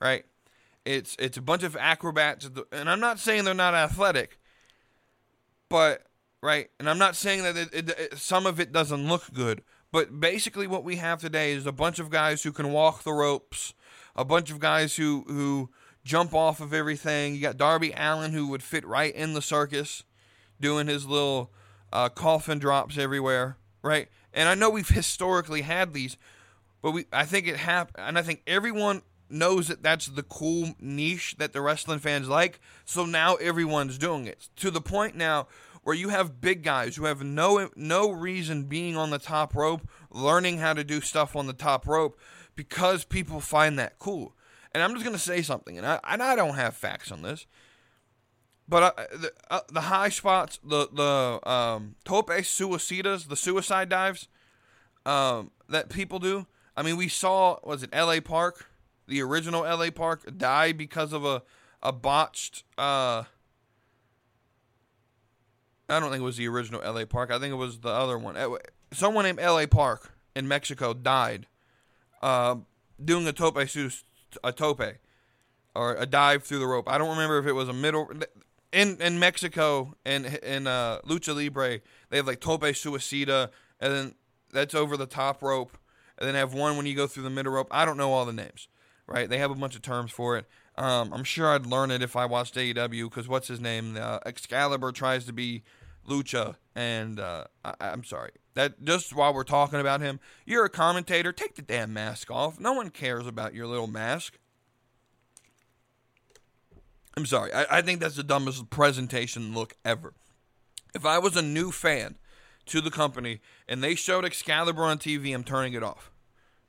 Right? 0.00 0.24
It's 0.84 1.16
it's 1.18 1.38
a 1.38 1.42
bunch 1.42 1.62
of 1.62 1.76
acrobats, 1.76 2.48
and 2.70 2.90
I'm 2.90 3.00
not 3.00 3.18
saying 3.18 3.44
they're 3.44 3.54
not 3.54 3.72
athletic, 3.74 4.38
but 5.70 6.02
right, 6.42 6.68
and 6.78 6.90
I'm 6.90 6.98
not 6.98 7.16
saying 7.16 7.42
that 7.42 7.56
it, 7.56 7.68
it, 7.72 7.88
it, 7.98 8.18
some 8.18 8.44
of 8.44 8.60
it 8.60 8.70
doesn't 8.70 9.08
look 9.08 9.32
good, 9.32 9.62
but 9.94 10.18
basically 10.18 10.66
what 10.66 10.82
we 10.82 10.96
have 10.96 11.20
today 11.20 11.52
is 11.52 11.66
a 11.66 11.72
bunch 11.72 12.00
of 12.00 12.10
guys 12.10 12.42
who 12.42 12.50
can 12.50 12.72
walk 12.72 13.04
the 13.04 13.12
ropes, 13.12 13.74
a 14.16 14.24
bunch 14.24 14.50
of 14.50 14.58
guys 14.58 14.96
who 14.96 15.24
who 15.28 15.70
jump 16.04 16.34
off 16.34 16.60
of 16.60 16.74
everything. 16.74 17.36
You 17.36 17.40
got 17.40 17.56
Darby 17.56 17.92
Allin 17.96 18.32
who 18.32 18.48
would 18.48 18.60
fit 18.60 18.84
right 18.84 19.14
in 19.14 19.34
the 19.34 19.40
circus, 19.40 20.02
doing 20.60 20.88
his 20.88 21.06
little 21.06 21.52
uh, 21.92 22.08
coffin 22.08 22.58
drops 22.58 22.98
everywhere, 22.98 23.56
right? 23.82 24.08
And 24.32 24.48
I 24.48 24.56
know 24.56 24.68
we've 24.68 24.88
historically 25.02 25.62
had 25.62 25.92
these, 25.92 26.16
but 26.82 26.90
we 26.90 27.06
I 27.12 27.24
think 27.24 27.46
it 27.46 27.58
happened, 27.58 28.04
and 28.04 28.18
I 28.18 28.22
think 28.22 28.42
everyone 28.48 29.02
knows 29.30 29.68
that 29.68 29.84
that's 29.84 30.06
the 30.06 30.24
cool 30.24 30.74
niche 30.80 31.36
that 31.38 31.52
the 31.52 31.60
wrestling 31.60 32.00
fans 32.00 32.28
like. 32.28 32.58
So 32.84 33.06
now 33.06 33.36
everyone's 33.36 33.96
doing 33.96 34.26
it 34.26 34.48
to 34.56 34.72
the 34.72 34.80
point 34.80 35.14
now 35.14 35.46
where 35.84 35.94
you 35.94 36.08
have 36.08 36.40
big 36.40 36.62
guys 36.62 36.96
who 36.96 37.04
have 37.04 37.22
no 37.22 37.70
no 37.76 38.10
reason 38.10 38.64
being 38.64 38.96
on 38.96 39.10
the 39.10 39.18
top 39.18 39.54
rope, 39.54 39.88
learning 40.10 40.58
how 40.58 40.72
to 40.72 40.82
do 40.82 41.00
stuff 41.00 41.36
on 41.36 41.46
the 41.46 41.52
top 41.52 41.86
rope 41.86 42.18
because 42.56 43.04
people 43.04 43.40
find 43.40 43.78
that 43.78 43.98
cool. 43.98 44.34
And 44.72 44.82
I'm 44.82 44.92
just 44.94 45.04
gonna 45.04 45.18
say 45.18 45.42
something, 45.42 45.78
and 45.78 45.86
I 45.86 46.00
and 46.08 46.22
I 46.22 46.34
don't 46.34 46.56
have 46.56 46.74
facts 46.74 47.12
on 47.12 47.22
this, 47.22 47.46
but 48.66 48.82
uh, 48.82 49.04
the, 49.12 49.32
uh, 49.50 49.60
the 49.70 49.82
high 49.82 50.08
spots, 50.08 50.58
the 50.64 50.88
the 50.92 51.48
um, 51.48 51.94
tope 52.04 52.30
suicidas, 52.30 53.28
the 53.28 53.36
suicide 53.36 53.90
dives 53.90 54.28
um, 55.06 55.50
that 55.68 55.90
people 55.90 56.18
do. 56.18 56.46
I 56.76 56.82
mean, 56.82 56.96
we 56.96 57.08
saw 57.08 57.58
was 57.62 57.82
it 57.82 57.90
L.A. 57.92 58.20
Park, 58.20 58.66
the 59.06 59.22
original 59.22 59.64
L.A. 59.64 59.90
Park, 59.90 60.36
die 60.36 60.72
because 60.72 61.12
of 61.12 61.24
a 61.24 61.42
a 61.82 61.92
botched. 61.92 62.64
Uh, 62.78 63.24
I 65.88 66.00
don't 66.00 66.10
think 66.10 66.22
it 66.22 66.24
was 66.24 66.36
the 66.36 66.48
original 66.48 66.82
L.A. 66.82 67.06
Park. 67.06 67.30
I 67.30 67.38
think 67.38 67.52
it 67.52 67.56
was 67.56 67.80
the 67.80 67.90
other 67.90 68.18
one. 68.18 68.36
Someone 68.92 69.24
named 69.24 69.40
L.A. 69.40 69.66
Park 69.66 70.14
in 70.34 70.48
Mexico 70.48 70.94
died 70.94 71.46
uh, 72.22 72.56
doing 73.02 73.26
a 73.26 73.32
tope 73.32 73.58
a 74.42 74.52
tope 74.52 74.82
or 75.74 75.94
a 75.94 76.06
dive 76.06 76.42
through 76.42 76.58
the 76.58 76.66
rope. 76.66 76.88
I 76.88 76.98
don't 76.98 77.10
remember 77.10 77.38
if 77.38 77.46
it 77.46 77.52
was 77.52 77.68
a 77.68 77.72
middle 77.72 78.10
in 78.72 79.00
in 79.00 79.18
Mexico 79.18 79.94
and 80.04 80.26
in 80.26 80.66
uh, 80.66 81.00
lucha 81.06 81.34
libre, 81.34 81.80
they 82.10 82.16
have 82.16 82.26
like 82.26 82.40
tope 82.40 82.62
suicida, 82.62 83.50
and 83.80 83.92
then 83.92 84.14
that's 84.52 84.74
over 84.74 84.96
the 84.96 85.06
top 85.06 85.42
rope, 85.42 85.76
and 86.18 86.26
then 86.26 86.34
have 86.34 86.54
one 86.54 86.76
when 86.76 86.86
you 86.86 86.94
go 86.94 87.06
through 87.06 87.22
the 87.24 87.30
middle 87.30 87.52
rope. 87.52 87.68
I 87.70 87.84
don't 87.84 87.96
know 87.96 88.12
all 88.12 88.24
the 88.24 88.32
names, 88.32 88.68
right? 89.06 89.28
They 89.28 89.38
have 89.38 89.50
a 89.50 89.54
bunch 89.54 89.76
of 89.76 89.82
terms 89.82 90.10
for 90.10 90.36
it. 90.36 90.46
Um, 90.76 91.12
I'm 91.12 91.24
sure 91.24 91.48
I'd 91.48 91.66
learn 91.66 91.90
it 91.90 92.02
if 92.02 92.16
I 92.16 92.26
watched 92.26 92.56
AEW 92.56 93.08
because 93.08 93.28
what's 93.28 93.48
his 93.48 93.60
name? 93.60 93.96
Uh, 93.96 94.18
Excalibur 94.26 94.92
tries 94.92 95.24
to 95.26 95.32
be 95.32 95.62
lucha, 96.08 96.56
and 96.74 97.20
uh, 97.20 97.44
I, 97.64 97.74
I'm 97.80 98.04
sorry 98.04 98.32
that 98.54 98.82
just 98.82 99.14
while 99.14 99.34
we're 99.34 99.44
talking 99.44 99.80
about 99.80 100.00
him, 100.00 100.20
you're 100.46 100.64
a 100.64 100.70
commentator. 100.70 101.32
Take 101.32 101.56
the 101.56 101.62
damn 101.62 101.92
mask 101.92 102.30
off. 102.30 102.58
No 102.58 102.72
one 102.72 102.90
cares 102.90 103.26
about 103.26 103.54
your 103.54 103.66
little 103.66 103.86
mask. 103.86 104.38
I'm 107.16 107.26
sorry. 107.26 107.52
I, 107.52 107.78
I 107.78 107.82
think 107.82 108.00
that's 108.00 108.16
the 108.16 108.24
dumbest 108.24 108.70
presentation 108.70 109.54
look 109.54 109.74
ever. 109.84 110.14
If 110.94 111.04
I 111.04 111.18
was 111.18 111.36
a 111.36 111.42
new 111.42 111.70
fan 111.70 112.16
to 112.66 112.80
the 112.80 112.90
company 112.90 113.40
and 113.68 113.82
they 113.82 113.94
showed 113.94 114.24
Excalibur 114.24 114.82
on 114.82 114.98
TV, 114.98 115.34
I'm 115.34 115.44
turning 115.44 115.74
it 115.74 115.82
off 115.82 116.10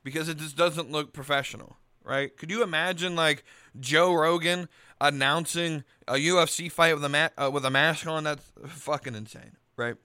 because 0.04 0.30
it 0.30 0.38
just 0.38 0.58
doesn't 0.58 0.92
look 0.92 1.14
professional, 1.14 1.78
right? 2.06 2.36
Could 2.38 2.52
you 2.52 2.64
imagine 2.64 3.16
like 3.16 3.44
Joe 3.80 4.14
Rogan 4.14 4.70
announcing 5.02 5.84
a 6.08 6.14
UFC 6.14 6.72
fight 6.72 6.94
with 6.94 7.04
a 7.04 7.10
ma- 7.10 7.30
uh, 7.38 7.50
with 7.52 7.66
a 7.66 7.70
mask 7.70 8.08
on? 8.08 8.24
That's 8.24 8.52
fucking 8.68 9.16
insane, 9.16 9.58
right? 9.76 9.96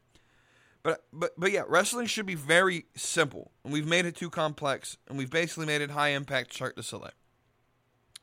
But 0.82 1.04
but 1.12 1.32
but 1.38 1.52
yeah, 1.52 1.64
wrestling 1.68 2.06
should 2.06 2.26
be 2.26 2.34
very 2.34 2.86
simple, 2.96 3.52
and 3.64 3.72
we've 3.72 3.86
made 3.86 4.06
it 4.06 4.16
too 4.16 4.30
complex, 4.30 4.96
and 5.08 5.18
we've 5.18 5.30
basically 5.30 5.66
made 5.66 5.82
it 5.82 5.90
high 5.90 6.08
impact 6.08 6.54
Cirque 6.54 6.76
du 6.76 6.82
Soleil. 6.82 7.12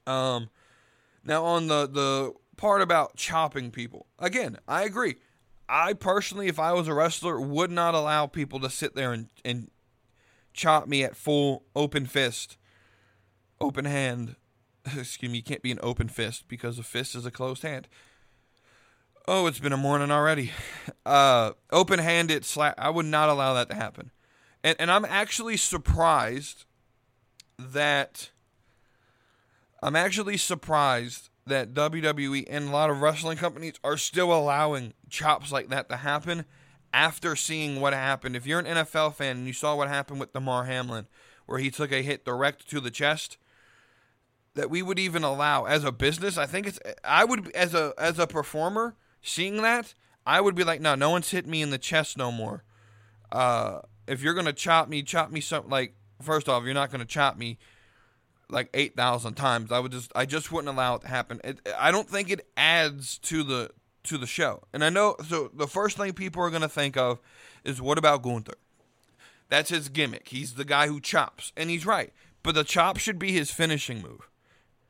Um, 0.08 0.50
now, 1.24 1.44
on 1.44 1.68
the, 1.68 1.88
the 1.88 2.34
part 2.56 2.82
about 2.82 3.18
chopping 3.18 3.70
people, 3.70 4.08
again, 4.18 4.58
I 4.68 4.84
agree. 4.84 5.18
I 5.70 5.94
personally, 5.94 6.48
if 6.48 6.60
I 6.60 6.72
was 6.72 6.88
a 6.88 6.94
wrestler, 6.94 7.40
would 7.40 7.70
not 7.70 7.94
allow 7.94 8.26
people 8.26 8.60
to 8.62 8.70
sit 8.70 8.96
there 8.96 9.12
and, 9.12 9.28
and 9.44 9.70
chop 10.54 10.88
me 10.88 11.04
at 11.04 11.18
full 11.18 11.66
open 11.76 12.06
fist, 12.06 12.57
open 13.60 13.86
hand. 13.86 14.36
Excuse 14.86 15.32
me, 15.32 15.38
you 15.38 15.44
can't 15.44 15.62
be 15.62 15.72
an 15.72 15.80
open 15.82 16.08
fist 16.08 16.48
because 16.48 16.80
a 16.80 16.84
fist 16.84 17.16
is 17.16 17.26
a 17.26 17.32
closed 17.32 17.64
hand. 17.64 17.88
Oh, 19.28 19.48
it's 19.48 19.60
been 19.60 19.74
a 19.74 19.78
morning 19.78 20.12
already. 20.12 20.52
Uh, 21.06 21.54
open 21.72 22.00
handed 22.00 22.44
slap. 22.44 22.76
I 22.78 22.90
would 22.90 23.06
not 23.06 23.30
allow 23.30 23.54
that 23.54 23.70
to 23.70 23.76
happen. 23.76 24.12
And, 24.62 24.76
and 24.78 24.92
I'm 24.92 25.06
actually 25.06 25.56
surprised 25.56 26.66
that 27.58 28.32
I'm 29.82 29.96
actually 29.96 30.36
surprised 30.36 31.30
that 31.46 31.74
WWE 31.74 32.46
and 32.50 32.68
a 32.68 32.72
lot 32.72 32.90
of 32.90 33.02
wrestling 33.02 33.38
companies 33.38 33.76
are 33.84 33.96
still 33.96 34.34
allowing 34.34 34.94
chops 35.10 35.52
like 35.52 35.70
that 35.70 35.88
to 35.90 35.98
happen 35.98 36.46
after 36.94 37.36
seeing 37.36 37.80
what 37.80 37.94
happened. 37.94 38.36
If 38.36 38.46
you're 38.46 38.60
an 38.60 38.66
NFL 38.66 39.16
fan 39.16 39.38
and 39.38 39.48
you 39.48 39.54
saw 39.54 39.76
what 39.76 39.88
happened 39.88 40.20
with 40.20 40.34
Damar 40.34 40.66
Hamlin, 40.66 41.08
where 41.46 41.60
he 41.60 41.72
took 41.72 41.92
a 41.92 42.02
hit 42.02 42.26
direct 42.26 42.70
to 42.70 42.80
the 42.80 42.92
chest, 42.92 43.38
that 44.58 44.70
we 44.70 44.82
would 44.82 45.00
even 45.00 45.24
allow 45.24 45.66
as 45.66 45.84
a 45.84 45.92
business. 45.92 46.38
I 46.38 46.46
think 46.46 46.68
it's 46.68 46.80
I 47.04 47.24
would 47.24 47.52
as 47.56 47.74
a 47.74 47.94
as 47.98 48.20
a 48.20 48.28
performer 48.28 48.96
seeing 49.22 49.62
that 49.62 49.94
I 50.26 50.42
would 50.42 50.56
be 50.56 50.66
like, 50.66 50.82
no, 50.82 50.96
no 50.96 51.10
one's 51.10 51.30
hit 51.30 51.48
me 51.48 51.62
in 51.62 51.70
the 51.70 51.78
chest 51.78 52.18
no 52.18 52.32
more. 52.32 52.64
Uh, 53.32 53.80
if 54.08 54.22
you're 54.22 54.34
gonna 54.34 54.54
chop 54.54 54.90
me, 54.90 55.04
chop 55.04 55.32
me 55.32 55.40
something 55.40 55.72
like 55.72 55.94
first 56.22 56.50
off, 56.50 56.66
you're 56.66 56.74
not 56.74 56.92
gonna 56.92 57.06
chop 57.06 57.38
me 57.38 57.58
like 58.50 58.70
eight 58.74 58.96
thousand 58.96 59.36
times. 59.36 59.72
I 59.72 59.80
would 59.80 59.92
just 59.92 60.12
I 60.16 60.26
just 60.26 60.52
wouldn't 60.52 60.74
allow 60.74 60.96
it 60.96 61.02
to 61.02 61.08
happen. 61.08 61.40
It, 61.44 61.60
I 61.78 61.92
don't 61.92 62.10
think 62.10 62.30
it 62.30 62.48
adds 62.58 63.18
to 63.20 63.44
the 63.44 63.72
to 64.04 64.18
the 64.18 64.28
show. 64.28 64.64
And 64.74 64.84
I 64.84 64.90
know 64.90 65.16
so 65.28 65.52
the 65.54 65.68
first 65.68 65.98
thing 65.98 66.14
people 66.14 66.42
are 66.42 66.50
gonna 66.50 66.68
think 66.68 66.98
of 66.98 67.20
is 67.64 67.82
what 67.82 67.98
about 67.98 68.24
Gunther? 68.24 68.56
That's 69.50 69.70
his 69.70 69.88
gimmick. 69.90 70.30
He's 70.30 70.56
the 70.56 70.66
guy 70.66 70.88
who 70.88 71.00
chops, 71.00 71.54
and 71.56 71.70
he's 71.70 71.86
right. 71.86 72.12
But 72.44 72.56
the 72.56 72.64
chop 72.64 72.98
should 72.98 73.20
be 73.20 73.32
his 73.32 73.52
finishing 73.52 74.02
move, 74.02 74.30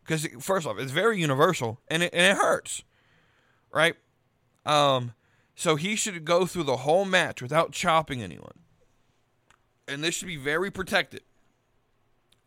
because 0.07 0.27
first 0.39 0.65
off, 0.65 0.79
it's 0.79 0.91
very 0.91 1.19
universal 1.19 1.79
and 1.89 2.03
it, 2.03 2.13
and 2.13 2.25
it 2.25 2.37
hurts, 2.37 2.83
right? 3.71 3.95
Um, 4.65 5.13
so 5.55 5.75
he 5.75 5.95
should 5.95 6.23
go 6.23 6.45
through 6.45 6.63
the 6.63 6.77
whole 6.77 7.05
match 7.05 7.41
without 7.41 7.71
chopping 7.71 8.23
anyone, 8.23 8.59
and 9.87 10.03
this 10.03 10.15
should 10.15 10.27
be 10.27 10.37
very 10.37 10.71
protected, 10.71 11.21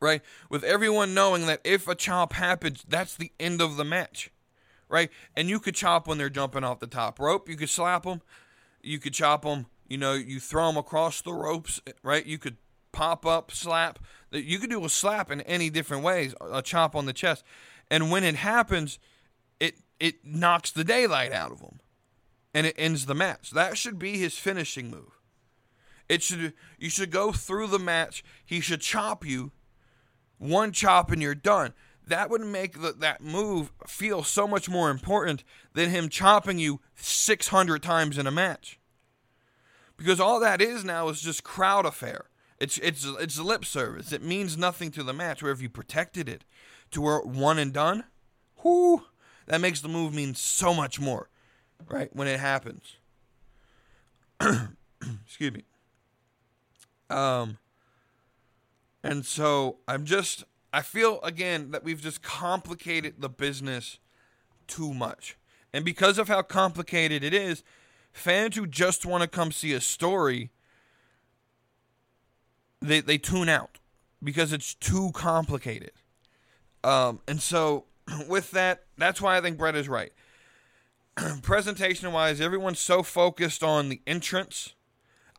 right? 0.01 0.23
With 0.49 0.65
everyone 0.65 1.15
knowing 1.15 1.47
that 1.47 1.61
if 1.65 1.87
a 1.87 1.95
chop 1.95 2.33
happens, 2.33 2.85
that's 2.89 3.15
the 3.15 3.33
end 3.39 3.61
of 3.61 3.77
the 3.77 3.85
match, 3.85 4.31
right? 4.89 5.11
And 5.37 5.49
you 5.49 5.61
could 5.61 5.75
chop 5.75 6.09
when 6.09 6.19
they're 6.19 6.31
jumping 6.31 6.65
off 6.65 6.81
the 6.81 6.87
top 6.87 7.21
rope. 7.21 7.49
You 7.49 7.57
could 7.57 7.71
slap 7.71 8.05
them. 8.05 8.23
You 8.83 8.99
could 8.99 9.13
chop 9.13 9.43
them 9.43 9.67
you 9.91 9.99
know, 9.99 10.15
you 10.15 10.39
throw 10.39 10.69
them 10.69 10.77
across 10.77 11.21
the 11.21 11.35
ropes, 11.35 11.83
right? 12.03 12.25
You 12.25 12.39
could 12.39 12.57
pop 12.93 13.27
up, 13.27 13.51
slap. 13.51 13.99
That 14.31 14.45
you 14.45 14.59
could 14.59 14.71
do 14.71 14.85
a 14.85 14.89
slap 14.89 15.31
in 15.31 15.41
any 15.43 15.71
different 15.71 16.03
ways, 16.05 16.35
a 16.41 16.63
chop 16.63 16.95
on 16.95 17.07
the 17.07 17.13
chest. 17.13 17.45
And 17.91 18.11
when 18.11 18.25
it 18.25 18.37
happens, 18.37 18.99
it 19.59 19.77
it 19.99 20.25
knocks 20.25 20.71
the 20.71 20.85
daylight 20.85 21.33
out 21.33 21.53
of 21.53 21.61
him. 21.61 21.81
And 22.53 22.67
it 22.67 22.75
ends 22.79 23.07
the 23.07 23.15
match. 23.15 23.51
That 23.51 23.77
should 23.77 23.99
be 23.99 24.19
his 24.19 24.37
finishing 24.37 24.91
move. 24.91 25.19
It 26.09 26.23
should 26.23 26.53
you 26.79 26.91
should 26.91 27.11
go 27.11 27.33
through 27.33 27.69
the 27.69 27.79
match. 27.79 28.25
He 28.45 28.61
should 28.61 28.81
chop 28.81 29.25
you. 29.25 29.53
One 30.39 30.73
chop 30.73 31.11
and 31.11 31.21
you're 31.21 31.35
done. 31.35 31.75
That 32.07 32.31
would 32.31 32.41
make 32.41 32.81
the, 32.81 32.93
that 32.93 33.21
move 33.21 33.73
feel 33.87 34.25
so 34.25 34.49
much 34.49 34.69
more 34.69 34.91
important 34.91 35.45
than 35.75 35.91
him 35.91 36.09
chopping 36.09 36.59
you 36.59 36.81
600 36.97 37.83
times 37.83 38.19
in 38.19 38.27
a 38.27 38.33
match 38.33 38.81
because 40.01 40.19
all 40.19 40.41
that 40.41 40.63
is 40.63 40.83
now 40.83 41.11
is 41.11 41.21
just 41.21 41.45
crowd 41.45 41.85
affair. 41.85 42.30
It's 42.61 42.77
it's 42.79 43.07
it's 43.19 43.39
lip 43.39 43.65
service. 43.65 44.13
It 44.13 44.23
means 44.23 44.59
nothing 44.59 44.91
to 44.93 45.03
the 45.03 45.15
match. 45.15 45.43
Where 45.43 45.51
if 45.51 45.63
you 45.63 45.71
protected 45.71 46.29
it 46.29 46.45
to 46.91 47.01
where 47.01 47.21
one 47.21 47.59
and 47.59 47.73
done, 47.73 48.05
whoo, 48.63 49.05
that 49.47 49.63
makes 49.63 49.81
the 49.81 49.89
move 49.89 50.13
mean 50.13 50.35
so 50.35 50.75
much 50.75 51.01
more, 51.01 51.31
right? 51.89 52.15
When 52.15 52.29
it 52.29 52.39
happens. 52.39 52.97
Excuse 54.41 55.53
me. 55.53 55.65
Um. 57.09 57.59
And 59.03 59.25
so 59.25 59.79
I'm 59.89 60.05
just 60.05 60.45
I 60.71 60.83
feel 60.83 61.21
again 61.23 61.71
that 61.71 61.83
we've 61.83 62.03
just 62.03 62.23
complicated 62.23 63.15
the 63.21 63.31
business 63.31 63.99
too 64.67 64.93
much. 64.93 65.39
And 65.73 65.83
because 65.83 66.19
of 66.19 66.29
how 66.29 66.43
complicated 66.43 67.25
it 67.25 67.33
is, 67.33 67.63
fans 68.13 68.57
who 68.57 68.67
just 68.67 69.07
want 69.07 69.23
to 69.23 69.29
come 69.29 69.51
see 69.51 69.73
a 69.73 69.81
story 69.81 70.51
they 72.81 73.01
they 73.01 73.19
tune 73.19 73.49
out 73.49 73.79
because 74.23 74.53
it's 74.53 74.75
too 74.75 75.11
complicated. 75.15 75.93
Um, 76.83 77.21
and 77.29 77.41
so 77.41 77.85
with 78.29 78.51
that, 78.53 78.85
that's 78.97 79.21
why 79.21 79.37
I 79.37 79.41
think 79.41 79.59
Bret 79.59 79.75
is 79.75 79.89
right. 79.89 80.13
Presentation 81.43 82.13
wise, 82.13 82.41
everyone's 82.41 82.81
so 82.81 83.03
focused 83.03 83.63
on 83.63 83.89
the 83.89 84.01
entrance. 84.07 84.75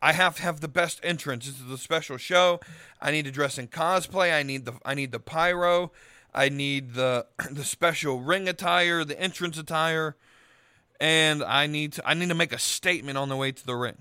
I 0.00 0.12
have 0.12 0.36
to 0.36 0.42
have 0.42 0.60
the 0.60 0.68
best 0.68 1.00
entrance. 1.04 1.46
This 1.46 1.60
is 1.60 1.70
a 1.70 1.78
special 1.78 2.16
show. 2.16 2.60
I 3.00 3.12
need 3.12 3.24
to 3.24 3.30
dress 3.30 3.56
in 3.56 3.68
cosplay. 3.68 4.34
I 4.34 4.42
need 4.42 4.64
the 4.64 4.74
I 4.84 4.94
need 4.94 5.12
the 5.12 5.20
pyro. 5.20 5.92
I 6.34 6.48
need 6.48 6.94
the 6.94 7.26
the 7.50 7.64
special 7.64 8.20
ring 8.20 8.48
attire, 8.48 9.04
the 9.04 9.20
entrance 9.20 9.58
attire 9.58 10.16
and 11.02 11.42
I 11.42 11.66
need 11.66 11.94
to 11.94 12.08
I 12.08 12.14
need 12.14 12.28
to 12.28 12.34
make 12.34 12.52
a 12.52 12.58
statement 12.58 13.18
on 13.18 13.28
the 13.28 13.36
way 13.36 13.50
to 13.50 13.66
the 13.66 13.74
ring. 13.74 13.98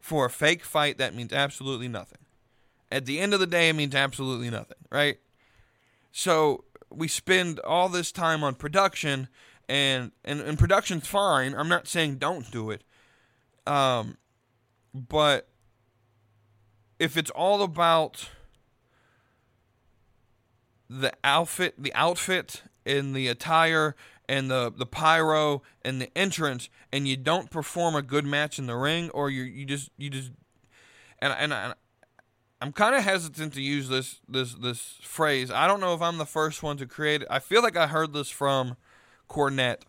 For 0.00 0.26
a 0.26 0.30
fake 0.30 0.64
fight, 0.64 0.98
that 0.98 1.14
means 1.14 1.32
absolutely 1.32 1.88
nothing. 1.88 2.18
At 2.92 3.06
the 3.06 3.18
end 3.18 3.34
of 3.34 3.40
the 3.40 3.46
day, 3.46 3.68
it 3.68 3.72
means 3.72 3.94
absolutely 3.94 4.50
nothing, 4.50 4.78
right? 4.90 5.18
So 6.12 6.64
we 6.90 7.08
spend 7.08 7.58
all 7.60 7.88
this 7.88 8.12
time 8.12 8.44
on 8.44 8.54
production, 8.54 9.28
and 9.68 10.12
and, 10.24 10.40
and 10.40 10.58
production's 10.58 11.06
fine. 11.06 11.54
I'm 11.54 11.68
not 11.68 11.88
saying 11.88 12.16
don't 12.16 12.50
do 12.50 12.70
it, 12.70 12.84
um, 13.66 14.16
but 14.94 15.48
if 16.98 17.16
it's 17.16 17.30
all 17.30 17.62
about 17.62 18.30
the 20.88 21.12
outfit, 21.24 21.74
the 21.76 21.92
outfit, 21.94 22.62
and 22.84 23.14
the 23.14 23.28
attire 23.28 23.96
and 24.28 24.50
the 24.50 24.72
the 24.76 24.86
pyro 24.86 25.62
and 25.82 26.00
the 26.00 26.16
entrance 26.16 26.68
and 26.92 27.06
you 27.06 27.16
don't 27.16 27.50
perform 27.50 27.94
a 27.94 28.02
good 28.02 28.24
match 28.24 28.58
in 28.58 28.66
the 28.66 28.76
ring 28.76 29.10
or 29.10 29.30
you 29.30 29.42
you 29.42 29.64
just 29.64 29.90
you 29.96 30.10
just 30.10 30.30
and 31.20 31.32
and, 31.32 31.52
and 31.52 31.74
I'm 32.60 32.72
kind 32.72 32.94
of 32.94 33.04
hesitant 33.04 33.52
to 33.54 33.62
use 33.62 33.88
this 33.88 34.20
this 34.28 34.54
this 34.54 34.98
phrase. 35.02 35.50
I 35.50 35.66
don't 35.66 35.80
know 35.80 35.94
if 35.94 36.02
I'm 36.02 36.18
the 36.18 36.26
first 36.26 36.62
one 36.62 36.76
to 36.78 36.86
create 36.86 37.22
it. 37.22 37.28
I 37.30 37.38
feel 37.38 37.62
like 37.62 37.76
I 37.76 37.86
heard 37.86 38.12
this 38.12 38.30
from 38.30 38.76
Cornette. 39.28 39.82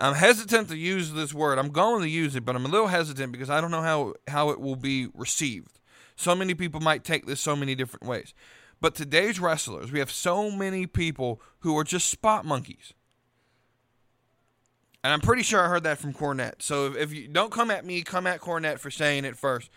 I'm 0.00 0.14
hesitant 0.14 0.68
to 0.68 0.76
use 0.76 1.12
this 1.12 1.32
word. 1.34 1.58
I'm 1.58 1.70
going 1.70 2.02
to 2.02 2.08
use 2.08 2.34
it, 2.34 2.44
but 2.44 2.56
I'm 2.56 2.64
a 2.64 2.68
little 2.68 2.88
hesitant 2.88 3.32
because 3.32 3.50
I 3.50 3.60
don't 3.60 3.70
know 3.70 3.82
how 3.82 4.14
how 4.28 4.50
it 4.50 4.60
will 4.60 4.76
be 4.76 5.08
received. 5.14 5.80
So 6.14 6.34
many 6.34 6.54
people 6.54 6.80
might 6.80 7.04
take 7.04 7.26
this 7.26 7.40
so 7.40 7.56
many 7.56 7.74
different 7.74 8.06
ways. 8.06 8.34
But 8.80 8.94
today's 8.94 9.38
wrestlers, 9.38 9.92
we 9.92 10.00
have 10.00 10.10
so 10.10 10.50
many 10.50 10.86
people 10.86 11.40
who 11.60 11.76
are 11.78 11.84
just 11.84 12.08
spot 12.08 12.44
monkeys. 12.44 12.94
And 15.04 15.12
I'm 15.12 15.20
pretty 15.20 15.42
sure 15.42 15.60
I 15.60 15.68
heard 15.68 15.82
that 15.82 15.98
from 15.98 16.12
Cornette. 16.12 16.62
So 16.62 16.86
if, 16.86 16.96
if 16.96 17.12
you 17.12 17.28
don't 17.28 17.50
come 17.50 17.70
at 17.70 17.84
me, 17.84 18.02
come 18.02 18.26
at 18.26 18.40
Cornette 18.40 18.78
for 18.78 18.90
saying 18.90 19.24
it 19.24 19.36
first, 19.36 19.68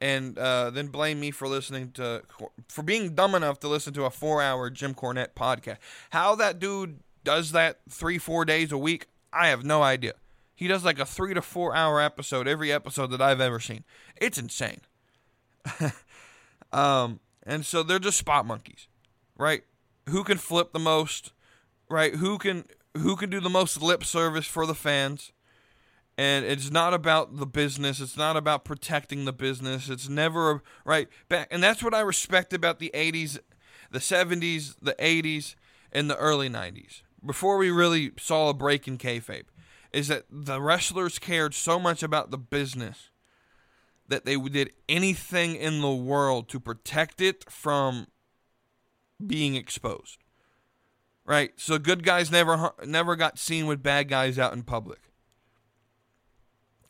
and 0.00 0.36
uh, 0.36 0.70
then 0.70 0.88
blame 0.88 1.20
me 1.20 1.30
for 1.30 1.46
listening 1.46 1.92
to 1.92 2.22
for 2.68 2.82
being 2.82 3.14
dumb 3.14 3.34
enough 3.34 3.60
to 3.60 3.68
listen 3.68 3.92
to 3.94 4.04
a 4.04 4.10
four-hour 4.10 4.70
Jim 4.70 4.94
Cornette 4.94 5.34
podcast. 5.36 5.78
How 6.10 6.34
that 6.34 6.58
dude 6.58 6.98
does 7.22 7.52
that 7.52 7.78
three, 7.88 8.18
four 8.18 8.44
days 8.44 8.72
a 8.72 8.78
week, 8.78 9.06
I 9.32 9.48
have 9.48 9.64
no 9.64 9.82
idea. 9.82 10.14
He 10.54 10.68
does 10.68 10.84
like 10.84 10.98
a 10.98 11.06
three 11.06 11.34
to 11.34 11.42
four 11.42 11.74
hour 11.74 12.00
episode 12.00 12.48
every 12.48 12.72
episode 12.72 13.08
that 13.08 13.20
I've 13.20 13.40
ever 13.40 13.60
seen. 13.60 13.84
It's 14.16 14.38
insane. 14.38 14.80
um, 16.72 17.20
and 17.44 17.64
so 17.64 17.82
they're 17.82 17.98
just 17.98 18.18
spot 18.18 18.46
monkeys, 18.46 18.88
right? 19.36 19.62
Who 20.08 20.24
can 20.24 20.38
flip 20.38 20.72
the 20.72 20.78
most, 20.78 21.32
right? 21.88 22.16
Who 22.16 22.38
can 22.38 22.64
who 22.96 23.16
can 23.16 23.30
do 23.30 23.40
the 23.40 23.50
most 23.50 23.80
lip 23.80 24.04
service 24.04 24.46
for 24.46 24.66
the 24.66 24.74
fans. 24.74 25.32
And 26.18 26.44
it's 26.44 26.70
not 26.70 26.92
about 26.92 27.38
the 27.38 27.46
business. 27.46 28.00
It's 28.00 28.16
not 28.16 28.36
about 28.36 28.64
protecting 28.64 29.24
the 29.24 29.32
business. 29.32 29.88
It's 29.88 30.08
never 30.08 30.62
right 30.84 31.08
back. 31.28 31.48
And 31.50 31.62
that's 31.62 31.82
what 31.82 31.94
I 31.94 32.00
respect 32.00 32.52
about 32.52 32.78
the 32.78 32.90
80s, 32.94 33.38
the 33.90 33.98
70s, 33.98 34.74
the 34.80 34.94
80s, 34.98 35.54
and 35.90 36.10
the 36.10 36.16
early 36.16 36.50
90s. 36.50 37.02
Before 37.24 37.56
we 37.56 37.70
really 37.70 38.12
saw 38.18 38.50
a 38.50 38.54
break 38.54 38.86
in 38.86 38.98
kayfabe, 38.98 39.44
is 39.92 40.08
that 40.08 40.24
the 40.30 40.60
wrestlers 40.60 41.18
cared 41.18 41.54
so 41.54 41.78
much 41.78 42.02
about 42.02 42.30
the 42.30 42.38
business 42.38 43.10
that 44.08 44.24
they 44.24 44.36
did 44.36 44.72
anything 44.88 45.54
in 45.54 45.80
the 45.80 45.94
world 45.94 46.48
to 46.48 46.60
protect 46.60 47.20
it 47.20 47.50
from 47.50 48.08
being 49.24 49.54
exposed 49.54 50.21
right? 51.24 51.52
So 51.56 51.78
good 51.78 52.04
guys 52.04 52.30
never 52.30 52.72
never 52.84 53.16
got 53.16 53.38
seen 53.38 53.66
with 53.66 53.82
bad 53.82 54.08
guys 54.08 54.38
out 54.38 54.52
in 54.52 54.62
public, 54.62 55.00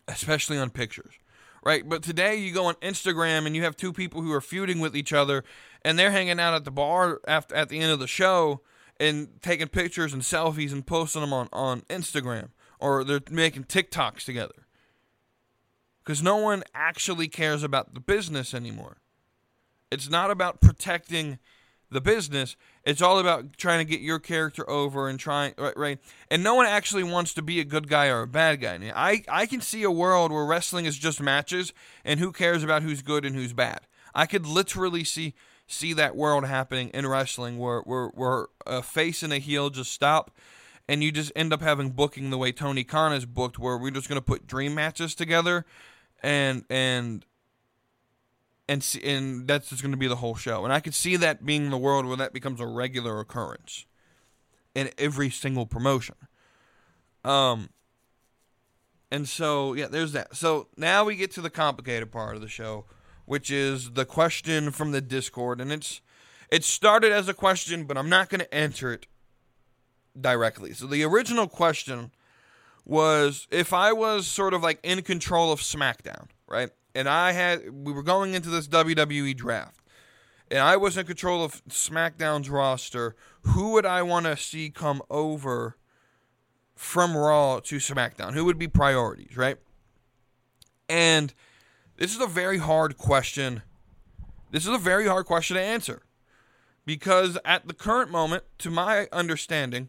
especially 0.09 0.59
on 0.59 0.71
pictures, 0.71 1.15
right? 1.65 1.89
But 1.89 2.03
today 2.03 2.37
you 2.37 2.53
go 2.53 2.67
on 2.67 2.75
Instagram 2.77 3.47
and 3.47 3.55
you 3.55 3.63
have 3.65 3.77
two 3.77 3.93
people 3.93 4.23
who 4.23 4.33
are 4.33 4.41
feuding 4.41 4.81
with 4.81 4.97
each 4.97 5.13
other, 5.13 5.45
and 5.83 5.99
they're 5.99 6.11
hanging 6.11 6.41
out 6.41 6.55
at 6.55 6.65
the 6.65 6.71
bar 6.71 7.21
after 7.27 7.55
at 7.55 7.69
the 7.69 7.81
end 7.81 7.93
of 7.93 7.99
the 7.99 8.07
show 8.07 8.61
and 8.99 9.29
taking 9.43 9.69
pictures 9.69 10.13
and 10.13 10.23
selfies 10.23 10.73
and 10.73 10.87
posting 10.87 11.23
them 11.23 11.33
on 11.33 11.49
on 11.53 11.83
Instagram, 11.83 12.51
or 12.79 13.05
they're 13.05 13.21
making 13.31 13.65
TikToks 13.65 14.25
together. 14.25 14.67
Because 16.05 16.23
no 16.23 16.37
one 16.37 16.65
actually 16.75 17.29
cares 17.29 17.63
about 17.63 17.95
the 17.95 18.01
business 18.01 18.55
anymore. 18.55 18.97
It's 19.93 20.11
not 20.11 20.31
about 20.33 20.61
protecting 20.61 21.39
the 21.93 22.01
business. 22.01 22.57
It's 22.85 23.03
all 23.03 23.19
about 23.19 23.57
trying 23.57 23.79
to 23.79 23.91
get 23.91 24.01
your 24.01 24.19
character 24.19 24.69
over 24.69 25.09
and 25.09 25.19
trying 25.19 25.55
right, 25.59 25.77
right. 25.77 25.99
And 26.31 26.43
no 26.43 26.55
one 26.55 26.67
actually 26.67 27.05
wants 27.05 27.35
to 27.35 27.43
be 27.43 27.61
a 27.61 27.65
good 27.65 27.89
guy 27.89 28.09
or 28.09 28.23
a 28.23 28.27
bad 28.27 28.61
guy. 28.61 28.93
I 28.95 29.25
I 29.29 29.47
can 29.47 29.61
see 29.61 29.83
a 29.83 29.91
world 29.91 30.33
where 30.33 30.45
wrestling 30.45 30.87
is 30.87 30.99
just 30.99 31.21
matches, 31.21 31.73
and 32.05 32.21
who 32.21 32.33
cares 32.33 32.63
about 32.63 32.83
who's 32.83 33.03
good 33.03 33.25
and 33.25 33.35
who's 33.35 33.53
bad. 33.53 33.81
I 34.15 34.27
could 34.27 34.47
literally 34.47 35.05
see 35.05 35.35
see 35.67 35.93
that 35.95 36.17
world 36.17 36.45
happening 36.45 36.91
in 36.91 37.07
wrestling 37.07 37.59
where, 37.59 37.81
where, 37.81 38.09
where 38.09 38.47
a 38.67 38.83
face 38.83 39.23
and 39.23 39.33
a 39.33 39.39
heel 39.39 39.71
just 39.71 39.91
stop 39.91 40.31
and 40.89 41.03
you 41.03 41.13
just 41.13 41.33
end 41.35 41.53
up 41.53 41.63
having 41.63 41.91
booking 41.91 42.31
the 42.31 42.37
way 42.37 42.53
Tony 42.53 42.85
Khan 42.85 43.13
is 43.13 43.25
booked, 43.25 43.59
where 43.59 43.79
we're 43.79 43.91
just 43.91 44.09
going 44.09 44.21
to 44.21 44.25
put 44.25 44.47
dream 44.47 44.75
matches 44.75 45.15
together 45.15 45.65
and 46.23 46.65
and 46.69 47.25
and 48.73 48.83
see, 48.83 49.03
and 49.03 49.47
that's 49.47 49.69
just 49.69 49.83
going 49.83 49.93
to 49.93 49.99
be 49.99 50.09
the 50.09 50.17
whole 50.17 50.35
show. 50.35 50.65
And 50.65 50.73
I 50.73 50.81
could 50.81 50.95
see 50.95 51.17
that 51.17 51.45
being 51.45 51.69
the 51.69 51.77
world 51.77 52.07
where 52.07 52.17
that 52.17 52.33
becomes 52.33 52.59
a 52.59 52.67
regular 52.67 53.21
occurrence 53.21 53.85
in 54.75 54.89
every 54.97 55.29
single 55.29 55.67
promotion. 55.67 56.15
Um, 57.23 57.69
and 59.11 59.29
so 59.29 59.75
yeah, 59.75 59.89
there's 59.89 60.13
that. 60.13 60.35
So 60.35 60.69
now 60.75 61.05
we 61.05 61.17
get 61.17 61.31
to 61.33 61.43
the 61.43 61.51
complicated 61.51 62.11
part 62.11 62.35
of 62.35 62.41
the 62.41 62.49
show, 62.49 62.87
which 63.27 63.51
is 63.51 63.91
the 63.91 64.07
question 64.07 64.71
from 64.71 64.93
the 64.93 65.03
Discord, 65.03 65.61
and 65.61 65.71
it's 65.71 66.01
it 66.51 66.65
started 66.65 67.13
as 67.13 67.29
a 67.29 67.35
question, 67.35 67.85
but 67.85 67.99
I'm 67.99 68.09
not 68.09 68.31
going 68.31 68.41
to 68.41 68.55
answer 68.55 68.91
it 68.91 69.07
directly. 70.19 70.73
So 70.73 70.87
the 70.87 71.03
original 71.05 71.47
question 71.47 72.11
was 72.87 73.47
if 73.51 73.75
I 73.75 73.93
was 73.93 74.27
sort 74.27 74.55
of 74.55 74.63
like 74.63 74.81
in 74.83 75.03
control 75.03 75.53
of 75.53 75.61
SmackDown, 75.61 76.29
right? 76.47 76.71
And 76.95 77.09
I 77.09 77.33
had 77.33 77.85
we 77.85 77.93
were 77.93 78.03
going 78.03 78.35
into 78.35 78.51
this 78.51 78.69
WWE 78.69 79.37
draft. 79.37 79.81
And 80.51 80.61
I 80.61 80.77
was 80.77 80.99
in 80.99 81.07
control 81.07 81.43
of 81.43 81.65
SmackDown's 81.65 82.51
roster. 82.51 83.17
Who 83.43 83.73
would 83.73 83.87
I 83.87 84.03
want 84.03 84.27
to 84.27 84.37
see 84.37 84.69
come 84.69 85.01
over 85.09 85.79
from 86.75 87.17
Raw 87.17 87.61
to 87.61 87.77
SmackDown? 87.77 88.35
Who 88.35 88.45
would 88.45 88.59
be 88.59 88.69
priorities, 88.69 89.37
right? 89.37 89.57
And 90.89 91.33
this 91.97 92.15
is 92.15 92.21
a 92.21 92.27
very 92.27 92.59
hard 92.59 92.99
question. 92.99 93.63
This 94.51 94.67
is 94.67 94.75
a 94.75 94.79
very 94.79 95.07
hard 95.07 95.25
question 95.25 95.57
to 95.57 95.63
answer. 95.63 96.03
Because 96.85 97.39
at 97.45 97.67
the 97.67 97.75
current 97.75 98.11
moment, 98.11 98.45
to 98.59 98.71
my 98.71 99.09
understanding, 99.13 99.89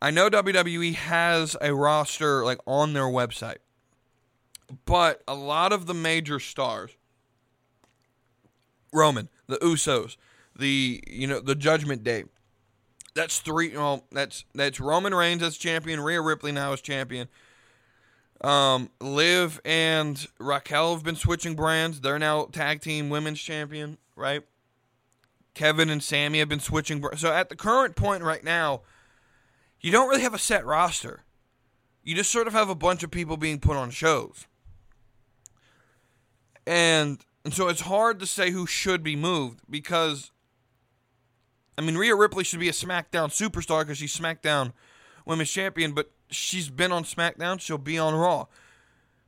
I 0.00 0.10
know 0.10 0.28
WWE 0.28 0.94
has 0.94 1.56
a 1.60 1.74
roster 1.74 2.44
like 2.44 2.58
on 2.66 2.92
their 2.92 3.04
website. 3.04 3.58
But 4.84 5.22
a 5.26 5.34
lot 5.34 5.72
of 5.72 5.86
the 5.86 5.94
major 5.94 6.40
stars 6.40 6.92
Roman, 8.92 9.28
the 9.46 9.56
Usos, 9.58 10.16
the 10.58 11.02
you 11.06 11.26
know, 11.26 11.40
the 11.40 11.54
Judgment 11.54 12.04
Day. 12.04 12.24
That's 13.14 13.40
three 13.40 13.76
well, 13.76 14.04
that's 14.12 14.44
that's 14.54 14.80
Roman 14.80 15.14
Reigns 15.14 15.42
as 15.42 15.56
champion, 15.56 16.00
Rhea 16.00 16.20
Ripley 16.20 16.52
now 16.52 16.72
as 16.72 16.80
champion. 16.80 17.28
Um, 18.42 18.90
Liv 19.00 19.60
and 19.64 20.26
Raquel 20.38 20.94
have 20.94 21.04
been 21.04 21.16
switching 21.16 21.54
brands. 21.54 22.00
They're 22.00 22.18
now 22.18 22.46
tag 22.46 22.80
team 22.80 23.08
women's 23.08 23.40
champion, 23.40 23.98
right? 24.16 24.42
Kevin 25.54 25.90
and 25.90 26.02
Sammy 26.02 26.40
have 26.40 26.48
been 26.48 26.60
switching. 26.60 27.04
So 27.16 27.32
at 27.32 27.50
the 27.50 27.56
current 27.56 27.94
point 27.94 28.22
right 28.22 28.42
now, 28.42 28.80
you 29.80 29.92
don't 29.92 30.08
really 30.08 30.22
have 30.22 30.34
a 30.34 30.38
set 30.38 30.64
roster. 30.64 31.20
You 32.02 32.16
just 32.16 32.32
sort 32.32 32.48
of 32.48 32.52
have 32.52 32.68
a 32.68 32.74
bunch 32.74 33.04
of 33.04 33.10
people 33.10 33.36
being 33.36 33.60
put 33.60 33.76
on 33.76 33.90
shows. 33.90 34.46
And 36.66 37.24
and 37.44 37.52
so 37.52 37.68
it's 37.68 37.82
hard 37.82 38.20
to 38.20 38.26
say 38.26 38.50
who 38.50 38.66
should 38.66 39.02
be 39.02 39.16
moved 39.16 39.60
because 39.68 40.30
I 41.76 41.82
mean 41.82 41.96
Rhea 41.96 42.14
Ripley 42.14 42.44
should 42.44 42.60
be 42.60 42.68
a 42.68 42.72
SmackDown 42.72 43.28
superstar 43.28 43.80
because 43.80 43.98
she's 43.98 44.16
SmackDown 44.16 44.72
Women's 45.26 45.50
Champion, 45.50 45.92
but 45.92 46.10
she's 46.30 46.68
been 46.68 46.92
on 46.92 47.04
SmackDown, 47.04 47.60
she'll 47.60 47.78
be 47.78 47.98
on 47.98 48.14
Raw. 48.14 48.46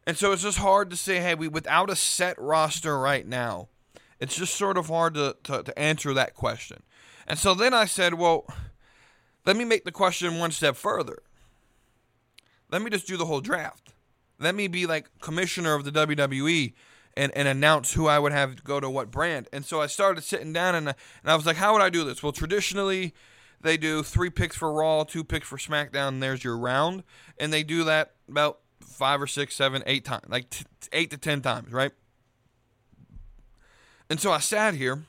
And 0.07 0.17
so 0.17 0.33
it's 0.33 0.43
just 0.43 0.59
hard 0.59 0.91
to 0.91 0.97
say, 0.97 1.21
hey, 1.21 1.35
we 1.35 1.49
without 1.49 1.91
a 1.91 1.97
set 1.97 2.39
roster 2.39 2.99
right 2.99 3.27
now, 3.27 3.69
it's 4.21 4.37
just 4.37 4.55
sort 4.55 4.77
of 4.77 4.89
hard 4.89 5.15
to, 5.15 5.37
to, 5.45 5.63
to 5.63 5.79
answer 5.79 6.13
that 6.15 6.35
question. 6.35 6.83
And 7.27 7.39
so 7.39 7.55
then 7.55 7.73
I 7.73 7.87
said, 7.87 8.15
well, 8.15 8.47
let 9.47 9.57
me 9.57 9.65
make 9.65 9.85
the 9.85 9.93
question 9.93 10.39
one 10.39 10.51
step 10.51 10.77
further. 10.77 11.23
Let 12.71 12.83
me 12.83 12.91
just 12.91 13.07
do 13.07 13.17
the 13.17 13.27
whole 13.27 13.41
draft. 13.41 13.93
Let 14.39 14.55
me 14.55 14.69
be 14.69 14.87
like 14.87 15.09
commissioner 15.21 15.75
of 15.75 15.85
the 15.85 15.93
WWE 15.93 16.75
and, 17.17 17.33
and 17.37 17.49
announce 17.49 17.95
who 17.95 18.07
I 18.07 18.19
would 18.19 18.33
have 18.33 18.65
go 18.65 18.81
to 18.81 18.91
what 18.91 19.11
brand. 19.11 19.49
And 19.53 19.65
so 19.65 19.81
I 19.81 19.87
started 19.87 20.23
sitting 20.23 20.53
down 20.53 20.75
and, 20.75 20.89
and 20.89 20.97
I 21.25 21.37
was 21.37 21.47
like, 21.47 21.57
how 21.57 21.73
would 21.73 21.83
I 21.83 21.91
do 21.91 22.05
this? 22.05 22.23
Well, 22.23 22.33
traditionally, 22.33 23.15
they 23.61 23.77
do 23.77 24.03
three 24.03 24.31
picks 24.31 24.57
for 24.57 24.73
Raw, 24.73 25.05
two 25.05 25.25
picks 25.25 25.49
for 25.49 25.57
SmackDown, 25.57 26.09
and 26.09 26.23
there's 26.23 26.45
your 26.45 26.57
round. 26.57 27.03
And 27.39 27.53
they 27.53 27.63
do 27.63 27.85
that 27.85 28.13
about 28.29 28.61
five 28.81 29.21
or 29.23 29.27
six, 29.27 29.55
seven, 29.55 29.83
eight 29.87 30.05
times, 30.05 30.25
like 30.29 30.51
t- 30.51 30.67
eight 30.93 31.11
to 31.11 31.19
ten 31.19 31.41
times, 31.41 31.73
right? 31.73 31.93
And 34.11 34.21
so 34.21 34.31
I 34.33 34.39
sat 34.39 34.75
here 34.75 35.03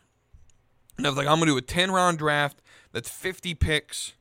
and 0.98 1.06
I 1.06 1.10
was 1.10 1.18
like, 1.18 1.28
I'm 1.28 1.40
to 1.40 1.46
do 1.46 1.58
a 1.58 1.62
10 1.62 1.92
round 1.92 2.18
draft 2.18 2.62
that's 2.92 3.10
50 3.10 3.54
picks 3.56 4.14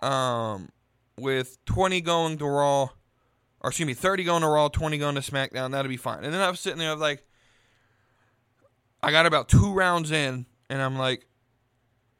um, 0.00 0.70
with 1.18 1.62
20 1.66 2.00
going 2.00 2.38
to 2.38 2.46
Raw, 2.46 2.90
or 3.60 3.70
excuse 3.70 3.86
me, 3.86 3.94
30 3.94 4.24
going 4.24 4.42
to 4.42 4.48
Raw, 4.48 4.68
20 4.68 4.98
going 4.98 5.14
to 5.14 5.20
SmackDown. 5.20 5.72
That'll 5.72 5.88
be 5.88 5.96
fine. 5.96 6.24
And 6.24 6.32
then 6.32 6.40
I 6.40 6.50
was 6.50 6.60
sitting 6.60 6.78
there, 6.78 6.90
I 6.90 6.92
was 6.92 7.00
like, 7.00 7.24
I 9.02 9.10
got 9.10 9.26
about 9.26 9.48
two 9.48 9.72
rounds 9.72 10.10
in, 10.10 10.46
and 10.68 10.82
I'm 10.82 10.96
like, 10.96 11.26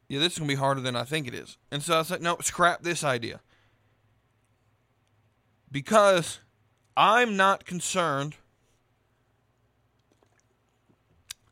yeah, 0.07 0.19
this 0.19 0.33
is 0.33 0.39
going 0.39 0.49
to 0.49 0.55
be 0.55 0.59
harder 0.59 0.81
than 0.81 0.95
I 0.95 1.03
think 1.03 1.27
it 1.27 1.33
is. 1.33 1.57
And 1.71 1.81
so 1.81 1.99
I 1.99 2.03
said, 2.03 2.21
no, 2.21 2.37
scrap 2.41 2.81
this 2.81 3.03
idea. 3.03 3.39
Because 5.71 6.39
I'm 6.97 7.37
not 7.37 7.65
concerned. 7.65 8.35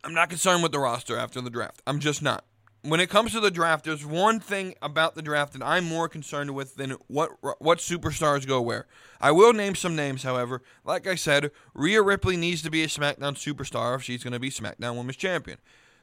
I'm 0.03 0.13
not 0.13 0.29
concerned 0.29 0.61
with 0.61 0.71
the 0.71 0.79
roster 0.79 1.17
after 1.17 1.41
the 1.41 1.49
draft. 1.49 1.81
I'm 1.87 1.99
just 1.99 2.21
not 2.21 2.43
when 2.81 2.99
it 2.99 3.09
comes 3.09 3.33
to 3.33 3.39
the 3.39 3.51
draft, 3.51 3.85
there's 3.85 4.05
one 4.05 4.39
thing 4.39 4.73
about 4.81 5.15
the 5.15 5.21
draft 5.21 5.53
that 5.53 5.63
I'm 5.63 5.83
more 5.83 6.07
concerned 6.07 6.55
with 6.55 6.75
than 6.75 6.91
what 7.07 7.31
what 7.61 7.79
superstars 7.79 8.47
go 8.47 8.61
where. 8.61 8.87
I 9.19 9.31
will 9.31 9.53
name 9.53 9.75
some 9.75 9.95
names, 9.95 10.23
however. 10.23 10.61
Like 10.85 11.05
I 11.05 11.15
said, 11.15 11.51
Rhea 11.73 12.01
Ripley 12.01 12.37
needs 12.37 12.61
to 12.61 12.71
be 12.71 12.83
a 12.83 12.87
SmackDown 12.87 13.35
superstar 13.35 13.95
if 13.95 14.03
she's 14.03 14.23
going 14.23 14.33
to 14.33 14.39
be 14.39 14.49
SmackDown 14.49 14.95
Women's 14.95 15.17
Champion. 15.17 15.57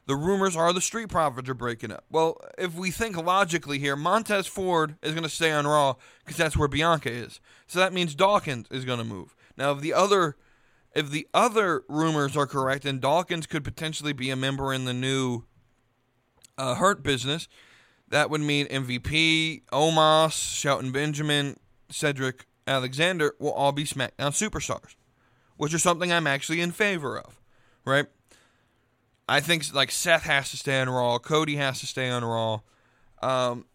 The 0.05 0.15
rumors 0.15 0.55
are 0.55 0.71
the 0.71 0.79
Street 0.79 1.09
Profits 1.09 1.49
are 1.49 1.53
breaking 1.53 1.91
up. 1.91 2.05
Well, 2.09 2.39
if 2.57 2.75
we 2.75 2.91
think 2.91 3.17
logically 3.17 3.77
here, 3.79 3.97
Montez 3.97 4.47
Ford 4.47 4.95
is 5.01 5.11
going 5.11 5.23
to 5.23 5.29
stay 5.29 5.51
on 5.51 5.67
Raw 5.67 5.95
because 6.23 6.37
that's 6.37 6.55
where 6.55 6.69
Bianca 6.69 7.11
is. 7.11 7.41
So 7.67 7.79
that 7.79 7.91
means 7.91 8.15
Dawkins 8.15 8.67
is 8.71 8.85
going 8.85 8.99
to 8.99 9.03
move. 9.03 9.35
Now, 9.57 9.71
if 9.71 9.81
the 9.81 9.93
other 9.93 10.37
if 10.93 11.11
the 11.11 11.27
other 11.33 11.83
rumors 11.89 12.37
are 12.37 12.47
correct, 12.47 12.83
then 12.83 12.99
Dawkins 12.99 13.47
could 13.47 13.63
potentially 13.63 14.13
be 14.13 14.29
a 14.29 14.35
member 14.35 14.73
in 14.73 14.85
the 14.85 14.93
new 14.93 15.43
uh, 16.57 16.75
Hurt 16.75 17.03
Business, 17.03 17.47
that 18.09 18.29
would 18.29 18.41
mean 18.41 18.67
MVP, 18.67 19.63
Omos, 19.71 20.57
Shelton 20.57 20.91
Benjamin, 20.91 21.57
Cedric 21.89 22.45
Alexander 22.65 23.35
will 23.39 23.51
all 23.51 23.71
be 23.71 23.83
SmackDown 23.83 24.31
superstars, 24.31 24.95
which 25.57 25.73
is 25.73 25.81
something 25.81 26.11
I'm 26.11 26.27
actually 26.27 26.61
in 26.61 26.71
favor 26.71 27.17
of, 27.17 27.39
right? 27.85 28.05
I 29.29 29.39
think 29.39 29.73
like 29.73 29.91
Seth 29.91 30.23
has 30.23 30.51
to 30.51 30.57
stay 30.57 30.79
on 30.79 30.89
Raw, 30.89 31.17
Cody 31.19 31.55
has 31.57 31.79
to 31.81 31.85
stay 31.85 32.09
on 32.09 32.23
Raw. 32.23 32.61
Um, 33.21 33.65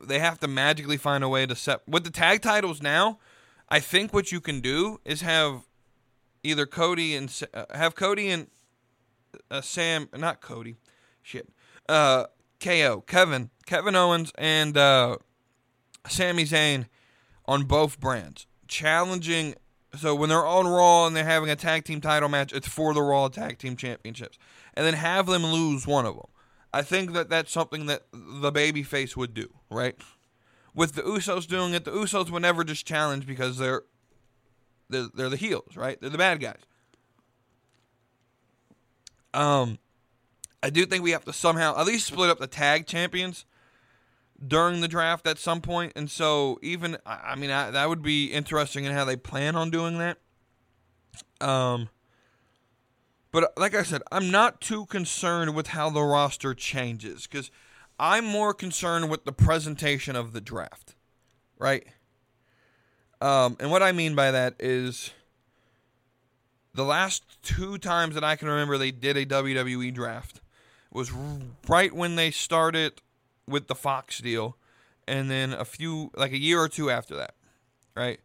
they 0.00 0.18
have 0.18 0.38
to 0.40 0.48
magically 0.48 0.96
find 0.96 1.24
a 1.24 1.28
way 1.28 1.46
to 1.46 1.54
set 1.56 1.86
with 1.88 2.04
the 2.04 2.10
tag 2.10 2.42
titles 2.42 2.82
now. 2.82 3.18
I 3.68 3.80
think 3.80 4.12
what 4.12 4.30
you 4.30 4.40
can 4.40 4.60
do 4.60 5.00
is 5.04 5.22
have 5.22 5.62
either 6.42 6.66
Cody 6.66 7.14
and 7.16 7.42
uh, 7.54 7.64
have 7.74 7.94
Cody 7.94 8.28
and 8.28 8.48
uh, 9.50 9.60
Sam, 9.60 10.08
not 10.16 10.40
Cody, 10.40 10.76
shit, 11.22 11.48
uh, 11.88 12.26
KO, 12.60 13.02
Kevin, 13.06 13.50
Kevin 13.66 13.96
Owens, 13.96 14.32
and 14.38 14.76
uh, 14.76 15.16
Sami 16.08 16.44
Zayn 16.44 16.86
on 17.46 17.64
both 17.64 18.00
brands, 18.00 18.46
challenging. 18.68 19.54
So 19.94 20.14
when 20.14 20.28
they're 20.28 20.46
on 20.46 20.66
Raw 20.66 21.06
and 21.06 21.14
they're 21.14 21.24
having 21.24 21.50
a 21.50 21.56
tag 21.56 21.84
team 21.84 22.00
title 22.00 22.28
match, 22.28 22.52
it's 22.52 22.68
for 22.68 22.94
the 22.94 23.02
Raw 23.02 23.28
Tag 23.28 23.58
Team 23.58 23.76
Championships, 23.76 24.38
and 24.74 24.86
then 24.86 24.94
have 24.94 25.26
them 25.26 25.44
lose 25.44 25.86
one 25.86 26.06
of 26.06 26.14
them. 26.14 26.26
I 26.72 26.82
think 26.82 27.12
that 27.12 27.28
that's 27.28 27.52
something 27.52 27.86
that 27.86 28.04
the 28.12 28.50
babyface 28.50 29.16
would 29.16 29.34
do, 29.34 29.48
right? 29.70 29.94
With 30.74 30.94
the 30.94 31.02
Usos 31.02 31.46
doing 31.46 31.74
it, 31.74 31.84
the 31.84 31.90
Usos 31.90 32.30
would 32.30 32.40
never 32.40 32.64
just 32.64 32.86
challenge 32.86 33.26
because 33.26 33.58
they're 33.58 33.82
they're, 34.88 35.08
they're 35.14 35.28
the 35.28 35.36
heels, 35.36 35.76
right? 35.76 36.00
They're 36.00 36.10
the 36.10 36.18
bad 36.18 36.40
guys. 36.40 36.60
Um, 39.34 39.78
I 40.62 40.70
do 40.70 40.86
think 40.86 41.02
we 41.02 41.10
have 41.10 41.24
to 41.24 41.32
somehow 41.32 41.78
at 41.78 41.86
least 41.86 42.06
split 42.06 42.30
up 42.30 42.38
the 42.38 42.46
tag 42.46 42.86
champions 42.86 43.44
during 44.46 44.80
the 44.80 44.88
draft 44.88 45.26
at 45.26 45.38
some 45.38 45.60
point. 45.60 45.92
And 45.96 46.10
so, 46.10 46.58
even 46.62 46.98
I 47.04 47.34
mean, 47.34 47.50
I, 47.50 47.70
that 47.70 47.88
would 47.88 48.02
be 48.02 48.26
interesting 48.26 48.84
in 48.84 48.92
how 48.92 49.04
they 49.04 49.16
plan 49.16 49.56
on 49.56 49.70
doing 49.70 49.98
that. 49.98 50.18
Um, 51.40 51.88
but 53.32 53.52
like 53.56 53.74
I 53.74 53.82
said, 53.82 54.02
I'm 54.12 54.30
not 54.30 54.60
too 54.60 54.86
concerned 54.86 55.54
with 55.54 55.68
how 55.68 55.90
the 55.90 56.02
roster 56.02 56.54
changes 56.54 57.26
because 57.26 57.50
I'm 57.98 58.24
more 58.24 58.54
concerned 58.54 59.10
with 59.10 59.24
the 59.24 59.32
presentation 59.32 60.14
of 60.16 60.32
the 60.32 60.40
draft, 60.40 60.94
right? 61.58 61.86
Um, 63.20 63.56
and 63.58 63.70
what 63.70 63.82
I 63.82 63.92
mean 63.92 64.14
by 64.14 64.30
that 64.30 64.56
is 64.58 65.12
the 66.74 66.84
last 66.84 67.42
two 67.42 67.78
times 67.78 68.14
that 68.14 68.24
I 68.24 68.36
can 68.36 68.48
remember 68.48 68.76
they 68.76 68.90
did 68.90 69.16
a 69.16 69.24
WWE 69.24 69.94
draft 69.94 70.41
was 70.92 71.10
right 71.68 71.92
when 71.92 72.16
they 72.16 72.30
started 72.30 73.00
with 73.46 73.66
the 73.66 73.74
Fox 73.74 74.20
deal, 74.20 74.56
and 75.08 75.30
then 75.30 75.52
a 75.52 75.64
few 75.64 76.10
like 76.14 76.32
a 76.32 76.38
year 76.38 76.60
or 76.60 76.68
two 76.68 76.90
after 76.90 77.16
that, 77.16 77.34
right? 77.96 78.20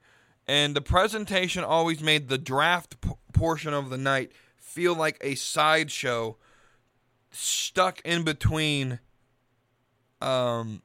And 0.47 0.75
the 0.75 0.81
presentation 0.81 1.63
always 1.63 2.01
made 2.01 2.29
the 2.29 2.37
draft 2.37 3.01
p- 3.01 3.11
portion 3.33 3.73
of 3.73 3.89
the 3.89 3.97
night 3.97 4.31
feel 4.57 4.95
like 4.95 5.17
a 5.21 5.35
sideshow 5.35 6.37
stuck 7.31 8.01
in 8.05 8.23
between 8.23 8.99
um 10.21 10.81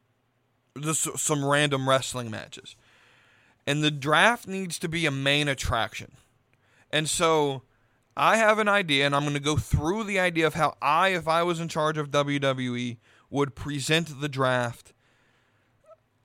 just 0.80 1.18
some 1.18 1.44
random 1.44 1.88
wrestling 1.88 2.30
matches. 2.30 2.76
And 3.66 3.82
the 3.84 3.90
draft 3.90 4.48
needs 4.48 4.78
to 4.80 4.88
be 4.88 5.06
a 5.06 5.10
main 5.10 5.46
attraction. 5.46 6.12
And 6.90 7.08
so 7.08 7.62
I 8.16 8.36
have 8.36 8.58
an 8.58 8.68
idea, 8.68 9.06
and 9.06 9.14
I'm 9.14 9.22
going 9.22 9.34
to 9.34 9.40
go 9.40 9.56
through 9.56 10.04
the 10.04 10.20
idea 10.20 10.46
of 10.46 10.54
how 10.54 10.76
I, 10.82 11.08
if 11.08 11.26
I 11.26 11.42
was 11.42 11.60
in 11.60 11.68
charge 11.68 11.96
of 11.96 12.10
WWE, 12.10 12.98
would 13.30 13.54
present 13.54 14.20
the 14.20 14.28
draft 14.28 14.92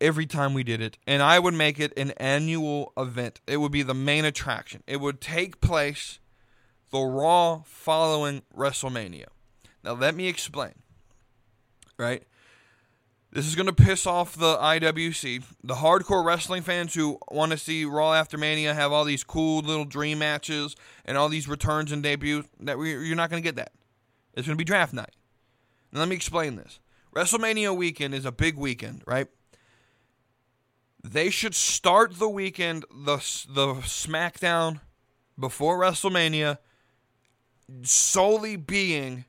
every 0.02 0.26
time 0.26 0.54
we 0.54 0.64
did 0.64 0.82
it. 0.82 0.98
And 1.08 1.24
I 1.24 1.40
would 1.40 1.54
make 1.54 1.80
it 1.80 1.98
an 1.98 2.12
annual 2.12 2.92
event. 2.98 3.40
It 3.48 3.58
would 3.58 3.72
be 3.72 3.84
the 3.84 3.94
main 3.94 4.26
attraction. 4.26 4.84
It 4.86 5.00
would 5.00 5.22
take 5.22 5.62
place 5.62 6.20
the 6.92 7.00
Raw 7.00 7.64
following 7.66 8.44
WrestleMania. 8.56 9.28
Now, 9.84 9.94
let 9.94 10.16
me 10.16 10.28
explain. 10.28 10.74
Right? 11.98 12.24
This 13.32 13.46
is 13.46 13.56
going 13.56 13.68
to 13.68 13.74
piss 13.74 14.08
off 14.08 14.36
the 14.36 14.56
IWC, 14.56 15.44
the 15.64 15.76
hardcore 15.76 16.24
wrestling 16.24 16.64
fans 16.64 16.94
who 16.94 17.20
want 17.30 17.52
to 17.52 17.58
see 17.58 17.84
Raw 17.84 18.14
After 18.14 18.38
Mania 18.38 18.74
have 18.74 18.92
all 18.92 19.04
these 19.04 19.24
cool 19.24 19.62
little 19.62 19.86
dream 19.86 20.20
matches 20.20 20.76
and 21.06 21.18
all 21.18 21.28
these 21.28 21.48
returns 21.48 21.92
and 21.92 22.02
debuts. 22.02 22.48
That 22.62 22.78
we, 22.78 22.92
you're 22.92 23.18
not 23.18 23.30
going 23.30 23.42
to 23.42 23.48
get 23.48 23.58
that. 23.58 23.74
It's 24.34 24.48
going 24.48 24.58
to 24.58 24.62
be 24.62 24.64
draft 24.64 24.94
night. 24.94 25.16
Now 25.92 26.00
let 26.00 26.10
me 26.10 26.16
explain 26.16 26.56
this. 26.56 26.80
WrestleMania 27.16 27.76
weekend 27.76 28.14
is 28.14 28.26
a 28.26 28.32
big 28.32 28.56
weekend, 28.58 29.04
right? 29.06 29.28
They 31.04 31.30
should 31.30 31.56
start 31.56 32.20
the 32.20 32.30
weekend 32.30 32.86
the 32.92 33.18
the 33.18 33.76
SmackDown 33.84 34.82
before 35.38 35.80
WrestleMania 35.80 36.60
solely 37.84 38.56
being 38.56 39.26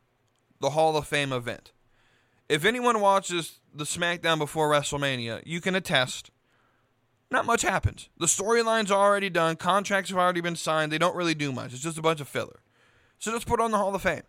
the 0.60 0.70
Hall 0.70 0.96
of 0.96 1.06
Fame 1.06 1.32
event. 1.32 1.72
If 2.48 2.64
anyone 2.64 3.00
watches 3.00 3.60
the 3.74 3.84
SmackDown 3.84 4.38
before 4.38 4.70
WrestleMania, 4.70 5.42
you 5.44 5.60
can 5.60 5.74
attest 5.74 6.30
not 7.30 7.44
much 7.44 7.62
happens. 7.62 8.08
The 8.16 8.26
storylines 8.26 8.90
already 8.90 9.28
done, 9.28 9.56
contracts 9.56 10.10
have 10.10 10.18
already 10.18 10.40
been 10.40 10.56
signed. 10.56 10.90
They 10.90 10.98
don't 10.98 11.14
really 11.14 11.34
do 11.34 11.52
much. 11.52 11.72
It's 11.72 11.82
just 11.82 11.98
a 11.98 12.02
bunch 12.02 12.20
of 12.20 12.28
filler. 12.28 12.60
So 13.18 13.32
just 13.32 13.46
put 13.46 13.60
on 13.60 13.70
the 13.70 13.76
Hall 13.76 13.94
of 13.94 14.02
Fame. 14.02 14.22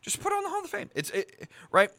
Just 0.00 0.20
put 0.20 0.32
on 0.32 0.42
the 0.42 0.48
Hall 0.48 0.64
of 0.64 0.70
Fame. 0.70 0.90
It's 0.94 1.10
it, 1.10 1.48
right. 1.70 1.90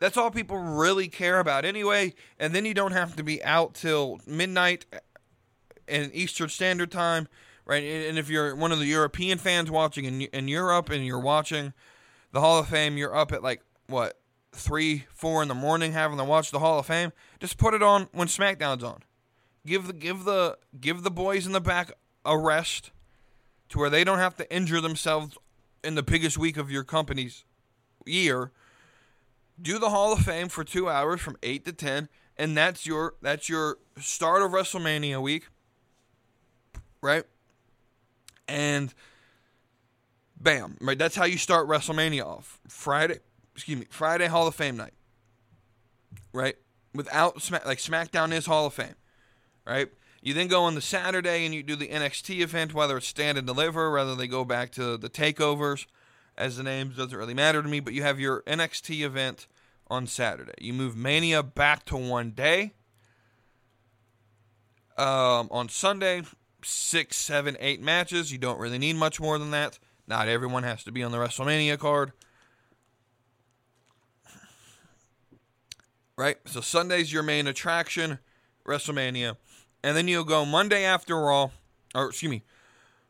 That's 0.00 0.16
all 0.16 0.30
people 0.30 0.58
really 0.58 1.08
care 1.08 1.38
about 1.38 1.64
anyway. 1.64 2.14
And 2.38 2.54
then 2.54 2.64
you 2.64 2.74
don't 2.74 2.92
have 2.92 3.14
to 3.16 3.22
be 3.22 3.42
out 3.44 3.74
till 3.74 4.20
midnight 4.26 4.86
in 5.86 6.10
Eastern 6.12 6.48
Standard 6.48 6.90
Time, 6.90 7.28
right? 7.64 7.84
And 7.84 8.18
if 8.18 8.28
you're 8.28 8.56
one 8.56 8.72
of 8.72 8.80
the 8.80 8.86
European 8.86 9.38
fans 9.38 9.70
watching 9.70 10.04
in 10.06 10.22
in 10.22 10.48
Europe 10.48 10.90
and 10.90 11.06
you're 11.06 11.20
watching 11.20 11.72
the 12.32 12.40
Hall 12.40 12.58
of 12.58 12.68
Fame, 12.68 12.96
you're 12.96 13.14
up 13.14 13.30
at 13.30 13.42
like 13.42 13.62
what 13.86 14.18
three, 14.54 15.06
four 15.12 15.42
in 15.42 15.48
the 15.48 15.54
morning 15.54 15.92
having 15.92 16.18
to 16.18 16.24
watch 16.24 16.50
the 16.50 16.58
Hall 16.58 16.78
of 16.78 16.86
Fame, 16.86 17.12
just 17.40 17.58
put 17.58 17.74
it 17.74 17.82
on 17.82 18.08
when 18.12 18.28
SmackDown's 18.28 18.84
on. 18.84 19.02
Give 19.66 19.86
the 19.86 19.92
give 19.92 20.24
the 20.24 20.58
give 20.80 21.02
the 21.02 21.10
boys 21.10 21.46
in 21.46 21.52
the 21.52 21.60
back 21.60 21.92
a 22.24 22.38
rest 22.38 22.90
to 23.70 23.78
where 23.78 23.90
they 23.90 24.04
don't 24.04 24.18
have 24.18 24.36
to 24.36 24.54
injure 24.54 24.80
themselves 24.80 25.36
in 25.82 25.94
the 25.94 26.02
biggest 26.02 26.38
week 26.38 26.56
of 26.56 26.70
your 26.70 26.84
company's 26.84 27.44
year. 28.04 28.52
Do 29.60 29.78
the 29.78 29.90
Hall 29.90 30.12
of 30.12 30.20
Fame 30.20 30.48
for 30.48 30.64
two 30.64 30.88
hours 30.88 31.20
from 31.20 31.36
eight 31.42 31.64
to 31.64 31.72
ten, 31.72 32.08
and 32.36 32.56
that's 32.56 32.86
your 32.86 33.14
that's 33.22 33.48
your 33.48 33.78
start 33.98 34.42
of 34.42 34.50
WrestleMania 34.50 35.20
week. 35.20 35.48
Right? 37.00 37.24
And 38.46 38.92
bam, 40.38 40.76
right? 40.80 40.98
That's 40.98 41.16
how 41.16 41.24
you 41.24 41.38
start 41.38 41.68
WrestleMania 41.68 42.24
off. 42.24 42.60
Friday 42.68 43.20
excuse 43.54 43.78
me, 43.78 43.86
Friday 43.90 44.26
Hall 44.26 44.46
of 44.46 44.54
Fame 44.54 44.76
night, 44.76 44.94
right? 46.32 46.56
Without 46.94 47.42
Smack, 47.42 47.66
like 47.66 47.78
SmackDown 47.78 48.32
is 48.32 48.46
Hall 48.46 48.66
of 48.66 48.74
Fame, 48.74 48.94
right? 49.66 49.88
You 50.22 50.32
then 50.32 50.48
go 50.48 50.62
on 50.62 50.74
the 50.74 50.80
Saturday 50.80 51.44
and 51.44 51.54
you 51.54 51.62
do 51.62 51.76
the 51.76 51.88
NXT 51.88 52.40
event, 52.40 52.72
whether 52.72 52.96
it's 52.96 53.06
stand 53.06 53.36
and 53.36 53.46
deliver, 53.46 53.90
whether 53.90 54.14
they 54.14 54.26
go 54.26 54.44
back 54.44 54.72
to 54.72 54.96
the 54.96 55.10
takeovers, 55.10 55.86
as 56.36 56.56
the 56.56 56.62
names 56.62 56.96
doesn't 56.96 57.16
really 57.16 57.34
matter 57.34 57.62
to 57.62 57.68
me. 57.68 57.80
But 57.80 57.92
you 57.92 58.02
have 58.02 58.18
your 58.18 58.42
NXT 58.42 59.04
event 59.04 59.46
on 59.88 60.06
Saturday. 60.06 60.54
You 60.60 60.72
move 60.72 60.96
Mania 60.96 61.42
back 61.42 61.84
to 61.86 61.96
one 61.96 62.30
day. 62.30 62.72
Um, 64.96 65.48
on 65.50 65.68
Sunday, 65.68 66.22
six, 66.62 67.16
seven, 67.16 67.56
eight 67.60 67.82
matches. 67.82 68.32
You 68.32 68.38
don't 68.38 68.58
really 68.58 68.78
need 68.78 68.96
much 68.96 69.20
more 69.20 69.38
than 69.38 69.50
that. 69.50 69.78
Not 70.06 70.28
everyone 70.28 70.62
has 70.62 70.84
to 70.84 70.92
be 70.92 71.02
on 71.02 71.12
the 71.12 71.18
WrestleMania 71.18 71.78
card. 71.78 72.12
Right? 76.16 76.36
So 76.46 76.60
Sunday's 76.60 77.12
your 77.12 77.22
main 77.22 77.46
attraction, 77.46 78.18
WrestleMania, 78.66 79.36
and 79.82 79.96
then 79.96 80.08
you'll 80.08 80.24
go 80.24 80.44
Monday 80.44 80.84
after 80.84 81.18
Raw, 81.18 81.50
or 81.94 82.08
excuse 82.08 82.30
me, 82.30 82.42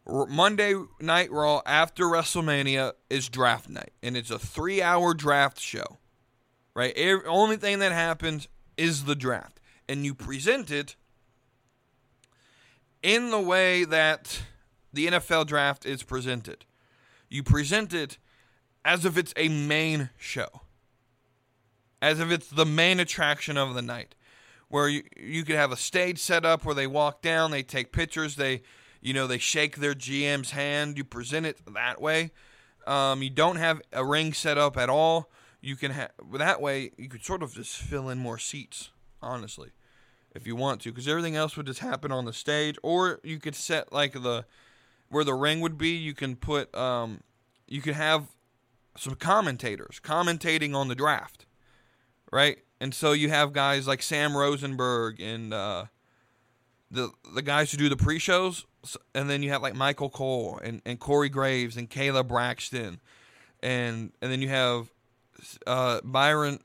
Monday 0.06 0.74
night 1.00 1.30
Raw 1.30 1.62
after 1.64 2.04
WrestleMania 2.04 2.92
is 3.08 3.28
draft 3.28 3.68
night, 3.68 3.92
and 4.02 4.16
it's 4.16 4.30
a 4.30 4.38
three-hour 4.38 5.14
draft 5.14 5.60
show, 5.60 5.98
right? 6.74 6.92
Every, 6.96 7.26
only 7.26 7.56
thing 7.56 7.78
that 7.78 7.92
happens 7.92 8.48
is 8.76 9.04
the 9.04 9.14
draft, 9.14 9.60
and 9.88 10.04
you 10.04 10.14
present 10.14 10.70
it 10.70 10.96
in 13.02 13.30
the 13.30 13.40
way 13.40 13.84
that 13.84 14.42
the 14.92 15.06
NFL 15.06 15.46
draft 15.46 15.86
is 15.86 16.02
presented. 16.02 16.64
You 17.28 17.42
present 17.42 17.92
it 17.92 18.18
as 18.84 19.04
if 19.04 19.16
it's 19.16 19.34
a 19.36 19.48
main 19.48 20.10
show 20.18 20.63
as 22.04 22.20
if 22.20 22.30
it's 22.30 22.48
the 22.48 22.66
main 22.66 23.00
attraction 23.00 23.56
of 23.56 23.74
the 23.74 23.80
night. 23.80 24.14
Where 24.68 24.88
you, 24.88 25.04
you 25.16 25.42
could 25.44 25.56
have 25.56 25.72
a 25.72 25.76
stage 25.76 26.18
set 26.18 26.44
up 26.44 26.64
where 26.64 26.74
they 26.74 26.86
walk 26.86 27.22
down, 27.22 27.50
they 27.50 27.62
take 27.62 27.92
pictures, 27.92 28.36
they 28.36 28.62
you 29.00 29.14
know 29.14 29.26
they 29.26 29.38
shake 29.38 29.76
their 29.76 29.94
GM's 29.94 30.50
hand. 30.50 30.98
You 30.98 31.04
present 31.04 31.46
it 31.46 31.60
that 31.72 32.00
way. 32.00 32.30
Um, 32.86 33.22
you 33.22 33.30
don't 33.30 33.56
have 33.56 33.80
a 33.92 34.04
ring 34.04 34.34
set 34.34 34.58
up 34.58 34.76
at 34.76 34.90
all. 34.90 35.30
You 35.62 35.76
can 35.76 35.92
have 35.92 36.10
that 36.34 36.60
way. 36.60 36.90
You 36.98 37.08
could 37.08 37.24
sort 37.24 37.42
of 37.42 37.54
just 37.54 37.76
fill 37.76 38.10
in 38.10 38.18
more 38.18 38.38
seats, 38.38 38.90
honestly, 39.22 39.70
if 40.34 40.46
you 40.46 40.56
want 40.56 40.82
to, 40.82 40.90
because 40.90 41.08
everything 41.08 41.36
else 41.36 41.56
would 41.56 41.66
just 41.66 41.80
happen 41.80 42.12
on 42.12 42.26
the 42.26 42.34
stage. 42.34 42.76
Or 42.82 43.20
you 43.22 43.38
could 43.38 43.54
set 43.54 43.92
like 43.92 44.12
the 44.12 44.44
where 45.08 45.24
the 45.24 45.34
ring 45.34 45.60
would 45.60 45.78
be. 45.78 45.90
You 45.90 46.12
can 46.12 46.36
put 46.36 46.74
um, 46.74 47.20
you 47.66 47.80
could 47.80 47.94
have 47.94 48.26
some 48.96 49.14
commentators 49.14 50.00
commentating 50.02 50.74
on 50.74 50.88
the 50.88 50.94
draft 50.94 51.46
right? 52.34 52.58
And 52.80 52.92
so 52.92 53.12
you 53.12 53.30
have 53.30 53.52
guys 53.52 53.86
like 53.86 54.02
Sam 54.02 54.36
Rosenberg 54.36 55.20
and 55.20 55.54
uh, 55.54 55.84
the 56.90 57.10
the 57.32 57.42
guys 57.42 57.70
who 57.70 57.78
do 57.78 57.88
the 57.88 57.96
pre-shows, 57.96 58.66
and 59.14 59.30
then 59.30 59.42
you 59.42 59.50
have 59.50 59.62
like 59.62 59.76
Michael 59.76 60.10
Cole 60.10 60.58
and, 60.62 60.82
and 60.84 60.98
Corey 60.98 61.28
Graves 61.28 61.76
and 61.76 61.88
Kayla 61.88 62.26
Braxton, 62.26 63.00
and 63.62 64.12
and 64.20 64.32
then 64.32 64.42
you 64.42 64.48
have 64.48 64.90
uh, 65.64 66.00
Byron 66.02 66.58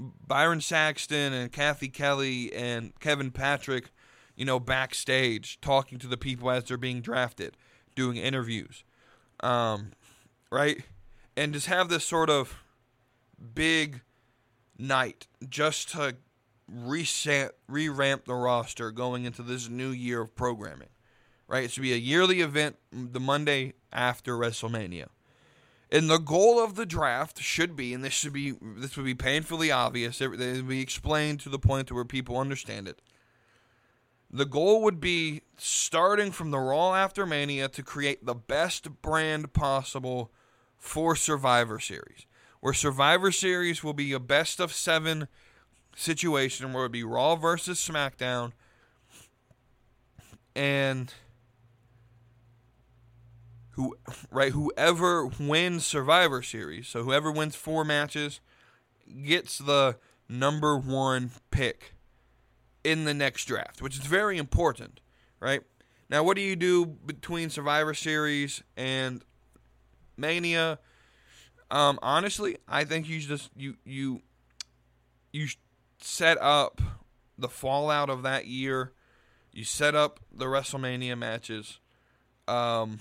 Byron 0.00 0.60
Saxton 0.60 1.32
and 1.32 1.52
Kathy 1.52 1.88
Kelly 1.88 2.52
and 2.52 2.92
Kevin 2.98 3.30
Patrick, 3.30 3.90
you 4.34 4.44
know, 4.44 4.58
backstage 4.58 5.60
talking 5.60 5.98
to 6.00 6.08
the 6.08 6.16
people 6.16 6.50
as 6.50 6.64
they're 6.64 6.76
being 6.76 7.00
drafted, 7.00 7.56
doing 7.94 8.16
interviews, 8.16 8.82
um, 9.40 9.92
right, 10.50 10.82
and 11.36 11.52
just 11.52 11.68
have 11.68 11.88
this 11.88 12.04
sort 12.04 12.28
of 12.28 12.65
big 13.54 14.02
night 14.78 15.26
just 15.48 15.90
to 15.90 16.16
reset, 16.68 17.52
re-ramp 17.68 18.24
the 18.24 18.34
roster 18.34 18.90
going 18.90 19.24
into 19.24 19.42
this 19.42 19.68
new 19.68 19.90
year 19.90 20.20
of 20.20 20.34
programming. 20.34 20.88
Right? 21.48 21.64
It 21.64 21.70
should 21.70 21.82
be 21.82 21.92
a 21.92 21.96
yearly 21.96 22.40
event 22.40 22.76
the 22.90 23.20
Monday 23.20 23.74
after 23.92 24.36
WrestleMania. 24.36 25.06
And 25.92 26.10
the 26.10 26.18
goal 26.18 26.58
of 26.58 26.74
the 26.74 26.86
draft 26.86 27.40
should 27.40 27.76
be, 27.76 27.94
and 27.94 28.02
this 28.02 28.12
should 28.12 28.32
be, 28.32 28.54
this 28.60 28.96
would 28.96 29.06
be 29.06 29.14
painfully 29.14 29.70
obvious. 29.70 30.20
It 30.20 30.28
would 30.28 30.68
be 30.68 30.80
explained 30.80 31.38
to 31.40 31.48
the 31.48 31.60
point 31.60 31.86
to 31.88 31.94
where 31.94 32.04
people 32.04 32.38
understand 32.38 32.88
it. 32.88 33.00
The 34.28 34.44
goal 34.44 34.82
would 34.82 34.98
be 34.98 35.42
starting 35.56 36.32
from 36.32 36.50
the 36.50 36.58
Raw 36.58 36.94
after 36.94 37.24
Mania 37.24 37.68
to 37.68 37.82
create 37.84 38.26
the 38.26 38.34
best 38.34 39.00
brand 39.00 39.52
possible 39.52 40.32
for 40.76 41.14
Survivor 41.14 41.78
Series 41.78 42.26
where 42.60 42.72
Survivor 42.72 43.32
Series 43.32 43.82
will 43.84 43.92
be 43.92 44.12
a 44.12 44.20
best 44.20 44.60
of 44.60 44.72
seven 44.72 45.28
situation 45.94 46.72
where 46.72 46.84
it'll 46.84 46.92
be 46.92 47.04
Raw 47.04 47.36
versus 47.36 47.78
SmackDown. 47.78 48.52
And 50.54 51.12
who 53.72 53.94
right 54.30 54.52
whoever 54.52 55.26
wins 55.26 55.84
Survivor 55.84 56.42
Series, 56.42 56.88
so 56.88 57.02
whoever 57.02 57.30
wins 57.30 57.54
four 57.54 57.84
matches 57.84 58.40
gets 59.24 59.58
the 59.58 59.96
number 60.28 60.76
1 60.76 61.30
pick 61.50 61.92
in 62.82 63.04
the 63.04 63.14
next 63.14 63.44
draft, 63.44 63.82
which 63.82 63.98
is 63.98 64.06
very 64.06 64.38
important, 64.38 65.00
right? 65.40 65.60
Now, 66.08 66.22
what 66.22 66.36
do 66.36 66.42
you 66.42 66.56
do 66.56 66.86
between 66.86 67.50
Survivor 67.50 67.94
Series 67.94 68.62
and 68.76 69.22
Mania? 70.16 70.78
Um, 71.70 71.98
honestly, 72.02 72.58
I 72.68 72.84
think 72.84 73.08
you 73.08 73.20
just 73.20 73.50
you 73.56 73.76
you 73.84 74.22
you 75.32 75.48
set 75.98 76.38
up 76.40 76.80
the 77.38 77.48
fallout 77.48 78.08
of 78.10 78.22
that 78.22 78.46
year. 78.46 78.92
You 79.52 79.64
set 79.64 79.94
up 79.94 80.20
the 80.32 80.44
WrestleMania 80.44 81.16
matches. 81.18 81.80
Um, 82.46 83.00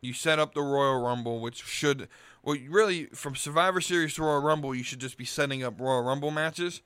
you 0.00 0.12
set 0.12 0.38
up 0.38 0.54
the 0.54 0.62
Royal 0.62 1.00
Rumble, 1.00 1.40
which 1.40 1.64
should 1.64 2.08
well 2.42 2.56
really 2.68 3.06
from 3.06 3.34
Survivor 3.34 3.80
Series 3.80 4.14
to 4.14 4.22
Royal 4.22 4.42
Rumble, 4.42 4.74
you 4.74 4.84
should 4.84 5.00
just 5.00 5.16
be 5.16 5.24
setting 5.24 5.62
up 5.62 5.80
Royal 5.80 6.02
Rumble 6.02 6.30
matches. 6.30 6.82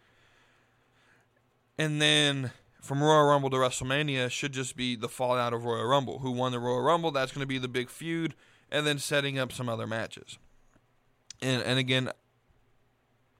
And 1.77 2.01
then 2.01 2.53
from 2.81 3.03
Royal 3.03 3.29
Rumble 3.29 3.51
to 3.51 3.57
WrestleMania 3.57 4.31
should 4.31 4.53
just 4.53 4.77
be 4.77 4.97
the 4.97 5.09
fallout 5.09 5.53
of 5.53 5.65
Royal 5.65 5.87
Rumble. 5.87 6.21
Who 6.21 6.31
won 6.31 6.53
the 6.53 6.59
Royal 6.59 6.83
Rumble? 6.83 7.11
That's 7.11 7.33
going 7.33 7.43
to 7.43 7.47
be 7.47 7.59
the 7.59 7.69
big 7.69 7.91
feud, 7.91 8.35
and 8.71 8.87
then 8.87 8.99
setting 8.99 9.39
up 9.39 9.53
some 9.53 9.69
other 9.69 9.87
matches. 9.87 10.39
And 11.43 11.63
and 11.63 11.79
again, 11.79 12.11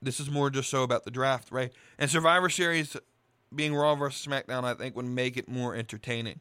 this 0.01 0.19
is 0.19 0.29
more 0.29 0.49
just 0.49 0.69
so 0.69 0.83
about 0.83 1.03
the 1.05 1.11
draft, 1.11 1.51
right? 1.51 1.71
And 1.99 2.09
Survivor 2.09 2.49
Series 2.49 2.97
being 3.53 3.75
Raw 3.75 3.95
versus 3.95 4.25
SmackDown, 4.25 4.63
I 4.63 4.73
think 4.73 4.95
would 4.95 5.05
make 5.05 5.37
it 5.37 5.47
more 5.47 5.75
entertaining. 5.75 6.39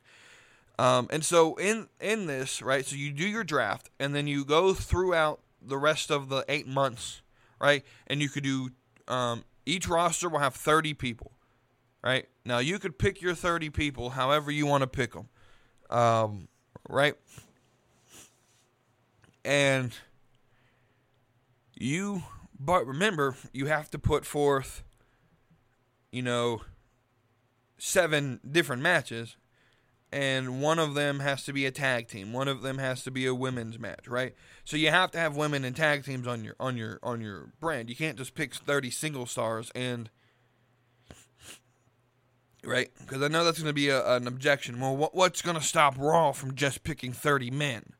Um, 0.79 1.09
and 1.11 1.25
so 1.25 1.57
in 1.57 1.89
in 2.01 2.27
this, 2.27 2.63
right? 2.63 2.87
So 2.87 2.97
you 2.97 3.13
do 3.13 3.27
your 3.27 3.45
draft, 3.45 3.91
and 3.99 4.15
then 4.15 4.27
you 4.27 4.45
go 4.45 4.73
throughout 4.73 5.41
the 5.61 5.77
rest 5.77 6.11
of 6.11 6.29
the 6.31 6.45
eight 6.49 6.67
months, 6.67 7.21
right? 7.61 7.85
And 8.07 8.23
you 8.23 8.31
could 8.31 8.45
do 8.45 8.71
um, 9.07 9.45
each 9.67 9.87
roster 9.89 10.29
will 10.29 10.39
have 10.39 10.55
thirty 10.55 10.95
people, 10.95 11.33
right? 12.03 12.27
Now 12.47 12.59
you 12.61 12.79
could 12.79 12.99
pick 12.99 13.21
your 13.21 13.35
thirty 13.35 13.69
people 13.69 14.11
however 14.11 14.51
you 14.51 14.65
want 14.65 14.81
to 14.81 14.87
pick 14.87 15.13
them, 15.13 15.29
um, 15.91 16.49
right? 16.89 17.15
And 19.45 19.93
you 21.81 22.23
but 22.61 22.87
remember, 22.87 23.37
you 23.53 23.67
have 23.67 23.91
to 23.91 23.99
put 23.99 24.27
forth, 24.27 24.85
you 26.13 26.21
know, 26.21 26.61
seven 27.79 28.39
different 28.49 28.83
matches, 28.83 29.37
and 30.13 30.61
one 30.61 30.79
of 30.79 30.93
them 30.93 31.21
has 31.21 31.45
to 31.45 31.55
be 31.55 31.65
a 31.65 31.71
tag 31.71 32.09
team. 32.09 32.35
One 32.35 32.49
of 32.49 32.61
them 32.61 32.77
has 32.77 33.03
to 33.05 33.11
be 33.11 33.25
a 33.25 33.35
women's 33.35 33.79
match, 33.79 34.07
right? 34.07 34.35
So 34.65 34.77
you 34.77 34.91
have 34.91 35.11
to 35.13 35.19
have 35.19 35.37
women 35.37 35.65
and 35.65 35.75
tag 35.75 36.05
teams 36.05 36.27
on 36.27 36.45
your 36.45 36.55
on 36.61 36.77
your 36.77 36.99
on 37.03 37.23
your 37.23 37.53
brand. 37.61 37.89
You 37.89 37.97
can't 37.97 38.19
just 38.19 38.35
pick 38.35 38.55
thirty 38.55 38.91
single 38.91 39.25
stars 39.25 39.73
and 39.75 40.11
right? 42.63 42.91
Because 43.01 43.23
I 43.23 43.29
know 43.29 43.43
that's 43.43 43.59
going 43.59 43.71
to 43.71 43.73
be 43.73 43.89
a, 43.89 44.17
an 44.17 44.27
objection. 44.27 44.81
Well, 44.81 44.99
what, 44.99 45.15
what's 45.15 45.41
going 45.41 45.57
to 45.57 45.63
stop 45.63 45.95
Raw 45.97 46.33
from 46.33 46.55
just 46.55 46.85
picking 46.85 47.15
thirty 47.15 47.51
men? 47.51 47.95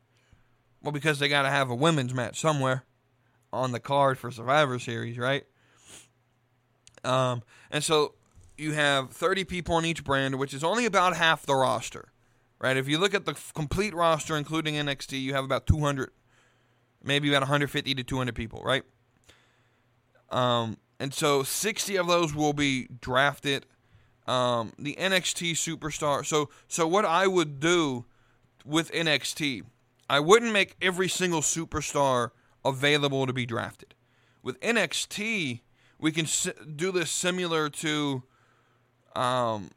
Well, 0.83 0.91
because 0.91 1.17
they 1.17 1.29
got 1.29 1.43
to 1.43 1.49
have 1.49 1.71
a 1.71 1.75
women's 1.75 2.13
match 2.13 2.39
somewhere 2.39 2.83
on 3.53 3.71
the 3.71 3.79
card 3.79 4.17
for 4.17 4.31
Survivor 4.31 4.79
Series, 4.79 5.17
right? 5.17 5.45
Um, 7.03 7.43
and 7.69 7.83
so 7.83 8.13
you 8.57 8.73
have 8.73 9.11
30 9.11 9.43
people 9.45 9.75
on 9.75 9.85
each 9.85 10.03
brand, 10.03 10.35
which 10.35 10.53
is 10.53 10.63
only 10.63 10.85
about 10.85 11.15
half 11.15 11.45
the 11.45 11.55
roster, 11.55 12.11
right? 12.59 12.77
If 12.77 12.87
you 12.87 12.97
look 12.97 13.13
at 13.13 13.25
the 13.25 13.35
complete 13.53 13.93
roster, 13.93 14.37
including 14.37 14.75
NXT, 14.75 15.21
you 15.21 15.33
have 15.33 15.43
about 15.43 15.65
200, 15.65 16.11
maybe 17.03 17.29
about 17.29 17.41
150 17.41 17.95
to 17.95 18.03
200 18.03 18.35
people, 18.35 18.61
right? 18.63 18.83
Um, 20.29 20.77
and 20.99 21.13
so 21.13 21.43
60 21.43 21.95
of 21.97 22.07
those 22.07 22.33
will 22.33 22.53
be 22.53 22.87
drafted. 23.01 23.65
Um, 24.27 24.71
the 24.77 24.95
NXT 24.99 25.53
superstar. 25.53 26.25
So, 26.25 26.49
so 26.67 26.87
what 26.87 27.05
I 27.05 27.25
would 27.25 27.59
do 27.59 28.05
with 28.63 28.91
NXT, 28.91 29.63
I 30.07 30.19
wouldn't 30.19 30.53
make 30.53 30.75
every 30.81 31.09
single 31.09 31.41
superstar 31.41 32.29
available 32.63 33.25
to 33.25 33.33
be 33.33 33.45
drafted. 33.45 33.93
With 34.43 34.59
NXT, 34.61 35.61
we 35.99 36.11
can 36.11 36.27
do 36.75 36.91
this 36.91 37.11
similar 37.11 37.69
to 37.69 38.23
um, 39.15 39.69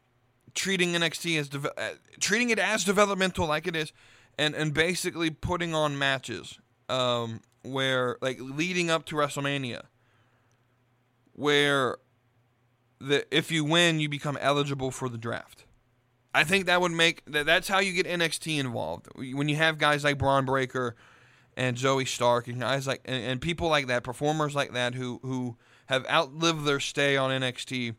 treating 0.53 0.93
NXT 0.93 1.39
as 1.39 1.49
de- 1.49 1.79
uh, 1.79 1.95
treating 2.19 2.49
it 2.49 2.59
as 2.59 2.83
developmental, 2.83 3.47
like 3.47 3.67
it 3.67 3.75
is, 3.75 3.93
and 4.37 4.55
and 4.55 4.73
basically 4.73 5.29
putting 5.29 5.75
on 5.75 5.97
matches 5.97 6.59
um, 6.89 7.41
where 7.63 8.17
like 8.21 8.39
leading 8.39 8.89
up 8.89 9.05
to 9.05 9.15
WrestleMania, 9.15 9.83
where 11.33 11.97
the 12.99 13.25
if 13.35 13.51
you 13.51 13.63
win, 13.63 13.99
you 13.99 14.09
become 14.09 14.37
eligible 14.41 14.91
for 14.91 15.09
the 15.09 15.17
draft. 15.17 15.65
I 16.33 16.43
think 16.43 16.65
that 16.65 16.81
would 16.81 16.91
make 16.91 17.23
that, 17.27 17.45
that's 17.45 17.67
how 17.67 17.79
you 17.79 17.93
get 17.93 18.07
NXT 18.07 18.59
involved. 18.59 19.07
When 19.15 19.47
you 19.47 19.55
have 19.55 19.77
guys 19.77 20.03
like 20.03 20.17
Bron 20.17 20.45
Breakker 20.45 20.95
and 21.57 21.77
Zoey 21.77 22.07
Stark 22.07 22.47
and 22.47 22.59
guys 22.59 22.87
like 22.87 23.01
and, 23.05 23.23
and, 23.23 23.41
people 23.41 23.69
like 23.69 23.87
that, 23.87 24.03
performers 24.03 24.55
like 24.55 24.73
that 24.73 24.95
who 24.95 25.19
who 25.23 25.57
have 25.87 26.05
outlived 26.07 26.65
their 26.65 26.79
stay 26.79 27.15
on 27.15 27.29
NXT. 27.29 27.95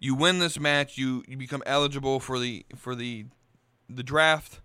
You 0.00 0.14
win 0.14 0.38
this 0.38 0.58
match, 0.58 0.96
you 0.96 1.22
you 1.28 1.36
become 1.36 1.62
eligible 1.66 2.20
for 2.20 2.38
the 2.38 2.64
for 2.76 2.94
the 2.94 3.26
the 3.88 4.02
draft, 4.02 4.60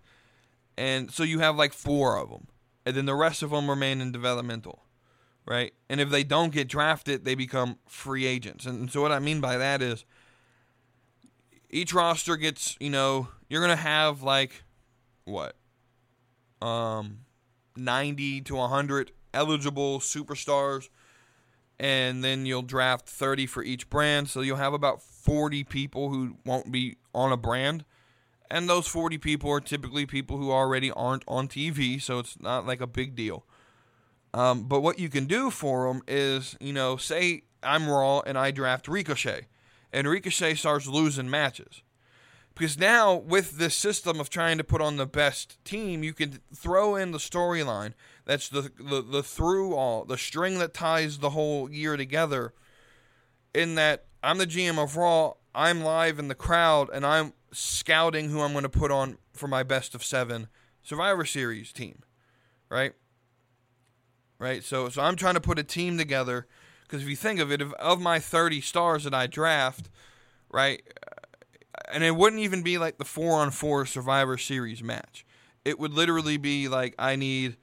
and 0.76 1.10
so 1.10 1.22
you 1.22 1.40
have 1.40 1.56
like 1.56 1.72
four 1.72 2.16
of 2.16 2.30
them, 2.30 2.46
and 2.86 2.96
then 2.96 3.06
the 3.06 3.14
rest 3.14 3.42
of 3.42 3.50
them 3.50 3.68
remain 3.68 4.00
in 4.00 4.12
developmental, 4.12 4.84
right? 5.44 5.74
And 5.88 6.00
if 6.00 6.08
they 6.08 6.24
don't 6.24 6.52
get 6.52 6.68
drafted, 6.68 7.24
they 7.24 7.34
become 7.34 7.78
free 7.86 8.26
agents. 8.26 8.64
And, 8.64 8.80
and 8.80 8.90
so 8.90 9.02
what 9.02 9.12
I 9.12 9.18
mean 9.18 9.40
by 9.40 9.58
that 9.58 9.82
is 9.82 10.04
each 11.68 11.92
roster 11.92 12.36
gets 12.36 12.76
you 12.80 12.90
know 12.90 13.28
you're 13.48 13.60
gonna 13.60 13.76
have 13.76 14.22
like 14.22 14.62
what 15.24 15.56
um 16.62 17.23
90 17.76 18.42
to 18.42 18.54
100 18.54 19.12
eligible 19.32 20.00
superstars. 20.00 20.88
And 21.78 22.22
then 22.22 22.46
you'll 22.46 22.62
draft 22.62 23.08
30 23.08 23.46
for 23.46 23.62
each 23.62 23.90
brand. 23.90 24.28
So 24.28 24.40
you'll 24.40 24.56
have 24.56 24.74
about 24.74 25.02
40 25.02 25.64
people 25.64 26.10
who 26.10 26.36
won't 26.44 26.70
be 26.70 26.96
on 27.14 27.32
a 27.32 27.36
brand. 27.36 27.84
And 28.50 28.68
those 28.68 28.86
40 28.86 29.18
people 29.18 29.50
are 29.50 29.60
typically 29.60 30.06
people 30.06 30.36
who 30.36 30.52
already 30.52 30.90
aren't 30.92 31.24
on 31.26 31.48
TV 31.48 32.00
so 32.00 32.20
it's 32.20 32.40
not 32.40 32.66
like 32.66 32.80
a 32.80 32.86
big 32.86 33.16
deal. 33.16 33.44
Um, 34.32 34.64
but 34.64 34.80
what 34.80 34.98
you 34.98 35.08
can 35.08 35.26
do 35.26 35.50
for 35.50 35.86
them 35.86 36.02
is 36.08 36.56
you 36.60 36.72
know 36.72 36.96
say 36.96 37.42
I'm 37.62 37.88
raw 37.88 38.20
and 38.20 38.36
I 38.36 38.50
draft 38.50 38.88
Ricochet. 38.88 39.46
And 39.92 40.08
Ricochet 40.08 40.54
starts 40.54 40.86
losing 40.86 41.30
matches 41.30 41.82
because 42.54 42.78
now 42.78 43.14
with 43.14 43.58
this 43.58 43.74
system 43.74 44.20
of 44.20 44.30
trying 44.30 44.58
to 44.58 44.64
put 44.64 44.80
on 44.80 44.96
the 44.96 45.06
best 45.06 45.62
team, 45.64 46.04
you 46.04 46.12
can 46.12 46.40
throw 46.54 46.94
in 46.94 47.10
the 47.10 47.18
storyline. 47.18 47.94
That's 48.24 48.48
the, 48.48 48.70
the 48.78 49.02
the 49.02 49.22
through 49.22 49.74
all 49.74 50.04
the 50.04 50.16
string 50.16 50.58
that 50.58 50.72
ties 50.72 51.18
the 51.18 51.30
whole 51.30 51.70
year 51.70 51.96
together. 51.96 52.54
In 53.52 53.74
that 53.74 54.06
I'm 54.22 54.38
the 54.38 54.46
GM 54.46 54.82
of 54.82 54.96
Raw, 54.96 55.34
I'm 55.54 55.82
live 55.82 56.18
in 56.18 56.28
the 56.28 56.34
crowd, 56.34 56.90
and 56.92 57.04
I'm 57.04 57.32
scouting 57.52 58.30
who 58.30 58.40
I'm 58.40 58.52
going 58.52 58.62
to 58.62 58.68
put 58.68 58.90
on 58.90 59.18
for 59.32 59.48
my 59.48 59.62
best 59.62 59.94
of 59.94 60.04
seven 60.04 60.48
Survivor 60.82 61.24
Series 61.24 61.72
team, 61.72 62.02
right? 62.68 62.92
Right. 64.38 64.62
So 64.62 64.88
so 64.88 65.02
I'm 65.02 65.16
trying 65.16 65.34
to 65.34 65.40
put 65.40 65.58
a 65.58 65.64
team 65.64 65.98
together 65.98 66.46
because 66.82 67.02
if 67.02 67.08
you 67.08 67.16
think 67.16 67.40
of 67.40 67.50
it, 67.50 67.60
of, 67.60 67.72
of 67.74 68.00
my 68.00 68.20
30 68.20 68.60
stars 68.60 69.04
that 69.04 69.14
I 69.14 69.26
draft, 69.26 69.88
right, 70.52 70.82
and 71.92 72.04
it 72.04 72.16
wouldn't 72.16 72.42
even 72.42 72.62
be 72.62 72.78
like 72.78 72.98
the 72.98 73.04
four 73.04 73.40
on 73.40 73.50
four 73.50 73.86
Survivor 73.86 74.36
Series 74.38 74.82
match. 74.82 75.24
It 75.64 75.78
would 75.78 75.92
literally 75.92 76.36
be 76.36 76.68
like 76.68 76.94
I 76.98 77.16
need 77.16 77.56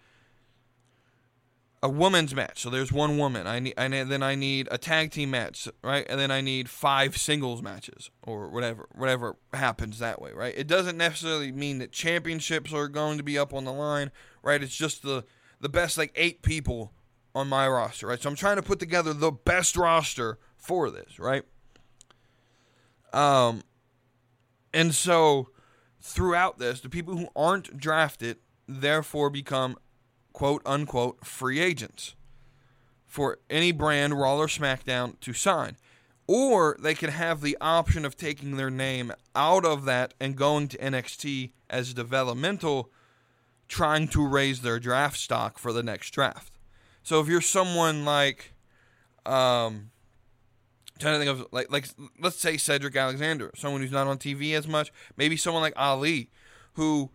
a 1.83 1.89
woman's 1.89 2.35
match. 2.35 2.61
So 2.61 2.69
there's 2.69 2.91
one 2.91 3.17
woman. 3.17 3.47
I 3.47 3.59
need, 3.59 3.73
and 3.75 3.93
then 3.93 4.21
I 4.21 4.35
need 4.35 4.67
a 4.69 4.77
tag 4.77 5.11
team 5.11 5.31
match, 5.31 5.67
right? 5.83 6.05
And 6.07 6.19
then 6.19 6.29
I 6.29 6.41
need 6.41 6.69
five 6.69 7.17
singles 7.17 7.61
matches 7.61 8.11
or 8.23 8.49
whatever, 8.49 8.87
whatever 8.93 9.35
happens 9.53 9.99
that 9.99 10.21
way, 10.21 10.31
right? 10.31 10.53
It 10.55 10.67
doesn't 10.67 10.97
necessarily 10.97 11.51
mean 11.51 11.79
that 11.79 11.91
championships 11.91 12.71
are 12.71 12.87
going 12.87 13.17
to 13.17 13.23
be 13.23 13.37
up 13.37 13.53
on 13.53 13.65
the 13.65 13.73
line, 13.73 14.11
right? 14.43 14.61
It's 14.61 14.75
just 14.75 15.01
the 15.01 15.23
the 15.59 15.69
best 15.69 15.97
like 15.97 16.11
eight 16.15 16.41
people 16.41 16.91
on 17.35 17.47
my 17.47 17.67
roster, 17.67 18.07
right? 18.07 18.21
So 18.21 18.29
I'm 18.29 18.35
trying 18.35 18.55
to 18.55 18.63
put 18.63 18.79
together 18.79 19.13
the 19.13 19.31
best 19.31 19.77
roster 19.77 20.39
for 20.57 20.89
this, 20.89 21.19
right? 21.19 21.43
Um, 23.13 23.61
and 24.73 24.93
so 24.93 25.49
throughout 25.99 26.59
this, 26.59 26.79
the 26.81 26.89
people 26.89 27.17
who 27.17 27.27
aren't 27.35 27.77
drafted 27.77 28.37
therefore 28.67 29.29
become 29.29 29.77
quote 30.33 30.61
unquote 30.65 31.25
free 31.25 31.59
agents 31.59 32.15
for 33.05 33.39
any 33.49 33.71
brand, 33.71 34.17
Raw 34.19 34.37
or 34.37 34.47
SmackDown, 34.47 35.19
to 35.19 35.33
sign. 35.33 35.75
Or 36.27 36.77
they 36.79 36.95
can 36.95 37.09
have 37.09 37.41
the 37.41 37.57
option 37.59 38.05
of 38.05 38.15
taking 38.15 38.55
their 38.55 38.69
name 38.69 39.11
out 39.35 39.65
of 39.65 39.83
that 39.85 40.13
and 40.19 40.37
going 40.37 40.69
to 40.69 40.77
NXT 40.77 41.51
as 41.69 41.93
developmental 41.93 42.89
trying 43.67 44.07
to 44.09 44.25
raise 44.25 44.61
their 44.61 44.79
draft 44.79 45.17
stock 45.17 45.57
for 45.57 45.73
the 45.73 45.83
next 45.83 46.11
draft. 46.11 46.53
So 47.03 47.19
if 47.19 47.27
you're 47.27 47.41
someone 47.41 48.05
like, 48.05 48.53
um, 49.25 49.90
trying 51.01 51.19
to 51.19 51.25
think 51.25 51.39
of 51.39 51.47
like 51.51 51.71
like 51.71 51.87
let's 52.19 52.37
say 52.37 52.57
Cedric 52.57 52.95
Alexander, 52.95 53.51
someone 53.55 53.81
who's 53.81 53.91
not 53.91 54.07
on 54.07 54.17
TV 54.17 54.53
as 54.53 54.67
much, 54.67 54.91
maybe 55.17 55.35
someone 55.35 55.61
like 55.61 55.73
Ali, 55.75 56.29
who 56.73 57.09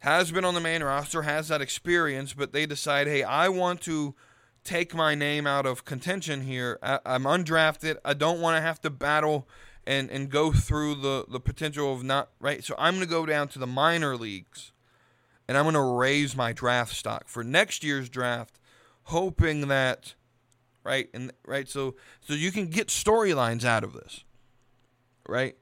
has 0.00 0.30
been 0.30 0.44
on 0.44 0.54
the 0.54 0.60
main 0.60 0.82
roster, 0.82 1.22
has 1.22 1.48
that 1.48 1.60
experience, 1.60 2.32
but 2.32 2.52
they 2.52 2.66
decide, 2.66 3.06
hey, 3.06 3.22
I 3.22 3.48
want 3.48 3.80
to 3.82 4.14
take 4.64 4.94
my 4.94 5.14
name 5.14 5.46
out 5.46 5.64
of 5.64 5.84
contention 5.84 6.42
here. 6.42 6.78
I, 6.82 6.98
am 7.06 7.22
undrafted. 7.24 7.96
I 8.04 8.14
don't 8.14 8.40
want 8.40 8.56
to 8.56 8.60
have 8.60 8.80
to 8.82 8.90
battle 8.90 9.46
and 9.86 10.10
and 10.10 10.28
go 10.28 10.52
through 10.52 10.96
the 10.96 11.24
the 11.28 11.40
potential 11.40 11.92
of 11.92 12.02
not 12.02 12.30
right. 12.40 12.64
So 12.64 12.74
I'm 12.78 12.94
going 12.94 13.06
to 13.06 13.10
go 13.10 13.24
down 13.24 13.48
to 13.48 13.58
the 13.58 13.66
minor 13.66 14.16
leagues, 14.16 14.72
and 15.46 15.56
I'm 15.56 15.64
going 15.64 15.74
to 15.74 15.96
raise 15.96 16.34
my 16.34 16.52
draft 16.52 16.94
stock 16.94 17.28
for 17.28 17.44
next 17.44 17.84
year's 17.84 18.08
draft, 18.08 18.58
hoping 19.04 19.68
that 19.68 20.14
right 20.86 21.08
and 21.12 21.32
right 21.46 21.68
so 21.68 21.96
so 22.20 22.32
you 22.34 22.52
can 22.52 22.68
get 22.68 22.88
storylines 22.88 23.64
out 23.64 23.84
of 23.84 23.92
this, 23.92 24.24
right, 25.28 25.56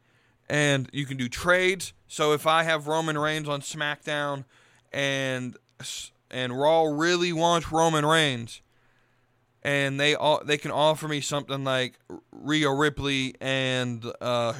and 0.48 0.88
you 0.92 1.06
can 1.06 1.16
do 1.16 1.28
trades. 1.28 1.92
So 2.06 2.32
if 2.32 2.46
I 2.46 2.62
have 2.62 2.86
Roman 2.86 3.18
Reigns 3.18 3.48
on 3.48 3.60
SmackDown, 3.60 4.44
and 4.92 5.56
and 6.30 6.58
Raw 6.58 6.84
really 6.84 7.32
wants 7.32 7.72
Roman 7.72 8.04
Reigns 8.04 8.60
and 9.64 9.98
they 9.98 10.14
all 10.14 10.42
they 10.44 10.58
can 10.58 10.70
offer 10.70 11.08
me 11.08 11.20
something 11.20 11.64
like 11.64 11.98
Rhea 12.30 12.70
Ripley 12.70 13.34
and 13.40 14.04
uh, 14.20 14.52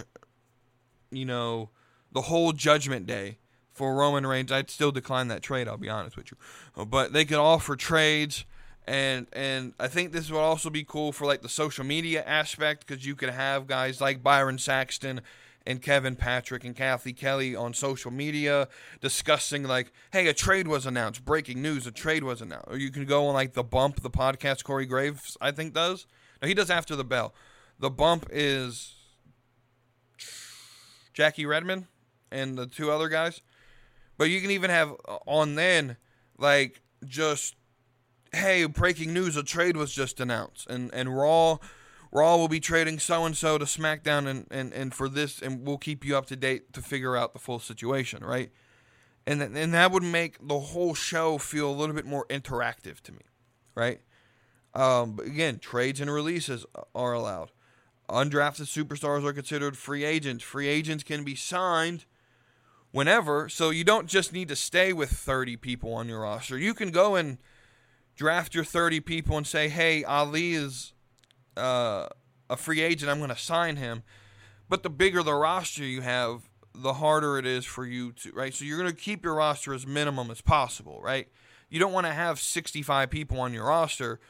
you 1.11 1.27
know 1.27 1.71
the 2.12 2.23
whole 2.23 2.53
Judgment 2.53 3.07
Day 3.07 3.39
for 3.73 3.95
Roman 3.95 4.27
Reigns. 4.27 4.51
I'd 4.51 4.71
still 4.71 4.93
decline 4.93 5.29
that 5.29 5.43
trade. 5.43 5.69
I'll 5.69 5.77
be 5.77 5.91
honest 5.91 6.17
with 6.17 6.31
you, 6.31 6.85
but 6.87 7.12
they 7.12 7.25
could 7.25 7.39
offer 7.39 7.77
trades. 7.77 8.45
And 8.87 9.26
and 9.32 9.72
I 9.80 9.89
think 9.89 10.12
this 10.12 10.30
would 10.30 10.39
also 10.39 10.68
be 10.68 10.85
cool 10.85 11.12
for 11.12 11.24
like 11.26 11.41
the 11.43 11.49
social 11.49 11.85
media 11.85 12.22
aspect 12.24 12.87
because 12.87 13.07
you 13.07 13.16
could 13.16 13.30
have 13.30 13.66
guys 13.66 14.01
like 14.01 14.22
Byron 14.22 14.59
Saxton 14.59 15.22
and 15.66 15.80
Kevin 15.80 16.16
Patrick 16.16 16.64
and 16.64 16.76
Cathy 16.76 17.14
Kelley 17.14 17.57
on 17.57 17.72
social 17.72 18.11
media 18.11 18.68
discussing 19.01 19.62
like, 19.62 19.91
hey, 20.12 20.26
a 20.26 20.35
trade 20.35 20.68
was 20.68 20.85
announced, 20.85 21.24
breaking 21.24 21.62
news, 21.62 21.87
a 21.87 21.91
trade 21.91 22.24
was 22.24 22.43
announced. 22.43 22.66
Or 22.68 22.76
you 22.76 22.91
can 22.91 23.07
go 23.07 23.26
on 23.28 23.35
like 23.35 23.55
the 23.55 23.64
bump, 23.64 24.03
the 24.03 24.11
podcast 24.11 24.64
Corey 24.64 24.87
Graves 24.87 25.37
I 25.41 25.51
think 25.51 25.72
does. 25.72 26.07
No, 26.43 26.49
he 26.49 26.55
does 26.55 26.70
after 26.70 26.95
the 26.95 27.05
bell. 27.05 27.35
The 27.78 27.91
bump 27.91 28.26
is 28.30 28.97
Jackie 31.14 31.47
Redmond 31.47 31.87
and 32.30 32.59
the 32.59 32.66
two 32.66 32.91
other 32.91 33.09
guys. 33.09 33.41
But 34.18 34.24
you 34.24 34.41
can 34.41 34.51
even 34.51 34.70
have 34.70 34.93
uh, 35.09 35.18
on 35.26 35.55
then 35.55 35.97
like 36.39 36.82
just 37.07 37.57
hey, 38.35 38.66
breaking 38.66 39.12
news, 39.12 39.37
a 39.37 39.43
trade 39.43 39.76
was 39.76 39.93
just 39.93 40.20
announced 40.20 40.68
and 40.68 40.93
and 40.93 41.16
Raw 41.16 41.59
Raw 42.14 42.37
will 42.37 42.49
be 42.49 42.61
trading 42.61 43.01
so 43.01 43.24
and 43.26 43.37
so 43.37 43.59
to 43.59 43.64
SmackDown 43.64 44.28
and, 44.28 44.47
and, 44.49 44.72
and 44.72 44.95
for 44.95 45.09
this, 45.09 45.43
and 45.43 45.66
we'll 45.66 45.78
keep 45.78 46.05
you 46.05 46.16
up 46.16 46.26
to 46.26 46.37
date 46.37 46.72
to 46.72 46.80
figure 46.80 47.16
out 47.16 47.32
the 47.32 47.41
full 47.41 47.59
situation, 47.59 48.22
right? 48.24 48.53
And, 49.26 49.41
th- 49.41 49.51
and 49.53 49.74
that 49.74 49.91
would 49.91 50.05
make 50.05 50.47
the 50.47 50.61
whole 50.61 50.95
show 50.95 51.39
feel 51.39 51.68
a 51.68 51.74
little 51.74 51.95
bit 51.95 52.07
more 52.07 52.24
interactive 52.26 53.01
to 53.01 53.12
me, 53.12 53.22
right? 53.74 54.01
Um, 54.74 55.16
but 55.16 55.26
again, 55.26 55.59
trades 55.59 56.01
and 56.01 56.09
releases 56.09 56.64
are 56.95 57.12
allowed. 57.12 57.51
Undrafted 58.09 58.66
superstars 58.66 59.24
are 59.24 59.32
considered 59.32 59.76
free 59.76 60.05
agents. 60.05 60.45
Free 60.45 60.68
agents 60.68 61.03
can 61.03 61.24
be 61.24 61.35
signed 61.35 62.05
whenever, 62.93 63.49
so 63.49 63.70
you 63.70 63.82
don't 63.82 64.07
just 64.07 64.32
need 64.32 64.47
to 64.49 64.57
stay 64.57 64.93
with 64.93 65.11
30 65.11 65.57
people 65.57 65.93
on 65.95 66.09
your 66.09 66.20
roster. 66.20 66.57
You 66.57 66.74
can 66.74 66.93
go 66.93 67.16
and 67.16 67.39
draft 68.17 68.55
your 68.55 68.65
30 68.65 69.01
people 69.01 69.37
and 69.37 69.47
say, 69.47 69.69
hey, 69.69 70.05
Ali 70.05 70.55
is 70.55 70.93
uh, 71.57 72.07
a 72.49 72.57
free 72.57 72.81
agent, 72.81 73.11
I'm 73.11 73.19
going 73.19 73.31
to 73.31 73.37
sign 73.37 73.77
him. 73.77 74.03
But 74.69 74.83
the 74.83 74.91
bigger 74.91 75.23
the 75.23 75.35
roster 75.35 75.85
you 75.85 76.01
have, 76.01 76.49
the 76.75 76.95
harder 76.95 77.39
it 77.39 77.47
is 77.47 77.65
for 77.65 77.85
you 77.85 78.12
to, 78.12 78.33
right? 78.33 78.55
So 78.55 78.65
you're 78.65 78.79
going 78.79 78.91
to 78.91 78.97
keep 78.97 79.25
your 79.25 79.35
roster 79.35 79.75
as 79.75 79.87
minimum 79.87 80.31
as 80.31 80.41
possible, 80.41 81.01
right? 81.03 81.29
You 81.69 81.79
don't 81.79 81.93
want 81.93 82.07
to 82.07 82.12
have 82.12 82.41
65 82.41 83.11
people 83.11 83.41
on 83.41 83.53
your 83.53 83.67
roster 83.67 84.21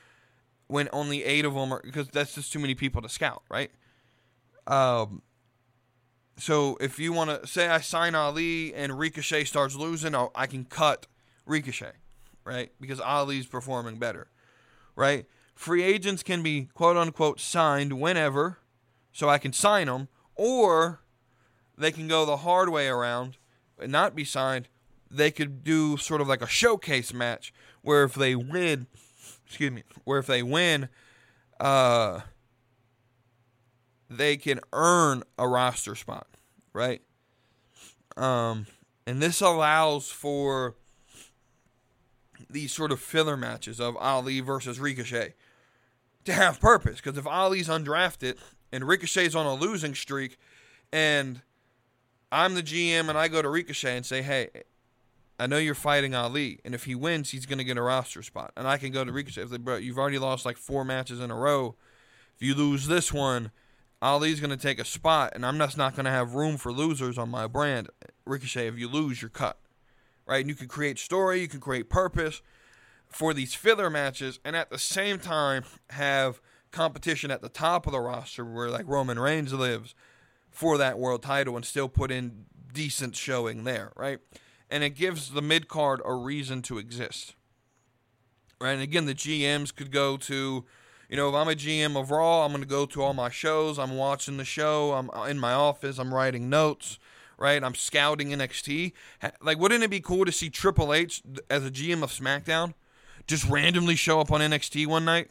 when 0.67 0.89
only 0.93 1.25
eight 1.25 1.45
of 1.45 1.55
them 1.55 1.73
are, 1.73 1.83
because 1.85 2.09
that's 2.09 2.35
just 2.35 2.53
too 2.53 2.59
many 2.59 2.75
people 2.75 3.03
to 3.03 3.09
scout, 3.09 3.43
right? 3.49 3.71
Um, 4.67 5.23
so 6.37 6.77
if 6.81 6.99
you 6.99 7.13
want 7.13 7.31
to 7.31 7.47
say 7.47 7.69
I 7.69 7.81
sign 7.81 8.15
Ali 8.15 8.75
and 8.75 8.99
Ricochet 8.99 9.45
starts 9.45 9.77
losing, 9.77 10.15
I'll, 10.15 10.33
I 10.35 10.47
can 10.47 10.65
cut 10.65 11.07
Ricochet, 11.47 11.93
right? 12.45 12.73
Because 12.81 13.01
Ali's 13.01 13.47
performing 13.47 13.97
better, 13.97 14.29
right? 14.97 15.27
free 15.55 15.83
agents 15.83 16.23
can 16.23 16.43
be 16.43 16.69
quote 16.75 16.97
unquote 16.97 17.41
signed 17.41 18.01
whenever, 18.01 18.59
so 19.13 19.29
I 19.29 19.39
can 19.39 19.53
sign 19.53 19.87
them, 19.87 20.09
or 20.35 21.01
they 21.77 21.93
can 21.93 22.09
go 22.09 22.25
the 22.25 22.39
hard 22.39 22.69
way 22.69 22.89
around 22.89 23.37
and 23.81 23.91
not 23.91 24.15
be 24.15 24.25
signed. 24.25 24.69
They 25.11 25.31
could 25.31 25.63
do 25.63 25.97
sort 25.97 26.21
of 26.21 26.29
like 26.29 26.43
a 26.43 26.49
showcase 26.49 27.13
match 27.13 27.53
where 27.83 28.05
if 28.05 28.15
they 28.15 28.35
win, 28.35 28.87
excuse 29.47 29.71
me, 29.71 29.85
where 30.05 30.19
if 30.19 30.27
they 30.27 30.43
win, 30.43 30.89
uh, 31.61 32.21
they 34.11 34.37
can 34.37 34.61
earn 34.73 35.23
a 35.39 35.47
roster 35.47 35.95
spot, 35.95 36.27
right? 36.73 37.01
Um, 38.17 38.67
and 39.07 39.23
this 39.23 39.41
allows 39.41 40.09
for 40.11 40.75
these 42.51 42.73
sort 42.73 42.93
of 42.93 43.01
filler 43.01 43.37
matches 43.37 43.81
of 43.81 43.97
Ali 43.97 44.41
versus 44.41 44.81
Ricochet 44.81 45.35
to 46.25 46.33
have 46.33 46.61
purpose. 46.61 47.01
Because 47.01 47.19
if 47.19 47.27
Ali's 47.27 47.69
undrafted 47.69 48.39
and 48.73 48.87
Ricochet's 48.87 49.35
on 49.35 49.47
a 49.47 49.55
losing 49.55 49.95
streak, 49.95 50.39
and 50.93 51.43
I'm 52.33 52.55
the 52.55 52.63
GM 52.63 53.09
and 53.09 53.19
I 53.19 53.29
go 53.29 53.43
to 53.43 53.49
Ricochet 53.49 53.97
and 53.97 54.07
say, 54.07 54.23
hey, 54.23 54.49
I 55.39 55.47
know 55.47 55.59
you're 55.59 55.75
fighting 55.75 56.15
Ali, 56.15 56.61
and 56.65 56.75
if 56.75 56.85
he 56.85 56.95
wins, 56.95 57.31
he's 57.31 57.47
going 57.47 57.59
to 57.59 57.65
get 57.65 57.77
a 57.77 57.83
roster 57.83 58.23
spot. 58.23 58.53
And 58.57 58.69
I 58.69 58.79
can 58.79 58.93
go 58.93 59.05
to 59.05 59.11
Ricochet 59.11 59.43
and 59.43 59.51
say, 59.51 59.57
bro, 59.57 59.77
you've 59.77 59.99
already 59.99 60.19
lost 60.19 60.47
like 60.47 60.57
four 60.57 60.85
matches 60.85 61.19
in 61.19 61.31
a 61.31 61.37
row. 61.37 61.75
If 62.37 62.43
you 62.47 62.55
lose 62.55 62.87
this 62.87 63.13
one, 63.13 63.51
Ali's 64.01 64.39
going 64.39 64.51
to 64.51 64.57
take 64.57 64.79
a 64.79 64.85
spot, 64.85 65.33
and 65.35 65.45
I'm 65.45 65.59
just 65.59 65.77
not 65.77 65.97
going 65.97 66.05
to 66.05 66.11
have 66.11 66.35
room 66.35 66.57
for 66.57 66.71
losers 66.73 67.19
on 67.19 67.31
my 67.31 67.47
brand. 67.47 67.89
Ricochet, 68.25 68.69
if 68.69 68.79
you 68.79 68.87
lose, 68.87 69.23
you're 69.23 69.29
cut. 69.29 69.59
Right? 70.27 70.41
And 70.41 70.49
you 70.49 70.55
can 70.55 70.69
create 70.69 70.99
story, 70.99 71.41
you 71.41 71.49
can 71.49 71.61
create 71.61 71.89
purpose 71.89 72.43
for 73.09 73.33
these 73.33 73.55
filler 73.55 73.89
matches 73.89 74.41
and 74.45 74.57
at 74.57 74.71
the 74.71 74.79
same 74.79 75.19
time 75.19 75.65
have 75.91 76.41
competition 76.73 77.31
at 77.31 77.41
the 77.41 77.49
top 77.49 77.87
of 77.87 77.93
the 77.93 78.01
roster 78.01 78.45
where 78.45 78.69
like 78.69 78.89
Roman 78.89 79.19
Reigns 79.19 79.53
lives 79.53 79.95
for 80.51 80.77
that 80.79 80.99
world 80.99 81.23
title 81.23 81.55
and 81.55 81.65
still 81.65 81.89
put 81.89 82.11
in 82.11 82.47
decent 82.73 83.15
showing 83.17 83.65
there, 83.65 83.93
right? 83.97 84.19
And 84.69 84.83
it 84.83 84.91
gives 84.91 85.31
the 85.31 85.43
mid 85.43 85.69
card 85.69 86.03
a 86.05 86.15
reason 86.15 86.61
to 86.63 86.79
exist. 86.79 87.35
Right? 88.61 88.73
And 88.73 88.83
again, 88.83 89.07
the 89.07 89.15
GMs 89.15 89.75
could 89.75 89.91
go 89.91 90.17
to, 90.17 90.65
you 91.09 91.17
know, 91.17 91.29
if 91.29 91.35
I'm 91.35 91.49
a 91.49 91.55
GM 91.55 92.01
of 92.01 92.11
Raw, 92.11 92.45
I'm 92.45 92.51
going 92.51 92.63
to 92.63 92.69
go 92.69 92.87
to 92.87 93.03
all 93.03 93.15
my 93.15 93.31
shows. 93.31 93.79
I'm 93.79 93.97
watching 93.97 94.37
the 94.37 94.45
show. 94.45 94.93
I'm 94.93 95.11
uh, 95.11 95.25
in 95.25 95.39
my 95.39 95.53
office. 95.53 95.99
I'm 95.99 96.13
writing 96.13 96.49
notes. 96.49 96.99
Right? 97.45 97.63
I'm 97.63 97.75
scouting 97.75 98.31
NXT. 98.31 98.93
Like, 99.43 99.59
wouldn't 99.59 99.85
it 99.85 99.91
be 99.91 100.01
cool 100.01 100.25
to 100.25 100.33
see 100.33 100.49
Triple 100.49 100.95
H 100.95 101.23
as 101.51 101.65
a 101.65 101.71
GM 101.71 102.03
of 102.03 102.11
SmackDown? 102.11 102.75
just 103.27 103.49
randomly 103.49 103.97
show 103.97 104.21
up 104.21 104.31
on 104.31 104.41
NXT 104.41 104.87
one 104.87 105.05
night. 105.05 105.31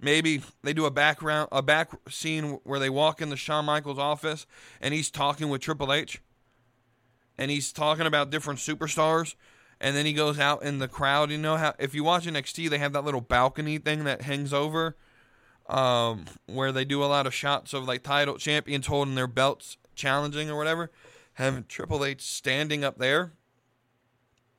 Maybe 0.00 0.42
they 0.62 0.72
do 0.72 0.86
a 0.86 0.90
background 0.90 1.48
a 1.52 1.62
back 1.62 1.90
scene 2.08 2.58
where 2.64 2.78
they 2.78 2.88
walk 2.88 3.20
into 3.20 3.36
Shawn 3.36 3.66
Michaels' 3.66 3.98
office 3.98 4.46
and 4.80 4.94
he's 4.94 5.10
talking 5.10 5.48
with 5.48 5.60
Triple 5.60 5.92
H. 5.92 6.20
And 7.36 7.50
he's 7.50 7.72
talking 7.72 8.06
about 8.06 8.30
different 8.30 8.60
superstars. 8.60 9.34
And 9.80 9.96
then 9.96 10.04
he 10.04 10.12
goes 10.12 10.38
out 10.38 10.62
in 10.62 10.78
the 10.78 10.88
crowd. 10.88 11.30
You 11.30 11.38
know 11.38 11.56
how 11.56 11.74
if 11.78 11.94
you 11.94 12.04
watch 12.04 12.26
NXT, 12.26 12.68
they 12.68 12.78
have 12.78 12.92
that 12.92 13.04
little 13.04 13.22
balcony 13.22 13.78
thing 13.78 14.04
that 14.04 14.22
hangs 14.22 14.52
over, 14.52 14.94
um, 15.70 16.26
where 16.46 16.70
they 16.70 16.84
do 16.84 17.02
a 17.02 17.06
lot 17.06 17.26
of 17.26 17.32
shots 17.32 17.72
of 17.72 17.88
like 17.88 18.02
title 18.02 18.36
champions 18.36 18.88
holding 18.88 19.14
their 19.14 19.26
belts, 19.26 19.78
challenging 19.94 20.50
or 20.50 20.56
whatever. 20.56 20.90
Having 21.40 21.64
Triple 21.68 22.04
H 22.04 22.20
standing 22.20 22.84
up 22.84 22.98
there, 22.98 23.32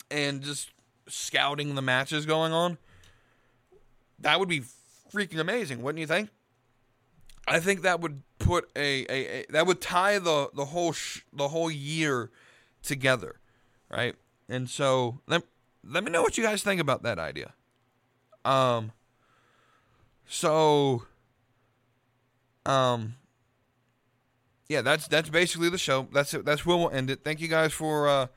and 0.09 0.41
just 0.41 0.71
scouting 1.07 1.75
the 1.75 1.81
matches 1.81 2.25
going 2.25 2.53
on. 2.53 2.79
That 4.17 4.39
would 4.39 4.49
be 4.49 4.63
freaking 5.13 5.39
amazing, 5.39 5.83
wouldn't 5.83 5.99
you 5.99 6.07
think? 6.07 6.29
I 7.47 7.59
think 7.59 7.83
that 7.83 8.01
would 8.01 8.23
put 8.39 8.71
a, 8.75 9.05
a, 9.09 9.41
a 9.41 9.45
that 9.51 9.67
would 9.67 9.79
tie 9.79 10.17
the 10.17 10.49
the 10.55 10.65
whole 10.65 10.91
sh- 10.91 11.21
the 11.31 11.49
whole 11.49 11.69
year 11.69 12.31
together, 12.81 13.35
right? 13.87 14.15
And 14.49 14.67
so 14.67 15.19
let 15.27 15.43
let 15.83 16.03
me 16.03 16.09
know 16.09 16.23
what 16.23 16.35
you 16.35 16.43
guys 16.43 16.63
think 16.63 16.81
about 16.81 17.03
that 17.03 17.19
idea. 17.19 17.53
Um. 18.43 18.91
So. 20.25 21.03
Um. 22.65 23.17
Yeah, 24.71 24.81
that's 24.81 25.05
that's 25.09 25.29
basically 25.29 25.67
the 25.67 25.77
show. 25.77 26.07
That's 26.13 26.33
it. 26.33 26.45
That's 26.45 26.65
where 26.65 26.77
we'll 26.77 26.91
end 26.91 27.09
it. 27.09 27.25
Thank 27.25 27.41
you 27.41 27.49
guys 27.49 27.73
for 27.73 28.07
uh, 28.07 28.27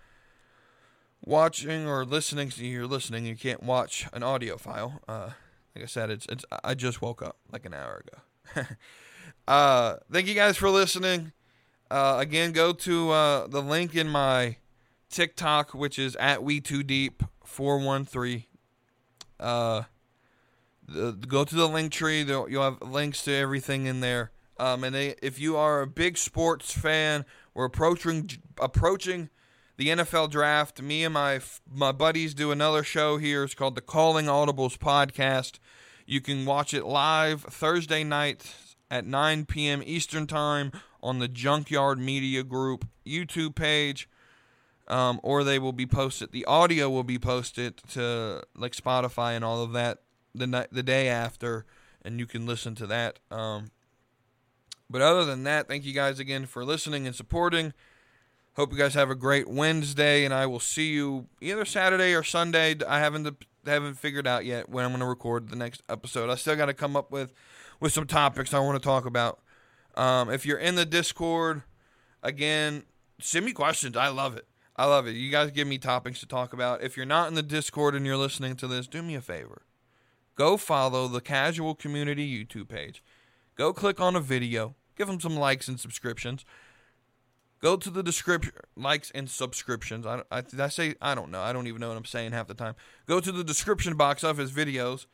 watching 1.25 1.87
or 1.87 2.05
listening, 2.05 2.51
you're 2.57 2.89
listening, 2.89 3.25
you 3.25 3.37
can't 3.37 3.63
watch 3.63 4.09
an 4.13 4.25
audio 4.25 4.57
file. 4.57 5.01
Uh, 5.07 5.31
like 5.77 5.85
I 5.85 5.87
said, 5.87 6.11
it's 6.11 6.27
it's. 6.29 6.45
I 6.65 6.75
just 6.75 7.01
woke 7.01 7.23
up 7.23 7.37
like 7.53 7.65
an 7.65 7.73
hour 7.73 8.03
ago. 8.05 8.67
uh, 9.49 9.99
thank 10.11 10.27
you 10.27 10.35
guys 10.35 10.57
for 10.57 10.71
listening. 10.71 11.31
Uh, 11.89 12.17
again, 12.19 12.51
go 12.51 12.73
to 12.73 13.13
uh, 13.13 13.47
the 13.47 13.63
link 13.63 13.95
in 13.95 14.09
my 14.09 14.57
TikTok, 15.11 15.73
which 15.73 16.01
is 16.01 16.17
at 16.17 16.43
we 16.43 16.61
too 16.61 16.83
deep 16.83 17.23
four 17.45 17.79
one 17.79 18.05
three. 18.05 18.49
Uh, 19.39 19.85
the, 20.89 21.13
go 21.13 21.45
to 21.45 21.55
the 21.55 21.69
link 21.69 21.93
tree. 21.93 22.23
You'll 22.23 22.65
have 22.65 22.83
links 22.83 23.23
to 23.23 23.33
everything 23.33 23.87
in 23.87 24.01
there. 24.01 24.33
Um, 24.59 24.85
and 24.85 24.95
they, 24.95 25.15
if 25.23 25.39
you 25.39 25.57
are 25.57 25.81
a 25.81 25.87
big 25.87 26.17
sports 26.17 26.73
fan, 26.73 27.25
we're 27.55 27.65
approaching 27.65 28.31
approaching 28.61 29.31
the 29.77 29.89
NFL 29.89 30.31
draft. 30.31 30.81
Me 30.81 31.05
and 31.05 31.15
my 31.15 31.41
my 31.71 31.93
buddies 31.93 32.35
do 32.35 32.51
another 32.51 32.83
show 32.83 33.17
here. 33.17 33.45
It's 33.45 33.55
called 33.55 33.75
the 33.75 33.81
Calling 33.81 34.27
Audibles 34.27 34.79
podcast. 34.79 35.59
You 36.07 36.21
can 36.21 36.45
watch 36.45 36.75
it 36.75 36.85
live 36.85 37.43
Thursday 37.43 38.05
night 38.05 38.55
at 38.91 39.07
9 39.07 39.47
p.m. 39.47 39.83
Eastern 39.85 40.27
Time 40.27 40.71
on 41.03 41.19
the 41.19 41.29
Junkyard 41.29 41.99
Media 41.99 42.43
Group 42.43 42.87
YouTube 43.07 43.55
page. 43.55 44.09
Um, 44.87 45.19
or 45.23 45.45
they 45.45 45.59
will 45.59 45.73
be 45.73 45.87
posted. 45.87 46.31
The 46.31 46.45
audio 46.45 46.91
will 46.91 47.05
be 47.05 47.19
posted 47.19 47.79
to 47.93 48.43
like 48.55 48.73
Spotify 48.73 49.35
and 49.35 49.43
all 49.43 49.63
of 49.63 49.73
that 49.73 50.03
the 50.35 50.47
night, 50.47 50.69
the 50.71 50.83
day 50.83 51.09
after, 51.09 51.65
and 52.03 52.19
you 52.19 52.27
can 52.27 52.45
listen 52.45 52.75
to 52.75 52.87
that. 52.89 53.19
Um, 53.31 53.71
but 54.95 55.03
other 55.03 55.25
than 55.25 55.43
that, 55.43 55.67
thank 55.67 55.85
you 55.85 55.93
guys 55.93 56.21
again 56.21 56.47
for 56.47 56.65
listening 56.65 57.05
and 57.05 57.17
supporting. 57.17 57.73
Hope 58.55 58.71
you 58.71 58.79
guys 58.79 58.95
have 58.95 59.11
a 59.11 59.17
great 59.17 59.49
Wednesday, 59.49 60.25
and 60.25 60.33
I 60.33 60.47
will 60.47 60.61
see 60.61 60.93
you 60.93 61.27
either 61.41 61.65
Saturday 61.65 62.15
or 62.15 62.23
Sunday. 62.23 62.77
I 62.87 63.01
haven't 63.01 63.45
haven't 63.67 63.95
figured 63.95 64.29
out 64.29 64.45
yet 64.45 64.69
when 64.69 64.85
I'm 64.85 64.93
going 64.93 65.01
to 65.01 65.07
record 65.07 65.49
the 65.49 65.57
next 65.57 65.83
episode. 65.89 66.31
I 66.31 66.37
still 66.37 66.55
got 66.55 66.67
to 66.67 66.75
come 66.75 66.95
up 66.95 67.11
with 67.11 67.33
with 67.81 67.93
some 67.93 68.07
topics 68.07 68.55
I 68.55 68.61
want 68.61 68.81
to 68.81 68.87
talk 68.87 69.05
about. 69.05 69.41
Um, 69.97 70.31
if 70.31 70.47
you're 70.47 70.59
in 70.59 70.77
the 70.77 70.87
Discord, 70.87 71.65
again, 72.23 72.85
send 73.19 73.47
me 73.47 73.53
questions. 73.53 73.97
I 73.97 74.07
love 74.07 74.37
it. 74.37 74.47
I 74.77 74.85
love 74.85 75.09
it. 75.09 75.17
You 75.17 75.29
guys 75.29 75.51
give 75.51 75.67
me 75.67 75.77
topics 75.77 76.21
to 76.21 76.27
talk 76.27 76.53
about. 76.53 76.85
If 76.85 76.97
you're 76.97 77.05
not 77.05 77.27
in 77.27 77.35
the 77.35 77.43
Discord 77.43 77.97
and 77.97 78.07
you're 78.07 78.17
listening 78.17 78.55
to 78.55 78.69
this, 78.69 78.87
do 78.87 79.03
me 79.03 79.17
a 79.17 79.21
favor. 79.21 79.63
Go 80.37 80.57
follow 80.57 81.09
the 81.09 81.21
Casual 81.21 81.75
Community 81.75 82.45
YouTube 82.45 82.69
page. 82.69 83.03
Go 83.57 83.73
click 83.73 84.01
on 84.01 84.15
a 84.15 84.21
video. 84.21 84.77
Give 84.97 85.07
them 85.07 85.21
some 85.21 85.37
likes 85.37 85.69
and 85.69 85.79
subscriptions. 85.79 86.45
Go 87.61 87.77
to 87.77 87.91
the 87.91 88.03
description, 88.03 88.53
likes 88.77 89.11
and 89.15 89.29
subscriptions. 89.31 90.07
I, 90.07 90.23
I, 90.31 90.43
I 90.59 90.69
say 90.69 90.97
I 91.01 91.15
don't 91.15 91.31
know. 91.31 91.41
I 91.41 91.53
don't 91.53 91.67
even 91.67 91.81
know 91.81 91.89
what 91.89 91.97
I'm 91.97 92.05
saying 92.05 92.33
half 92.33 92.47
the 92.47 92.55
time. 92.55 92.75
Go 93.07 93.21
to 93.21 93.33
the 93.33 93.43
description 93.43 93.97
box 93.97 94.23
of 94.23 94.37
his 94.37 94.53
videos, 94.53 95.07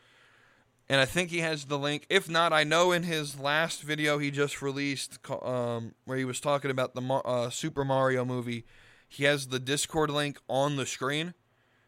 and 0.89 1.01
I 1.01 1.05
think 1.05 1.31
he 1.31 1.39
has 1.39 1.67
the 1.67 1.79
link. 1.79 2.07
If 2.11 2.29
not, 2.29 2.53
I 2.53 2.65
know 2.65 2.91
in 2.91 3.05
his 3.05 3.39
last 3.39 3.83
video 3.83 4.19
he 4.19 4.33
just 4.33 4.63
released, 4.63 5.19
um, 5.31 5.95
where 6.07 6.19
he 6.19 6.25
was 6.25 6.41
talking 6.41 6.73
about 6.73 6.95
the 6.95 7.03
uh, 7.03 7.51
Super 7.51 7.85
Mario 7.85 8.25
movie, 8.25 8.65
he 9.09 9.25
has 9.25 9.47
the 9.47 9.61
Discord 9.61 10.11
link 10.11 10.41
on 10.49 10.75
the 10.75 10.87
screen. 10.87 11.35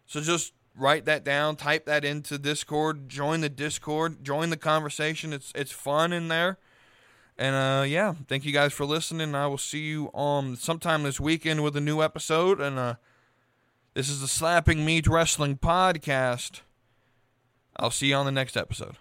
So 0.07 0.21
just 0.21 0.53
write 0.77 1.05
that 1.07 1.25
down, 1.25 1.57
type 1.57 1.87
that 1.87 2.05
into 2.05 2.39
Discord, 2.39 3.09
join 3.09 3.41
the 3.41 3.49
Discord, 3.49 4.23
join 4.23 4.51
the 4.51 4.57
conversation. 4.57 5.33
It's 5.33 5.51
it's 5.57 5.73
fun 5.73 6.13
in 6.13 6.29
there. 6.29 6.59
And 7.39 7.55
uh, 7.55 7.85
yeah, 7.85 8.15
thank 8.29 8.45
you 8.45 8.53
guys 8.53 8.73
for 8.73 8.85
listening. 8.85 9.35
I 9.35 9.47
will 9.47 9.59
see 9.59 9.81
you 9.81 10.13
um 10.15 10.57
sometime 10.57 11.03
this 11.03 11.19
weekend 11.19 11.63
with 11.63 11.77
a 11.77 11.81
new 11.81 12.03
episode. 12.03 12.61
And 12.61 12.79
uh, 12.79 12.95
this 13.95 14.09
is 14.09 14.21
the 14.21 14.29
Slapping 14.29 14.85
Meat 14.85 15.07
Wrestling 15.07 15.57
podcast. 15.57 16.61
I'll 17.77 17.91
see 17.91 18.09
you 18.09 18.15
on 18.17 18.27
the 18.27 18.33
next 18.33 18.57
episode. 18.57 18.97